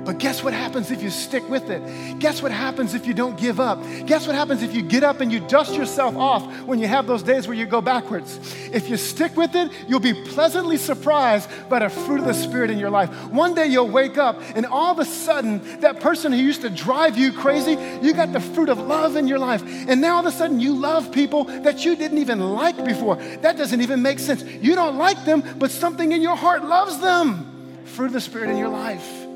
But 0.07 0.19
guess 0.19 0.41
what 0.41 0.53
happens 0.53 0.89
if 0.89 1.03
you 1.03 1.09
stick 1.09 1.49
with 1.49 1.69
it? 1.69 1.81
Guess 2.19 2.41
what 2.41 2.53
happens 2.53 2.93
if 2.93 3.05
you 3.05 3.13
don't 3.13 3.37
give 3.37 3.59
up? 3.59 3.83
Guess 4.05 4.25
what 4.25 4.37
happens 4.37 4.63
if 4.63 4.73
you 4.73 4.81
get 4.81 5.03
up 5.03 5.19
and 5.19 5.29
you 5.29 5.41
dust 5.41 5.75
yourself 5.75 6.15
off 6.15 6.49
when 6.61 6.79
you 6.79 6.87
have 6.87 7.07
those 7.07 7.21
days 7.21 7.45
where 7.45 7.57
you 7.57 7.65
go 7.65 7.81
backwards? 7.81 8.39
If 8.71 8.87
you 8.89 8.95
stick 8.95 9.35
with 9.35 9.53
it, 9.53 9.69
you'll 9.85 9.99
be 9.99 10.13
pleasantly 10.13 10.77
surprised 10.77 11.49
by 11.67 11.79
the 11.79 11.89
fruit 11.89 12.21
of 12.21 12.25
the 12.25 12.33
Spirit 12.33 12.71
in 12.71 12.79
your 12.79 12.89
life. 12.89 13.09
One 13.31 13.53
day 13.53 13.67
you'll 13.67 13.89
wake 13.89 14.17
up 14.17 14.41
and 14.55 14.65
all 14.65 14.93
of 14.93 14.99
a 14.99 15.03
sudden, 15.03 15.81
that 15.81 15.99
person 15.99 16.31
who 16.31 16.37
used 16.37 16.61
to 16.61 16.69
drive 16.69 17.17
you 17.17 17.33
crazy, 17.33 17.77
you 18.01 18.13
got 18.13 18.31
the 18.31 18.39
fruit 18.39 18.69
of 18.69 18.79
love 18.79 19.17
in 19.17 19.27
your 19.27 19.39
life. 19.39 19.61
And 19.89 19.99
now 19.99 20.13
all 20.13 20.19
of 20.21 20.25
a 20.25 20.31
sudden 20.31 20.61
you 20.61 20.73
love 20.73 21.11
people 21.11 21.43
that 21.43 21.83
you 21.83 21.97
didn't 21.97 22.19
even 22.19 22.39
like 22.39 22.81
before. 22.85 23.17
That 23.41 23.57
doesn't 23.57 23.81
even 23.81 24.01
make 24.01 24.19
sense. 24.19 24.41
You 24.41 24.73
don't 24.73 24.95
like 24.95 25.25
them, 25.25 25.43
but 25.59 25.69
something 25.69 26.13
in 26.13 26.21
your 26.21 26.37
heart 26.37 26.63
loves 26.63 26.97
them. 27.01 27.81
Fruit 27.83 28.05
of 28.05 28.13
the 28.13 28.21
Spirit 28.21 28.49
in 28.51 28.55
your 28.55 28.69
life 28.69 29.26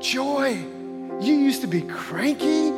joy. 0.00 0.50
You 1.20 1.34
used 1.34 1.60
to 1.60 1.66
be 1.66 1.82
cranky. 1.82 2.72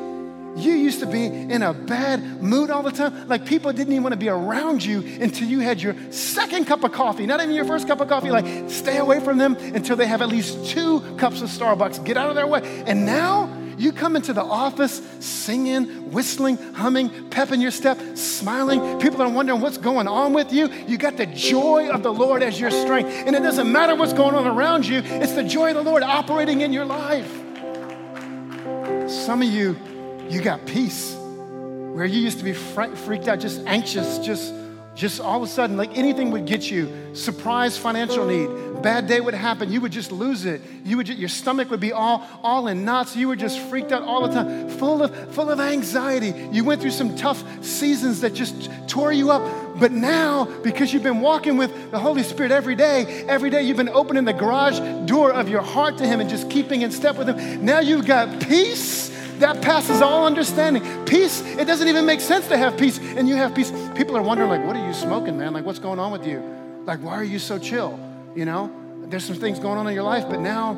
You 0.55 0.73
used 0.75 1.01
to 1.01 1.07
be 1.07 1.25
in 1.25 1.63
a 1.63 1.73
bad 1.73 2.43
mood 2.43 2.71
all 2.71 2.83
the 2.83 2.91
time. 2.91 3.27
Like 3.27 3.47
people 3.47 3.73
didn't 3.73 3.93
even 3.93 4.03
want 4.03 4.13
to 4.13 4.19
be 4.19 4.29
around 4.29 4.85
you 4.85 5.01
until 5.21 5.49
you 5.49 5.61
had 5.61 5.81
your 5.81 5.97
second 6.11 6.67
cup 6.67 6.85
of 6.85 6.93
coffee, 6.93 7.25
not 7.25 7.41
even 7.41 7.55
your 7.55 7.65
first 7.65 7.89
cup 7.89 8.01
of 8.01 8.09
coffee. 8.09 8.31
Like 8.31 8.69
stay 8.69 8.99
away 8.99 9.21
from 9.21 9.39
them 9.39 9.57
until 9.57 9.97
they 9.97 10.07
have 10.07 10.21
at 10.21 10.29
least 10.29 10.67
two 10.67 11.01
cups 11.17 11.41
of 11.41 11.49
Starbucks. 11.49 12.05
Get 12.05 12.19
out 12.19 12.29
of 12.29 12.35
their 12.35 12.47
way. 12.47 12.61
And 12.87 13.07
now 13.07 13.49
you 13.79 13.93
come 13.93 14.17
into 14.17 14.33
the 14.33 14.43
office 14.43 15.03
singing, 15.21 16.13
whistling, 16.13 16.57
humming, 16.75 17.31
pep 17.31 17.53
in 17.53 17.61
your 17.61 17.71
step, 17.71 17.99
smiling. 18.17 19.01
People 19.01 19.23
are 19.23 19.29
wondering 19.29 19.61
what's 19.61 19.79
going 19.79 20.09
on 20.09 20.33
with 20.33 20.53
you. 20.53 20.69
You 20.87 20.99
got 20.99 21.17
the 21.17 21.27
joy 21.27 21.91
of 21.91 22.03
the 22.03 22.13
Lord 22.13 22.43
as 22.43 22.61
your 22.61 22.71
strength. 22.71 23.11
And 23.27 23.35
it 23.35 23.41
doesn't 23.41 23.71
matter 23.71 23.95
what's 23.95 24.13
going 24.13 24.35
on 24.35 24.47
around 24.47 24.87
you, 24.87 25.03
it's 25.05 25.33
the 25.33 25.45
joy 25.45 25.71
of 25.71 25.77
the 25.77 25.83
Lord 25.83 26.03
operating 26.03 26.61
in 26.61 26.73
your 26.73 26.85
life. 26.85 27.31
Some 29.09 29.43
of 29.43 29.49
you, 29.49 29.77
you 30.29 30.41
got 30.41 30.65
peace 30.67 31.15
where 31.15 32.07
you 32.07 32.21
used 32.21 32.39
to 32.39 32.45
be 32.45 32.53
freaked 32.55 33.29
out, 33.29 33.41
just 33.41 33.61
anxious, 33.67 34.19
just 34.19 34.55
just 34.95 35.21
all 35.21 35.43
of 35.43 35.49
a 35.49 35.51
sudden, 35.51 35.77
like 35.77 35.97
anything 35.97 36.31
would 36.33 36.47
get 36.47 36.71
you, 36.71 37.15
surprise 37.15 37.79
financial 37.79 38.27
need, 38.27 38.83
bad 38.83 39.07
day 39.07 39.21
would 39.21 39.35
happen, 39.35 39.73
you 39.73 39.81
would 39.81 39.93
just 39.93 40.13
lose 40.13 40.45
it. 40.45 40.61
You 40.85 40.97
would, 40.97 41.07
just, 41.07 41.19
your 41.19 41.29
stomach 41.29 41.71
would 41.71 41.81
be 41.81 41.93
all, 41.93 42.27
all 42.43 42.67
in 42.69 42.85
knots. 42.85 43.17
You 43.17 43.29
were 43.29 43.37
just 43.37 43.59
freaked 43.59 43.93
out 43.93 44.03
all 44.03 44.27
the 44.27 44.35
time, 44.35 44.69
full 44.69 45.03
of, 45.03 45.35
full 45.35 45.51
of 45.51 45.61
anxiety. 45.61 46.35
You 46.53 46.65
went 46.65 46.83
through 46.83 46.91
some 46.91 47.17
tough 47.17 47.43
seasons 47.65 48.21
that 48.21 48.35
just 48.35 48.71
tore 48.89 49.13
you 49.13 49.31
up. 49.31 49.79
But 49.79 49.93
now, 49.93 50.45
because 50.63 50.93
you've 50.93 51.03
been 51.03 51.21
walking 51.21 51.57
with 51.57 51.91
the 51.91 51.99
Holy 51.99 52.23
Spirit 52.23 52.53
every 52.53 52.75
day, 52.75 53.25
every 53.29 53.49
day 53.49 53.63
you've 53.63 53.77
been 53.77 53.89
opening 53.89 54.25
the 54.25 54.33
garage 54.33 54.79
door 55.07 55.33
of 55.33 55.49
your 55.49 55.63
heart 55.63 55.99
to 55.99 56.07
Him 56.07 56.21
and 56.21 56.29
just 56.29 56.51
keeping 56.51 56.83
in 56.83 56.91
step 56.91 57.17
with 57.17 57.29
Him. 57.29 57.65
Now 57.65 57.81
you've 57.81 58.07
got 58.07 58.43
peace 58.43 59.12
that 59.43 59.61
passes 59.61 60.01
all 60.01 60.27
understanding. 60.27 60.83
Peace, 61.05 61.43
it 61.43 61.67
doesn't 61.67 61.89
even 61.89 62.07
make 62.07 62.21
sense 62.21 62.49
to 62.49 62.57
have 62.57 62.79
peace, 62.79 62.99
and 62.99 63.29
you 63.29 63.35
have 63.37 63.55
peace. 63.55 63.71
People 63.95 64.17
are 64.17 64.23
wondering, 64.23 64.49
like, 64.49 64.65
what 64.65 64.77
are 64.77 64.87
you 64.87 64.95
smoking, 64.95 65.37
man? 65.37 65.53
Like, 65.53 65.65
what's 65.65 65.79
going 65.79 65.99
on 65.99 66.13
with 66.13 66.27
you? 66.27 66.43
Like, 66.85 67.01
why 67.01 67.15
are 67.15 67.25
you 67.25 67.39
so 67.39 67.59
chill? 67.59 67.99
You 68.35 68.45
know, 68.45 68.73
there's 69.07 69.25
some 69.25 69.37
things 69.37 69.59
going 69.59 69.79
on 69.79 69.87
in 69.87 69.95
your 69.95 70.05
life, 70.05 70.25
but 70.29 70.41
now 70.41 70.75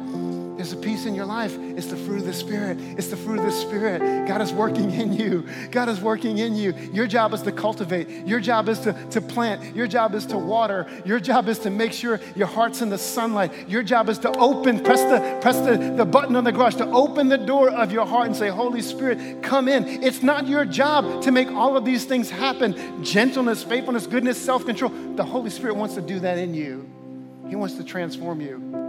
there's 0.56 0.72
a 0.72 0.76
peace 0.76 1.04
in 1.04 1.16
your 1.16 1.26
life. 1.26 1.56
It's 1.58 1.88
the 1.88 1.96
fruit 1.96 2.20
of 2.20 2.26
the 2.26 2.32
Spirit. 2.32 2.78
It's 2.80 3.08
the 3.08 3.16
fruit 3.16 3.40
of 3.40 3.44
the 3.44 3.52
Spirit. 3.52 4.28
God 4.28 4.40
is 4.40 4.52
working 4.52 4.92
in 4.92 5.12
you. 5.12 5.46
God 5.72 5.88
is 5.88 6.00
working 6.00 6.38
in 6.38 6.54
you. 6.54 6.72
Your 6.92 7.08
job 7.08 7.34
is 7.34 7.42
to 7.42 7.52
cultivate. 7.52 8.08
Your 8.26 8.38
job 8.38 8.68
is 8.68 8.78
to, 8.80 8.92
to 9.10 9.20
plant. 9.20 9.74
Your 9.74 9.88
job 9.88 10.14
is 10.14 10.26
to 10.26 10.38
water. 10.38 10.86
Your 11.04 11.18
job 11.18 11.48
is 11.48 11.58
to 11.60 11.70
make 11.70 11.92
sure 11.92 12.20
your 12.36 12.46
heart's 12.46 12.82
in 12.82 12.88
the 12.88 12.98
sunlight. 12.98 13.68
Your 13.68 13.82
job 13.82 14.08
is 14.08 14.18
to 14.18 14.30
open, 14.38 14.82
press 14.82 15.00
the, 15.02 15.38
press 15.40 15.58
the, 15.60 15.94
the 15.96 16.04
button 16.04 16.36
on 16.36 16.44
the 16.44 16.52
garage, 16.52 16.76
to 16.76 16.86
open 16.86 17.28
the 17.28 17.38
door 17.38 17.70
of 17.70 17.90
your 17.90 18.06
heart 18.06 18.26
and 18.26 18.36
say, 18.36 18.48
Holy 18.48 18.82
Spirit, 18.82 19.42
come 19.42 19.68
in. 19.68 20.04
It's 20.04 20.22
not 20.22 20.46
your 20.46 20.64
job 20.64 21.22
to 21.22 21.32
make 21.32 21.48
all 21.48 21.76
of 21.76 21.84
these 21.84 22.04
things 22.04 22.30
happen 22.30 23.02
gentleness, 23.04 23.64
faithfulness, 23.64 24.06
goodness, 24.06 24.40
self 24.40 24.64
control. 24.64 24.90
The 25.16 25.24
Holy 25.24 25.50
Spirit 25.50 25.74
wants 25.76 25.94
to 25.96 26.00
do 26.00 26.20
that 26.20 26.38
in 26.38 26.54
you, 26.54 26.88
He 27.48 27.56
wants 27.56 27.74
to 27.76 27.84
transform 27.84 28.40
you. 28.40 28.83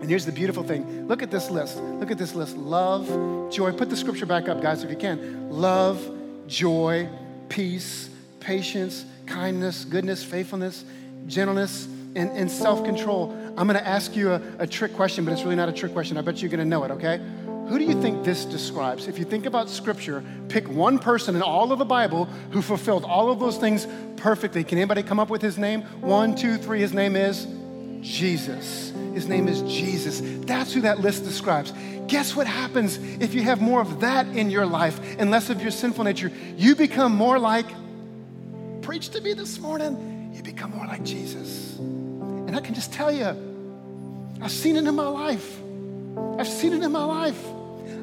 And 0.00 0.08
here's 0.08 0.24
the 0.24 0.32
beautiful 0.32 0.62
thing 0.62 1.08
look 1.08 1.22
at 1.22 1.30
this 1.30 1.50
list. 1.50 1.78
Look 1.78 2.10
at 2.10 2.18
this 2.18 2.34
list 2.34 2.56
love, 2.56 3.06
joy. 3.50 3.72
Put 3.72 3.90
the 3.90 3.96
scripture 3.96 4.26
back 4.26 4.48
up, 4.48 4.62
guys, 4.62 4.84
if 4.84 4.90
you 4.90 4.96
can. 4.96 5.50
Love, 5.50 6.00
joy, 6.46 7.08
peace, 7.48 8.10
patience, 8.40 9.04
kindness, 9.26 9.84
goodness, 9.84 10.22
faithfulness, 10.22 10.84
gentleness, 11.26 11.86
and, 12.14 12.30
and 12.30 12.50
self 12.50 12.84
control. 12.84 13.36
I'm 13.56 13.66
going 13.66 13.78
to 13.78 13.86
ask 13.86 14.14
you 14.14 14.32
a, 14.32 14.42
a 14.60 14.66
trick 14.66 14.94
question, 14.94 15.24
but 15.24 15.32
it's 15.32 15.42
really 15.42 15.56
not 15.56 15.68
a 15.68 15.72
trick 15.72 15.92
question. 15.92 16.16
I 16.16 16.20
bet 16.20 16.40
you're 16.40 16.50
going 16.50 16.60
to 16.60 16.64
know 16.64 16.84
it, 16.84 16.90
okay? 16.92 17.20
Who 17.68 17.78
do 17.78 17.84
you 17.84 18.00
think 18.00 18.24
this 18.24 18.46
describes? 18.46 19.08
If 19.08 19.18
you 19.18 19.26
think 19.26 19.44
about 19.44 19.68
scripture, 19.68 20.24
pick 20.48 20.66
one 20.68 20.98
person 20.98 21.36
in 21.36 21.42
all 21.42 21.70
of 21.70 21.78
the 21.78 21.84
Bible 21.84 22.24
who 22.50 22.62
fulfilled 22.62 23.04
all 23.04 23.30
of 23.30 23.40
those 23.40 23.58
things 23.58 23.86
perfectly. 24.16 24.64
Can 24.64 24.78
anybody 24.78 25.02
come 25.02 25.20
up 25.20 25.28
with 25.28 25.42
his 25.42 25.58
name? 25.58 25.82
One, 26.00 26.34
two, 26.34 26.56
three. 26.56 26.80
His 26.80 26.94
name 26.94 27.14
is 27.14 27.46
Jesus. 28.02 28.92
His 29.14 29.26
name 29.28 29.48
is 29.48 29.62
Jesus. 29.62 30.20
That's 30.46 30.72
who 30.72 30.82
that 30.82 31.00
list 31.00 31.24
describes. 31.24 31.72
Guess 32.06 32.34
what 32.34 32.46
happens 32.46 32.96
if 33.20 33.34
you 33.34 33.42
have 33.42 33.60
more 33.60 33.80
of 33.80 34.00
that 34.00 34.26
in 34.28 34.50
your 34.50 34.64
life 34.64 34.98
and 35.18 35.30
less 35.30 35.50
of 35.50 35.60
your 35.60 35.70
sinful 35.70 36.04
nature? 36.04 36.32
You 36.56 36.74
become 36.74 37.14
more 37.14 37.38
like, 37.38 37.66
preach 38.82 39.10
to 39.10 39.20
me 39.20 39.34
this 39.34 39.58
morning, 39.58 40.32
you 40.34 40.42
become 40.42 40.70
more 40.70 40.86
like 40.86 41.04
Jesus. 41.04 41.76
And 41.78 42.56
I 42.56 42.60
can 42.60 42.74
just 42.74 42.92
tell 42.92 43.12
you, 43.12 43.26
I've 44.40 44.52
seen 44.52 44.76
it 44.76 44.86
in 44.86 44.94
my 44.94 45.08
life. 45.08 45.60
I've 46.38 46.48
seen 46.48 46.72
it 46.72 46.82
in 46.82 46.92
my 46.92 47.04
life. 47.04 47.42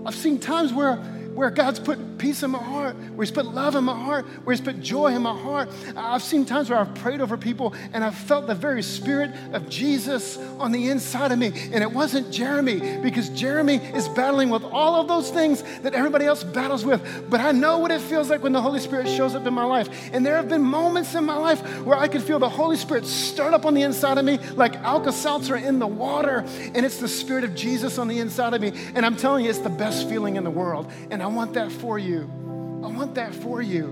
I've 0.06 0.16
seen 0.16 0.40
times 0.40 0.72
where 0.72 0.98
where 1.36 1.50
God's 1.50 1.80
put 1.80 2.15
peace 2.18 2.44
in 2.44 2.52
my 2.52 2.64
heart, 2.64 2.96
where 2.96 3.26
He's 3.26 3.32
put 3.32 3.46
love 3.46 3.76
in 3.76 3.84
my 3.84 3.98
heart, 3.98 4.26
where 4.44 4.56
He's 4.56 4.66
put 4.66 4.82
joy 4.82 5.08
in 5.08 5.22
my 5.22 5.38
heart. 5.38 5.70
I've 5.96 6.24
seen 6.24 6.46
times 6.46 6.70
where 6.70 6.80
I've 6.80 6.94
prayed 6.96 7.22
over 7.22 7.38
people 7.38 7.74
and 7.94 8.04
I've 8.04 8.16
felt 8.16 8.48
the 8.48 8.56
very 8.56 8.84
spirit 8.84 9.32
of 9.54 9.70
Jesus 9.70 10.38
on 10.60 10.72
the 10.72 10.90
inside 10.90 11.32
of 11.32 11.40
me. 11.40 11.52
And 11.72 11.84
it 11.84 11.92
wasn't 11.92 12.32
Jeremy, 12.32 12.98
because 13.02 13.30
Jeremy 13.30 13.76
is 13.76 14.08
battling 14.10 14.50
with 14.50 14.64
all 14.64 15.00
of 15.00 15.08
those 15.08 15.32
things 15.32 15.64
that 15.82 15.94
everybody 15.94 16.26
else 16.26 16.44
battles 16.44 16.86
with. 16.86 17.02
But 17.30 17.40
I 17.40 17.52
know 17.52 17.80
what 17.80 17.92
it 17.92 18.02
feels 18.02 18.30
like 18.30 18.44
when 18.44 18.54
the 18.54 18.62
Holy 18.62 18.80
Spirit 18.80 19.08
shows 19.08 19.36
up 19.36 19.46
in 19.46 19.54
my 19.54 19.66
life. 19.66 19.90
And 20.14 20.26
there 20.26 20.36
have 20.36 20.50
been 20.50 20.64
moments 20.64 21.16
in 21.16 21.26
my 21.26 21.38
life 21.38 21.62
where 21.84 21.98
I 21.98 22.08
could 22.08 22.24
feel 22.24 22.40
the 22.40 22.50
Holy 22.50 22.78
Spirit 22.78 23.06
start 23.06 23.54
up 23.54 23.66
on 23.66 23.74
the 23.74 23.82
inside 23.82 24.18
of 24.18 24.26
me 24.26 24.38
like 24.56 24.76
Alka 24.78 25.12
Seltzer 25.12 25.56
in 25.56 25.80
the 25.80 25.88
water. 25.88 26.46
And 26.74 26.86
it's 26.86 26.98
the 26.98 27.08
Spirit 27.08 27.44
of 27.44 27.56
Jesus 27.56 27.98
on 27.98 28.08
the 28.08 28.20
inside 28.20 28.54
of 28.54 28.62
me. 28.62 28.72
And 28.94 29.06
I'm 29.06 29.16
telling 29.16 29.44
you, 29.44 29.50
it's 29.50 29.60
the 29.60 29.70
best 29.70 30.08
feeling 30.08 30.36
in 30.36 30.44
the 30.44 30.52
world. 30.52 30.92
And 31.12 31.22
I 31.22 31.28
want 31.28 31.54
that 31.54 31.72
for 31.72 31.98
you. 31.98 32.05
I 32.14 32.88
want 32.88 33.16
that 33.16 33.34
for 33.34 33.62
you. 33.62 33.86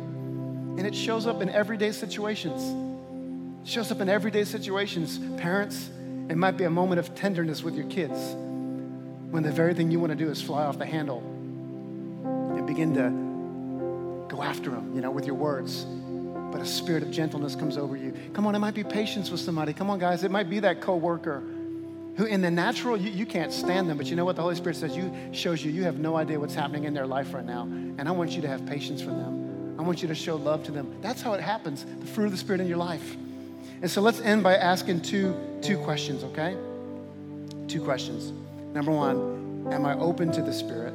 And 0.78 0.86
it 0.86 0.96
shows 0.96 1.28
up 1.28 1.42
in 1.42 1.50
everyday 1.50 1.92
situations. 1.92 2.62
It 3.64 3.72
shows 3.72 3.92
up 3.92 4.02
in 4.02 4.10
everyday 4.10 4.44
situations. 4.44 5.20
Parents, 5.40 5.90
it 6.30 6.38
might 6.38 6.58
be 6.58 6.64
a 6.64 6.70
moment 6.70 7.00
of 7.00 7.16
tenderness 7.16 7.64
with 7.64 7.76
your 7.76 7.88
kids 7.88 8.20
when 9.32 9.44
the 9.44 9.52
very 9.52 9.74
thing 9.74 9.90
you 9.90 10.00
want 10.00 10.12
to 10.12 10.16
do 10.16 10.30
is 10.30 10.42
fly 10.42 10.64
off 10.66 10.78
the 10.78 10.86
handle 10.86 11.20
and 12.56 12.68
begin 12.68 12.94
to 12.94 14.34
go 14.36 14.44
after 14.44 14.70
them, 14.70 14.94
you 14.94 15.02
know, 15.02 15.12
with 15.12 15.26
your 15.26 15.36
words. 15.36 15.86
But 16.52 16.62
a 16.62 16.66
spirit 16.66 17.02
of 17.02 17.10
gentleness 17.10 17.56
comes 17.56 17.78
over 17.78 17.98
you. 17.98 18.14
Come 18.34 18.46
on, 18.46 18.54
it 18.54 18.60
might 18.60 18.76
be 18.76 18.84
patience 18.84 19.32
with 19.32 19.40
somebody. 19.40 19.74
Come 19.74 19.90
on, 19.90 19.98
guys, 19.98 20.24
it 20.24 20.30
might 20.30 20.50
be 20.50 20.60
that 20.60 20.82
coworker 20.82 21.44
who 22.16 22.26
in 22.26 22.42
the 22.42 22.52
natural 22.52 22.96
you, 22.96 23.10
you 23.10 23.26
can't 23.26 23.52
stand 23.52 23.90
them 23.90 23.98
but 23.98 24.08
you 24.08 24.16
know 24.16 24.26
what? 24.26 24.36
The 24.36 24.42
holy 24.42 24.56
spirit 24.56 24.76
says 24.76 24.96
you 24.96 25.12
shows 25.32 25.64
you 25.64 25.72
you 25.72 25.84
have 25.84 25.98
no 26.00 26.16
idea 26.16 26.40
what's 26.40 26.56
happening 26.56 26.84
in 26.84 26.94
their 26.94 27.08
life 27.08 27.34
right 27.34 27.46
now 27.46 27.64
and 27.64 28.08
i 28.08 28.12
want 28.12 28.32
you 28.32 28.42
to 28.42 28.48
have 28.48 28.66
patience 28.66 29.02
for 29.02 29.10
them. 29.10 29.76
I 29.78 29.82
want 29.82 30.02
you 30.02 30.08
to 30.08 30.16
show 30.16 30.36
love 30.36 30.64
to 30.66 30.72
them. 30.72 30.96
That's 31.02 31.22
how 31.22 31.34
it 31.34 31.42
happens 31.42 31.86
the 32.00 32.06
fruit 32.06 32.26
of 32.26 32.32
the 32.32 32.38
spirit 32.38 32.62
in 32.62 32.68
your 32.68 32.78
life. 32.78 33.16
And 33.82 33.90
so 33.90 34.02
let's 34.02 34.22
end 34.22 34.44
by 34.44 34.56
asking 34.56 35.02
two 35.02 35.36
two 35.62 35.78
questions 35.80 36.24
okay? 36.24 36.56
Two 37.68 37.82
questions. 37.82 38.32
Number 38.74 38.92
one 38.92 39.70
am 39.72 39.86
i 39.86 39.98
open 39.98 40.32
to 40.32 40.42
the 40.42 40.54
spirit? 40.54 40.94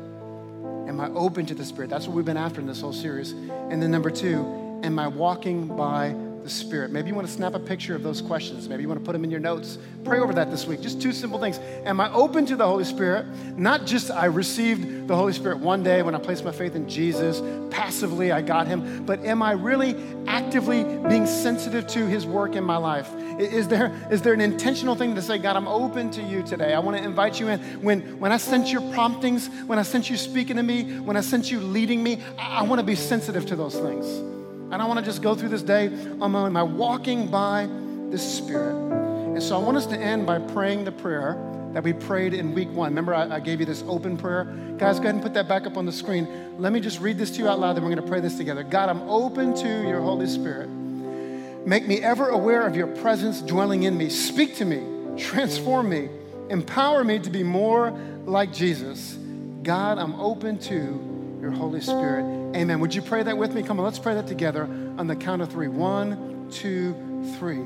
Am 0.88 1.00
i 1.00 1.08
open 1.10 1.46
to 1.46 1.54
the 1.54 1.64
spirit? 1.64 1.90
That's 1.90 2.06
what 2.06 2.16
we've 2.16 2.24
been 2.24 2.36
after 2.36 2.60
in 2.60 2.66
this 2.66 2.80
whole 2.80 2.92
series. 2.92 3.32
And 3.32 3.82
then 3.82 3.90
number 3.90 4.10
two 4.10 4.80
am 4.82 4.98
i 4.98 5.08
walking 5.08 5.66
by 5.66 6.14
the 6.42 6.50
Spirit? 6.50 6.90
Maybe 6.90 7.08
you 7.08 7.14
want 7.14 7.26
to 7.26 7.32
snap 7.32 7.54
a 7.54 7.58
picture 7.58 7.94
of 7.94 8.02
those 8.02 8.20
questions. 8.20 8.68
Maybe 8.68 8.82
you 8.82 8.88
want 8.88 9.00
to 9.00 9.04
put 9.04 9.12
them 9.12 9.24
in 9.24 9.30
your 9.30 9.40
notes. 9.40 9.78
Pray 10.04 10.18
over 10.20 10.32
that 10.34 10.50
this 10.50 10.66
week. 10.66 10.80
Just 10.80 11.00
two 11.00 11.12
simple 11.12 11.38
things. 11.38 11.58
Am 11.84 12.00
I 12.00 12.12
open 12.12 12.46
to 12.46 12.56
the 12.56 12.66
Holy 12.66 12.84
Spirit? 12.84 13.26
Not 13.56 13.86
just 13.86 14.10
I 14.10 14.26
received 14.26 15.08
the 15.08 15.16
Holy 15.16 15.32
Spirit 15.32 15.58
one 15.58 15.82
day 15.82 16.02
when 16.02 16.14
I 16.14 16.18
placed 16.18 16.44
my 16.44 16.52
faith 16.52 16.74
in 16.74 16.88
Jesus, 16.88 17.42
passively 17.70 18.32
I 18.32 18.42
got 18.42 18.66
Him, 18.66 19.04
but 19.04 19.24
am 19.24 19.42
I 19.42 19.52
really 19.52 19.96
actively 20.26 20.84
being 21.08 21.26
sensitive 21.26 21.86
to 21.88 22.06
His 22.06 22.26
work 22.26 22.54
in 22.54 22.64
my 22.64 22.76
life? 22.76 23.10
Is 23.38 23.68
there, 23.68 23.94
is 24.10 24.22
there 24.22 24.34
an 24.34 24.40
intentional 24.40 24.96
thing 24.96 25.14
to 25.14 25.22
say, 25.22 25.38
God, 25.38 25.56
I'm 25.56 25.68
open 25.68 26.10
to 26.12 26.22
you 26.22 26.42
today? 26.42 26.74
I 26.74 26.80
want 26.80 26.96
to 26.96 27.02
invite 27.02 27.38
you 27.38 27.48
in. 27.48 27.60
When, 27.82 28.18
when 28.18 28.32
I 28.32 28.36
sense 28.36 28.72
your 28.72 28.82
promptings, 28.92 29.48
when 29.66 29.78
I 29.78 29.82
sense 29.82 30.10
you 30.10 30.16
speaking 30.16 30.56
to 30.56 30.62
me, 30.62 30.98
when 30.98 31.16
I 31.16 31.20
sense 31.20 31.50
you 31.50 31.60
leading 31.60 32.02
me, 32.02 32.20
I, 32.36 32.58
I 32.58 32.62
want 32.62 32.80
to 32.80 32.86
be 32.86 32.96
sensitive 32.96 33.46
to 33.46 33.56
those 33.56 33.76
things. 33.76 34.37
I 34.70 34.76
don't 34.76 34.88
want 34.88 35.00
to 35.00 35.04
just 35.04 35.22
go 35.22 35.34
through 35.34 35.48
this 35.48 35.62
day 35.62 35.86
on 36.20 36.32
my 36.32 36.40
own. 36.40 36.56
I 36.56 36.62
walking 36.62 37.28
by 37.28 37.68
the 38.10 38.18
Spirit? 38.18 38.74
And 38.74 39.42
so 39.42 39.58
I 39.58 39.62
want 39.62 39.76
us 39.76 39.86
to 39.86 39.96
end 39.96 40.26
by 40.26 40.38
praying 40.38 40.84
the 40.84 40.92
prayer 40.92 41.36
that 41.72 41.82
we 41.82 41.92
prayed 41.92 42.34
in 42.34 42.54
week 42.54 42.70
one. 42.70 42.90
Remember, 42.90 43.14
I, 43.14 43.36
I, 43.36 43.40
gave 43.40 43.60
you 43.60 43.66
this 43.66 43.84
open 43.86 44.16
prayer? 44.16 44.44
Guys, 44.78 44.96
go 44.96 45.04
ahead 45.04 45.14
and 45.14 45.22
put 45.22 45.34
that 45.34 45.48
back 45.48 45.66
up 45.66 45.76
on 45.76 45.86
the 45.86 45.92
screen. 45.92 46.26
Let 46.58 46.72
me 46.72 46.80
just 46.80 47.00
read 47.00 47.18
this 47.18 47.30
to 47.32 47.38
you 47.38 47.48
out 47.48 47.60
loud, 47.60 47.76
then 47.76 47.84
we're 47.84 47.90
going 47.90 48.02
to 48.02 48.08
pray 48.08 48.20
this 48.20 48.36
together. 48.36 48.62
God, 48.62 48.88
I'm 48.88 49.02
open 49.02 49.54
to 49.56 49.88
your 49.88 50.00
Holy 50.00 50.26
Spirit. 50.26 50.68
Make 50.68 51.86
me 51.86 52.00
ever 52.00 52.28
aware 52.28 52.66
of 52.66 52.74
your 52.74 52.86
presence 52.86 53.42
dwelling 53.42 53.82
in 53.82 53.96
me. 53.96 54.08
Speak 54.08 54.56
to 54.56 54.64
me, 54.64 54.82
transform 55.18 55.90
me, 55.90 56.08
empower 56.48 57.04
me 57.04 57.18
to 57.18 57.30
be 57.30 57.42
more 57.42 57.90
like 58.24 58.52
Jesus. 58.52 59.18
God, 59.62 59.98
I'm 59.98 60.14
open 60.14 60.58
to 60.60 61.38
your 61.42 61.50
Holy 61.50 61.80
Spirit. 61.80 62.37
Amen. 62.54 62.80
Would 62.80 62.94
you 62.94 63.02
pray 63.02 63.22
that 63.22 63.36
with 63.36 63.54
me? 63.54 63.62
Come 63.62 63.78
on, 63.78 63.84
let's 63.84 63.98
pray 63.98 64.14
that 64.14 64.26
together 64.26 64.64
on 64.64 65.06
the 65.06 65.14
count 65.14 65.42
of 65.42 65.50
three. 65.50 65.68
One, 65.68 66.48
two, 66.50 66.94
three. 67.38 67.62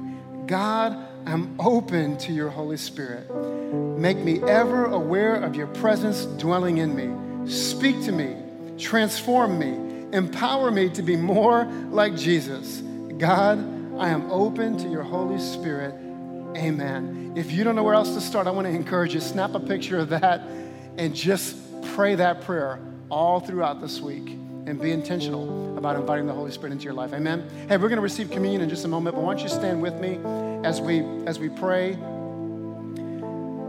God, 0.47 0.97
I'm 1.25 1.55
open 1.61 2.19
to 2.19 2.33
your 2.33 2.51
Holy 2.51 2.77
Spirit. 2.77 3.33
Make 3.33 4.19
me 4.19 4.43
ever 4.43 4.87
aware 4.87 5.37
of 5.37 5.55
your 5.55 5.69
presence 5.69 6.25
dwelling 6.25 6.79
in 6.79 6.97
me. 6.97 7.49
Speak 7.51 8.03
to 8.05 8.13
me, 8.13 8.37
transform 8.77 9.59
me, 9.59 10.15
empower 10.17 10.71
me 10.73 10.89
to 10.91 11.03
be 11.03 11.17
more 11.17 11.65
like 11.91 12.17
Jesus. 12.17 12.83
God, 13.19 13.59
I 13.99 14.09
am 14.09 14.31
open 14.33 14.77
to 14.79 14.89
your 14.89 15.05
Holy 15.05 15.39
Spirit. 15.39 15.95
Amen. 16.57 17.35
If 17.37 17.53
you 17.53 17.63
don't 17.63 17.77
know 17.77 17.85
where 17.85 17.95
else 17.95 18.15
to 18.15 18.21
start, 18.21 18.49
I 18.49 18.51
want 18.51 18.67
to 18.67 18.73
encourage 18.75 19.15
you 19.15 19.21
snap 19.21 19.55
a 19.55 19.61
picture 19.61 19.99
of 19.99 20.09
that 20.09 20.43
and 20.99 21.15
just 21.15 21.57
pray 21.95 22.17
that 22.17 22.43
prayer 22.43 22.81
all 23.11 23.39
throughout 23.39 23.81
this 23.81 24.01
week 24.01 24.42
and 24.67 24.81
be 24.81 24.93
intentional 24.93 25.77
about 25.77 25.97
inviting 25.97 26.27
the 26.27 26.33
Holy 26.33 26.53
Spirit 26.53 26.73
into 26.73 26.85
your 26.85 26.95
life. 26.95 27.13
Amen. 27.13 27.49
Hey, 27.69 27.77
we're 27.77 27.89
going 27.89 27.97
to 27.97 28.03
receive 28.03 28.31
communion 28.31 28.63
in 28.63 28.69
just 28.69 28.85
a 28.85 28.89
moment, 28.89 29.17
but 29.17 29.23
why 29.23 29.35
don't 29.35 29.43
you 29.43 29.49
stand 29.49 29.83
with 29.83 30.01
me 30.01 30.19
as 30.65 30.81
we 30.81 31.01
as 31.27 31.39
we 31.39 31.49
pray? 31.49 31.97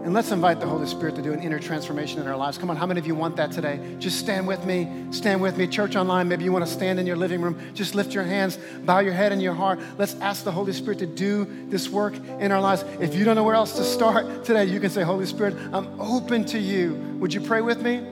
And 0.03 0.13
let's 0.13 0.31
invite 0.31 0.59
the 0.59 0.67
Holy 0.67 0.85
Spirit 0.85 1.15
to 1.15 1.21
do 1.21 1.31
an 1.31 1.41
inner 1.41 1.59
transformation 1.59 2.19
in 2.19 2.27
our 2.27 2.35
lives. 2.35 2.57
Come 2.57 2.69
on, 2.69 2.75
how 2.75 2.85
many 2.85 2.99
of 2.99 3.07
you 3.07 3.15
want 3.15 3.37
that 3.37 3.53
today? 3.53 3.79
Just 3.99 4.19
stand 4.19 4.45
with 4.45 4.65
me. 4.65 4.91
Stand 5.11 5.41
with 5.41 5.55
me. 5.55 5.65
Church 5.65 5.95
online, 5.95 6.27
maybe 6.27 6.43
you 6.43 6.51
want 6.51 6.65
to 6.65 6.71
stand 6.71 6.99
in 6.99 7.07
your 7.07 7.15
living 7.15 7.39
room. 7.39 7.57
Just 7.73 7.95
lift 7.95 8.13
your 8.13 8.25
hands, 8.25 8.59
bow 8.83 8.99
your 8.99 9.13
head 9.13 9.31
and 9.31 9.41
your 9.41 9.53
heart. 9.53 9.79
Let's 9.97 10.15
ask 10.15 10.43
the 10.43 10.51
Holy 10.51 10.73
Spirit 10.73 10.99
to 10.99 11.05
do 11.05 11.47
this 11.69 11.87
work 11.87 12.15
in 12.15 12.51
our 12.51 12.59
lives. 12.59 12.83
If 12.99 13.15
you 13.15 13.23
don't 13.23 13.37
know 13.37 13.45
where 13.45 13.55
else 13.55 13.77
to 13.77 13.83
start 13.85 14.43
today, 14.43 14.65
you 14.65 14.81
can 14.81 14.89
say, 14.89 15.03
Holy 15.03 15.25
Spirit, 15.25 15.55
I'm 15.71 15.87
open 16.01 16.43
to 16.47 16.59
you. 16.59 16.95
Would 17.19 17.33
you 17.33 17.39
pray 17.39 17.61
with 17.61 17.81
me? 17.81 18.03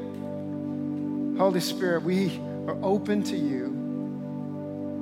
Holy 1.38 1.60
Spirit, 1.60 2.04
we 2.04 2.40
are 2.68 2.78
open 2.82 3.24
to 3.24 3.38
you. 3.38 3.70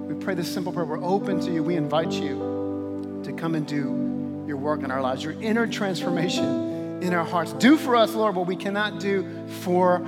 We 0.07 0.15
pray 0.23 0.33
this 0.33 0.51
simple 0.51 0.71
prayer. 0.71 0.85
We're 0.85 1.03
open 1.03 1.39
to 1.41 1.51
you. 1.51 1.63
We 1.63 1.75
invite 1.75 2.11
you 2.11 3.21
to 3.23 3.33
come 3.33 3.55
and 3.55 3.67
do 3.67 4.43
your 4.47 4.57
work 4.57 4.83
in 4.83 4.91
our 4.91 5.01
lives, 5.01 5.23
your 5.23 5.39
inner 5.41 5.67
transformation 5.67 7.01
in 7.01 7.13
our 7.13 7.25
hearts. 7.25 7.53
Do 7.53 7.77
for 7.77 7.95
us, 7.95 8.13
Lord, 8.13 8.35
what 8.35 8.47
we 8.47 8.55
cannot 8.55 8.99
do 8.99 9.47
for 9.61 10.05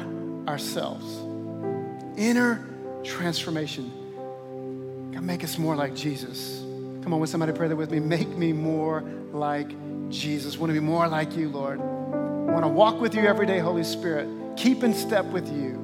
ourselves. 0.48 1.06
Inner 2.18 2.66
transformation. 3.04 3.92
God, 5.14 5.24
make 5.24 5.44
us 5.44 5.58
more 5.58 5.76
like 5.76 5.96
Jesus. 5.96 6.60
Come 7.04 7.14
on, 7.14 7.20
would 7.20 7.30
somebody 7.30 7.52
pray 7.54 7.68
that 7.68 7.76
with 7.76 7.92
me? 7.92 8.00
Make 8.00 8.30
me 8.30 8.54
more 8.54 9.02
like 9.32 9.70
Jesus. 10.10 10.58
want 10.58 10.70
to 10.70 10.74
be 10.74 10.86
more 10.86 11.08
like 11.08 11.36
you, 11.36 11.50
Lord. 11.50 11.80
Want 11.80 12.64
to 12.64 12.68
walk 12.68 13.00
with 13.00 13.16
you 13.16 13.22
every 13.22 13.46
day, 13.46 13.60
Holy 13.60 13.84
Spirit. 13.84 14.28
Keep 14.58 14.84
in 14.84 14.94
step 14.94 15.26
with 15.26 15.48
you. 15.48 15.81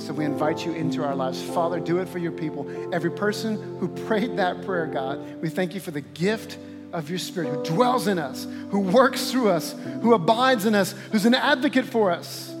So 0.00 0.12
we 0.14 0.24
invite 0.24 0.64
you 0.64 0.72
into 0.72 1.04
our 1.04 1.14
lives. 1.14 1.42
Father, 1.42 1.78
do 1.78 1.98
it 1.98 2.08
for 2.08 2.18
your 2.18 2.32
people. 2.32 2.66
Every 2.92 3.10
person 3.10 3.78
who 3.78 3.88
prayed 4.06 4.38
that 4.38 4.64
prayer, 4.64 4.86
God, 4.86 5.40
we 5.42 5.48
thank 5.48 5.74
you 5.74 5.80
for 5.80 5.90
the 5.90 6.00
gift 6.00 6.58
of 6.92 7.08
your 7.08 7.18
Spirit 7.18 7.54
who 7.54 7.62
dwells 7.74 8.06
in 8.06 8.18
us, 8.18 8.46
who 8.70 8.80
works 8.80 9.30
through 9.30 9.50
us, 9.50 9.74
who 10.02 10.14
abides 10.14 10.66
in 10.66 10.74
us, 10.74 10.92
who's 11.12 11.26
an 11.26 11.34
advocate 11.34 11.84
for 11.84 12.10
us, 12.10 12.52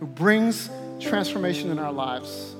who 0.00 0.06
brings 0.06 0.68
transformation 1.00 1.70
in 1.70 1.78
our 1.78 1.92
lives. 1.92 2.54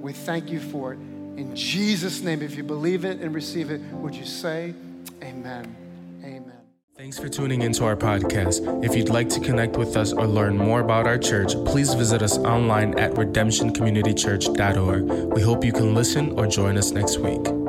We 0.00 0.12
thank 0.12 0.50
you 0.50 0.60
for 0.60 0.92
it. 0.92 0.98
In 1.36 1.54
Jesus' 1.54 2.20
name, 2.20 2.42
if 2.42 2.56
you 2.56 2.62
believe 2.62 3.04
it 3.04 3.20
and 3.20 3.34
receive 3.34 3.70
it, 3.70 3.80
would 3.92 4.14
you 4.14 4.24
say, 4.26 4.74
Amen? 5.22 5.74
Amen. 6.22 6.55
Thanks 6.96 7.18
for 7.18 7.28
tuning 7.28 7.60
into 7.60 7.84
our 7.84 7.94
podcast. 7.94 8.82
If 8.82 8.96
you'd 8.96 9.10
like 9.10 9.28
to 9.28 9.38
connect 9.38 9.76
with 9.76 9.98
us 9.98 10.14
or 10.14 10.26
learn 10.26 10.56
more 10.56 10.80
about 10.80 11.06
our 11.06 11.18
church, 11.18 11.52
please 11.66 11.92
visit 11.92 12.22
us 12.22 12.38
online 12.38 12.98
at 12.98 13.12
redemptioncommunitychurch.org. 13.12 15.34
We 15.34 15.42
hope 15.42 15.62
you 15.62 15.74
can 15.74 15.94
listen 15.94 16.32
or 16.38 16.46
join 16.46 16.78
us 16.78 16.92
next 16.92 17.18
week. 17.18 17.65